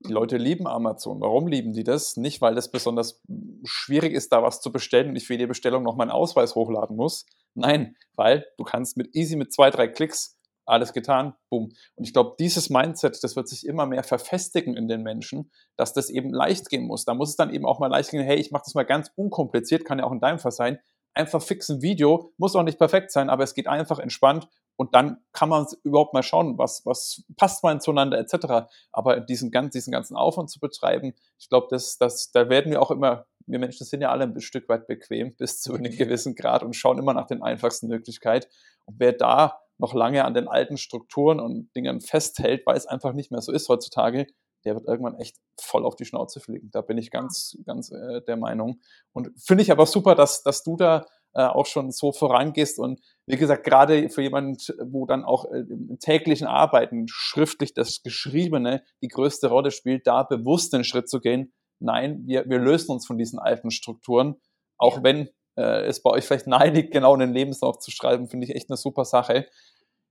Die. 0.07 0.12
Leute 0.12 0.37
lieben 0.37 0.67
Amazon. 0.67 1.21
Warum 1.21 1.47
lieben 1.47 1.73
die 1.73 1.85
das? 1.85 2.17
Nicht, 2.17 2.40
weil 2.40 2.55
das 2.55 2.71
besonders 2.71 3.23
schwierig 3.64 4.12
ist, 4.12 4.33
da 4.33 4.43
was 4.43 4.61
zu 4.61 4.71
bestellen 4.71 5.11
und 5.11 5.17
ich 5.17 5.27
für 5.27 5.35
jede 5.35 5.47
Bestellung 5.47 5.83
noch 5.83 5.97
meinen 5.97 6.11
Ausweis 6.11 6.55
hochladen 6.55 6.97
muss. 6.97 7.27
Nein, 7.55 7.97
weil 8.14 8.47
du 8.59 8.64
kannst 8.64 8.97
mit 8.97 9.14
easy 9.14 9.37
mit 9.37 9.53
zwei, 9.53 9.71
drei 9.71 9.88
Klicks 9.88 10.38
alles 10.67 10.93
getan, 10.93 11.35
boom. 11.51 11.73
Und 11.95 12.05
ich 12.05 12.12
glaube, 12.12 12.37
dieses 12.38 12.71
Mindset, 12.71 13.23
das 13.23 13.37
wird 13.37 13.49
sich 13.49 13.67
immer 13.67 13.87
mehr 13.87 14.03
verfestigen 14.03 14.77
in 14.77 14.88
den 14.88 15.03
Menschen, 15.03 15.51
dass 15.77 15.93
das 15.93 16.09
eben 16.11 16.33
leicht 16.33 16.71
gehen 16.71 16.87
muss. 16.87 17.05
Da 17.05 17.14
muss 17.14 17.31
es 17.31 17.37
dann 17.37 17.53
eben 17.53 17.67
auch 17.67 17.79
mal 17.79 17.88
leicht 17.88 18.11
gehen, 18.11 18.25
hey, 18.25 18.37
ich 18.37 18.51
mache 18.51 18.64
das 18.64 18.75
mal 18.75 18.85
ganz 18.85 19.11
unkompliziert, 19.14 19.85
kann 19.85 19.99
ja 19.99 20.05
auch 20.05 20.12
in 20.12 20.21
deinem 20.21 20.38
Fall 20.38 20.53
sein. 20.53 20.79
Einfach 21.12 21.43
fix 21.43 21.69
ein 21.69 21.83
Video, 21.83 22.33
muss 22.38 22.57
auch 22.57 22.62
nicht 22.62 22.79
perfekt 22.79 23.12
sein, 23.12 23.31
aber 23.31 23.45
es 23.45 23.55
geht 23.55 23.69
einfach 23.69 23.99
entspannt 23.99 24.49
und 24.77 24.95
dann 24.95 25.19
kann 25.33 25.49
man 25.49 25.67
überhaupt 25.85 26.15
mal 26.15 26.23
schauen, 26.23 26.59
was, 26.59 26.85
was 26.85 27.23
passt 27.37 27.63
man 27.63 27.81
zueinander 27.81 28.19
etc. 28.19 28.69
Aber 28.93 29.21
diesen, 29.21 29.53
diesen 29.71 29.93
ganzen 29.93 30.17
Aufwand 30.17 30.51
zu 30.51 30.59
betreiben, 30.59 31.15
ich 31.39 31.49
glaube, 31.49 31.69
das, 31.71 31.97
das, 31.99 32.33
da 32.33 32.49
werden 32.49 32.73
wir 32.73 32.83
auch 32.83 32.91
immer, 32.91 33.27
wir 33.47 33.59
Menschen 33.59 33.87
sind 33.87 34.01
ja 34.01 34.11
alle 34.11 34.25
ein 34.25 34.41
Stück 34.41 34.69
weit 34.69 34.87
bequem 34.87 35.35
bis 35.39 35.61
zu 35.61 35.75
einem 35.75 35.97
gewissen 35.97 36.35
Grad 36.35 36.63
und 36.63 36.75
schauen 36.75 36.99
immer 36.99 37.15
nach 37.15 37.27
den 37.27 37.43
einfachsten 37.43 37.89
Möglichkeiten. 37.89 38.49
Und 38.87 38.97
wer 38.99 39.13
da 39.13 39.61
noch 39.79 39.95
lange 39.95 40.25
an 40.25 40.35
den 40.35 40.49
alten 40.49 40.77
Strukturen 40.77 41.41
und 41.41 41.75
Dingen 41.75 42.01
festhält, 42.01 42.65
weil 42.67 42.77
es 42.77 42.87
einfach 42.87 43.13
nicht 43.13 43.31
mehr 43.31 43.41
so 43.41 43.53
ist 43.53 43.69
heutzutage, 43.69 44.27
der 44.65 44.75
wird 44.75 44.87
irgendwann 44.87 45.19
echt 45.19 45.37
voll 45.61 45.85
auf 45.85 45.97
die 45.97 46.05
Schnauze 46.05 46.41
fliegen. 46.41 46.71
Da 46.71 46.81
bin 46.81 46.97
ich 46.97 47.11
ganz, 47.11 47.59
ganz 47.67 47.91
äh, 47.91 48.23
der 48.23 48.37
Meinung. 48.37 48.81
Und 49.13 49.31
finde 49.39 49.63
ich 49.63 49.71
aber 49.71 49.87
super, 49.87 50.15
dass, 50.15 50.43
dass 50.43 50.63
du 50.63 50.77
da 50.77 51.05
äh, 51.35 51.42
auch 51.44 51.66
schon 51.66 51.90
so 51.90 52.12
vorangehst. 52.12 52.79
Und 52.79 53.01
wie 53.27 53.37
gesagt, 53.37 53.64
gerade 53.64 54.09
für 54.09 54.23
jemanden, 54.23 54.57
wo 54.90 55.07
dann 55.07 55.25
auch 55.25 55.44
äh, 55.47 55.64
im 55.68 55.99
täglichen 55.99 56.47
Arbeiten 56.47 57.07
schriftlich 57.09 57.75
das 57.75 58.03
Geschriebene 58.03 58.83
die 59.03 59.09
größte 59.09 59.49
Rolle 59.49 59.70
spielt, 59.70 60.07
da 60.07 60.23
bewusst 60.23 60.73
den 60.73 60.85
Schritt 60.85 61.09
zu 61.09 61.20
gehen. 61.20 61.53
Nein, 61.81 62.23
wir, 62.27 62.49
wir 62.49 62.59
lösen 62.59 62.92
uns 62.92 63.07
von 63.07 63.18
diesen 63.18 63.38
alten 63.38 63.70
Strukturen, 63.70 64.37
auch 64.79 64.99
ja. 64.99 65.03
wenn 65.03 65.29
äh, 65.57 65.87
es 65.87 66.03
bei 66.03 66.11
euch 66.11 66.25
vielleicht 66.25 66.47
liegt, 66.47 66.92
genau 66.92 67.14
einen 67.14 67.33
Lebenslauf 67.33 67.79
zu 67.79 67.90
schreiben, 67.90 68.29
finde 68.29 68.47
ich 68.47 68.55
echt 68.55 68.70
eine 68.70 68.77
super 68.77 69.05
Sache. 69.05 69.47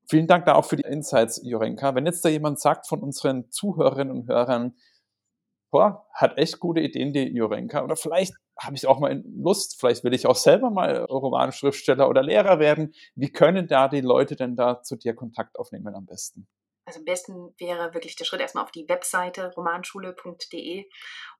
Vielen 0.09 0.27
Dank 0.27 0.45
da 0.45 0.55
auch 0.55 0.65
für 0.65 0.75
die 0.75 0.83
Insights, 0.83 1.41
Jorenka. 1.43 1.95
Wenn 1.95 2.05
jetzt 2.05 2.25
da 2.25 2.29
jemand 2.29 2.59
sagt 2.59 2.87
von 2.87 3.01
unseren 3.01 3.49
Zuhörerinnen 3.49 4.13
und 4.13 4.27
Hörern, 4.27 4.75
boah, 5.73 6.07
hat 6.13 6.37
echt 6.37 6.59
gute 6.59 6.81
Ideen, 6.81 7.13
die 7.13 7.35
Jorenka, 7.35 7.83
oder 7.83 7.95
vielleicht 7.95 8.35
habe 8.61 8.75
ich 8.75 8.85
auch 8.85 8.99
mal 8.99 9.23
Lust, 9.25 9.79
vielleicht 9.79 10.03
will 10.03 10.13
ich 10.13 10.27
auch 10.27 10.35
selber 10.35 10.69
mal 10.69 10.97
Romanschriftsteller 11.05 12.07
oder 12.07 12.21
Lehrer 12.21 12.59
werden. 12.59 12.93
Wie 13.15 13.31
können 13.31 13.67
da 13.67 13.87
die 13.87 14.01
Leute 14.01 14.35
denn 14.35 14.55
da 14.55 14.83
zu 14.83 14.97
dir 14.97 15.15
Kontakt 15.15 15.57
aufnehmen 15.57 15.95
am 15.95 16.05
besten? 16.05 16.47
Also 16.85 16.99
am 16.99 17.05
besten 17.05 17.55
wäre 17.57 17.95
wirklich 17.95 18.15
der 18.15 18.25
Schritt 18.25 18.41
erstmal 18.41 18.65
auf 18.65 18.71
die 18.71 18.87
Webseite 18.87 19.51
romanschule.de 19.55 20.85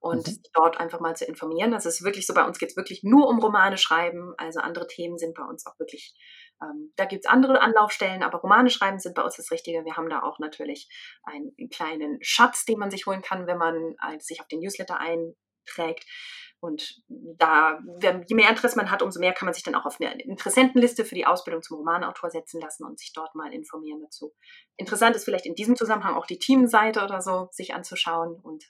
und 0.00 0.26
mhm. 0.26 0.42
dort 0.52 0.80
einfach 0.80 0.98
mal 0.98 1.14
zu 1.14 1.26
informieren. 1.26 1.70
Das 1.70 1.86
ist 1.86 2.02
wirklich 2.02 2.26
so, 2.26 2.34
bei 2.34 2.44
uns 2.44 2.58
geht 2.58 2.70
es 2.70 2.76
wirklich 2.76 3.04
nur 3.04 3.28
um 3.28 3.38
Romane 3.38 3.78
schreiben. 3.78 4.34
Also 4.36 4.58
andere 4.60 4.88
Themen 4.88 5.16
sind 5.16 5.34
bei 5.34 5.44
uns 5.44 5.64
auch 5.66 5.78
wirklich, 5.78 6.16
ähm, 6.62 6.92
da 6.96 7.04
gibt 7.04 7.24
es 7.24 7.30
andere 7.30 7.60
Anlaufstellen, 7.60 8.22
aber 8.22 8.38
Romane 8.38 8.70
schreiben 8.70 8.98
sind 8.98 9.14
bei 9.14 9.22
uns 9.22 9.36
das 9.36 9.50
Richtige. 9.50 9.84
Wir 9.84 9.96
haben 9.96 10.08
da 10.08 10.22
auch 10.22 10.38
natürlich 10.38 10.88
einen 11.24 11.52
kleinen 11.70 12.18
Schatz, 12.20 12.64
den 12.64 12.78
man 12.78 12.90
sich 12.90 13.06
holen 13.06 13.22
kann, 13.22 13.46
wenn 13.46 13.58
man 13.58 13.76
äh, 13.76 14.18
sich 14.20 14.40
auf 14.40 14.48
den 14.48 14.60
Newsletter 14.60 14.98
einträgt. 14.98 16.06
Und 16.60 17.02
da, 17.08 17.78
je 18.00 18.34
mehr 18.34 18.48
Interesse 18.48 18.76
man 18.76 18.90
hat, 18.90 19.02
umso 19.02 19.20
mehr 19.20 19.34
kann 19.34 19.44
man 19.44 19.52
sich 19.52 19.64
dann 19.64 19.74
auch 19.74 19.84
auf 19.84 20.00
eine 20.00 20.22
Interessentenliste 20.22 21.04
für 21.04 21.14
die 21.14 21.26
Ausbildung 21.26 21.62
zum 21.62 21.76
Romanautor 21.76 22.30
setzen 22.30 22.58
lassen 22.58 22.86
und 22.86 22.98
sich 22.98 23.12
dort 23.12 23.34
mal 23.34 23.52
informieren 23.52 24.00
dazu. 24.00 24.32
Interessant 24.78 25.14
ist 25.14 25.24
vielleicht 25.24 25.44
in 25.44 25.54
diesem 25.54 25.76
Zusammenhang 25.76 26.14
auch 26.14 26.24
die 26.24 26.38
Teamseite 26.38 27.04
oder 27.04 27.20
so 27.20 27.48
sich 27.50 27.74
anzuschauen 27.74 28.40
und 28.42 28.64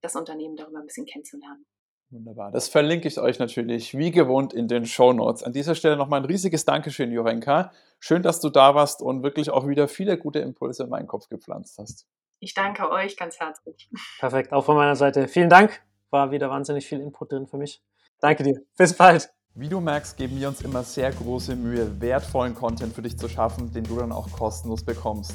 das 0.00 0.14
Unternehmen 0.14 0.54
darüber 0.54 0.78
ein 0.78 0.86
bisschen 0.86 1.06
kennenzulernen. 1.06 1.66
Wunderbar. 2.14 2.52
Das 2.52 2.68
verlinke 2.68 3.08
ich 3.08 3.18
euch 3.18 3.40
natürlich 3.40 3.98
wie 3.98 4.12
gewohnt 4.12 4.52
in 4.52 4.68
den 4.68 4.86
Show 4.86 5.12
Notes. 5.12 5.42
An 5.42 5.52
dieser 5.52 5.74
Stelle 5.74 5.96
nochmal 5.96 6.20
ein 6.20 6.26
riesiges 6.26 6.64
Dankeschön, 6.64 7.10
Jorenka. 7.10 7.72
Schön, 7.98 8.22
dass 8.22 8.40
du 8.40 8.50
da 8.50 8.76
warst 8.76 9.02
und 9.02 9.24
wirklich 9.24 9.50
auch 9.50 9.66
wieder 9.66 9.88
viele 9.88 10.16
gute 10.16 10.38
Impulse 10.38 10.84
in 10.84 10.90
meinen 10.90 11.08
Kopf 11.08 11.28
gepflanzt 11.28 11.76
hast. 11.78 12.06
Ich 12.38 12.54
danke 12.54 12.88
euch 12.88 13.16
ganz 13.16 13.40
herzlich. 13.40 13.90
Perfekt, 14.20 14.52
auch 14.52 14.64
von 14.64 14.76
meiner 14.76 14.94
Seite. 14.94 15.26
Vielen 15.26 15.50
Dank 15.50 15.82
war 16.10 16.30
wieder 16.30 16.48
wahnsinnig 16.50 16.86
viel 16.86 17.00
Input 17.00 17.32
drin 17.32 17.48
für 17.48 17.56
mich. 17.56 17.82
Danke 18.20 18.44
dir. 18.44 18.60
Bis 18.78 18.96
bald. 18.96 19.34
Wie 19.56 19.68
du 19.68 19.80
merkst, 19.80 20.16
geben 20.16 20.38
wir 20.38 20.46
uns 20.46 20.62
immer 20.62 20.84
sehr 20.84 21.10
große 21.10 21.56
Mühe, 21.56 22.00
wertvollen 22.00 22.54
Content 22.54 22.94
für 22.94 23.02
dich 23.02 23.18
zu 23.18 23.28
schaffen, 23.28 23.72
den 23.72 23.82
du 23.82 23.98
dann 23.98 24.12
auch 24.12 24.30
kostenlos 24.30 24.84
bekommst. 24.84 25.34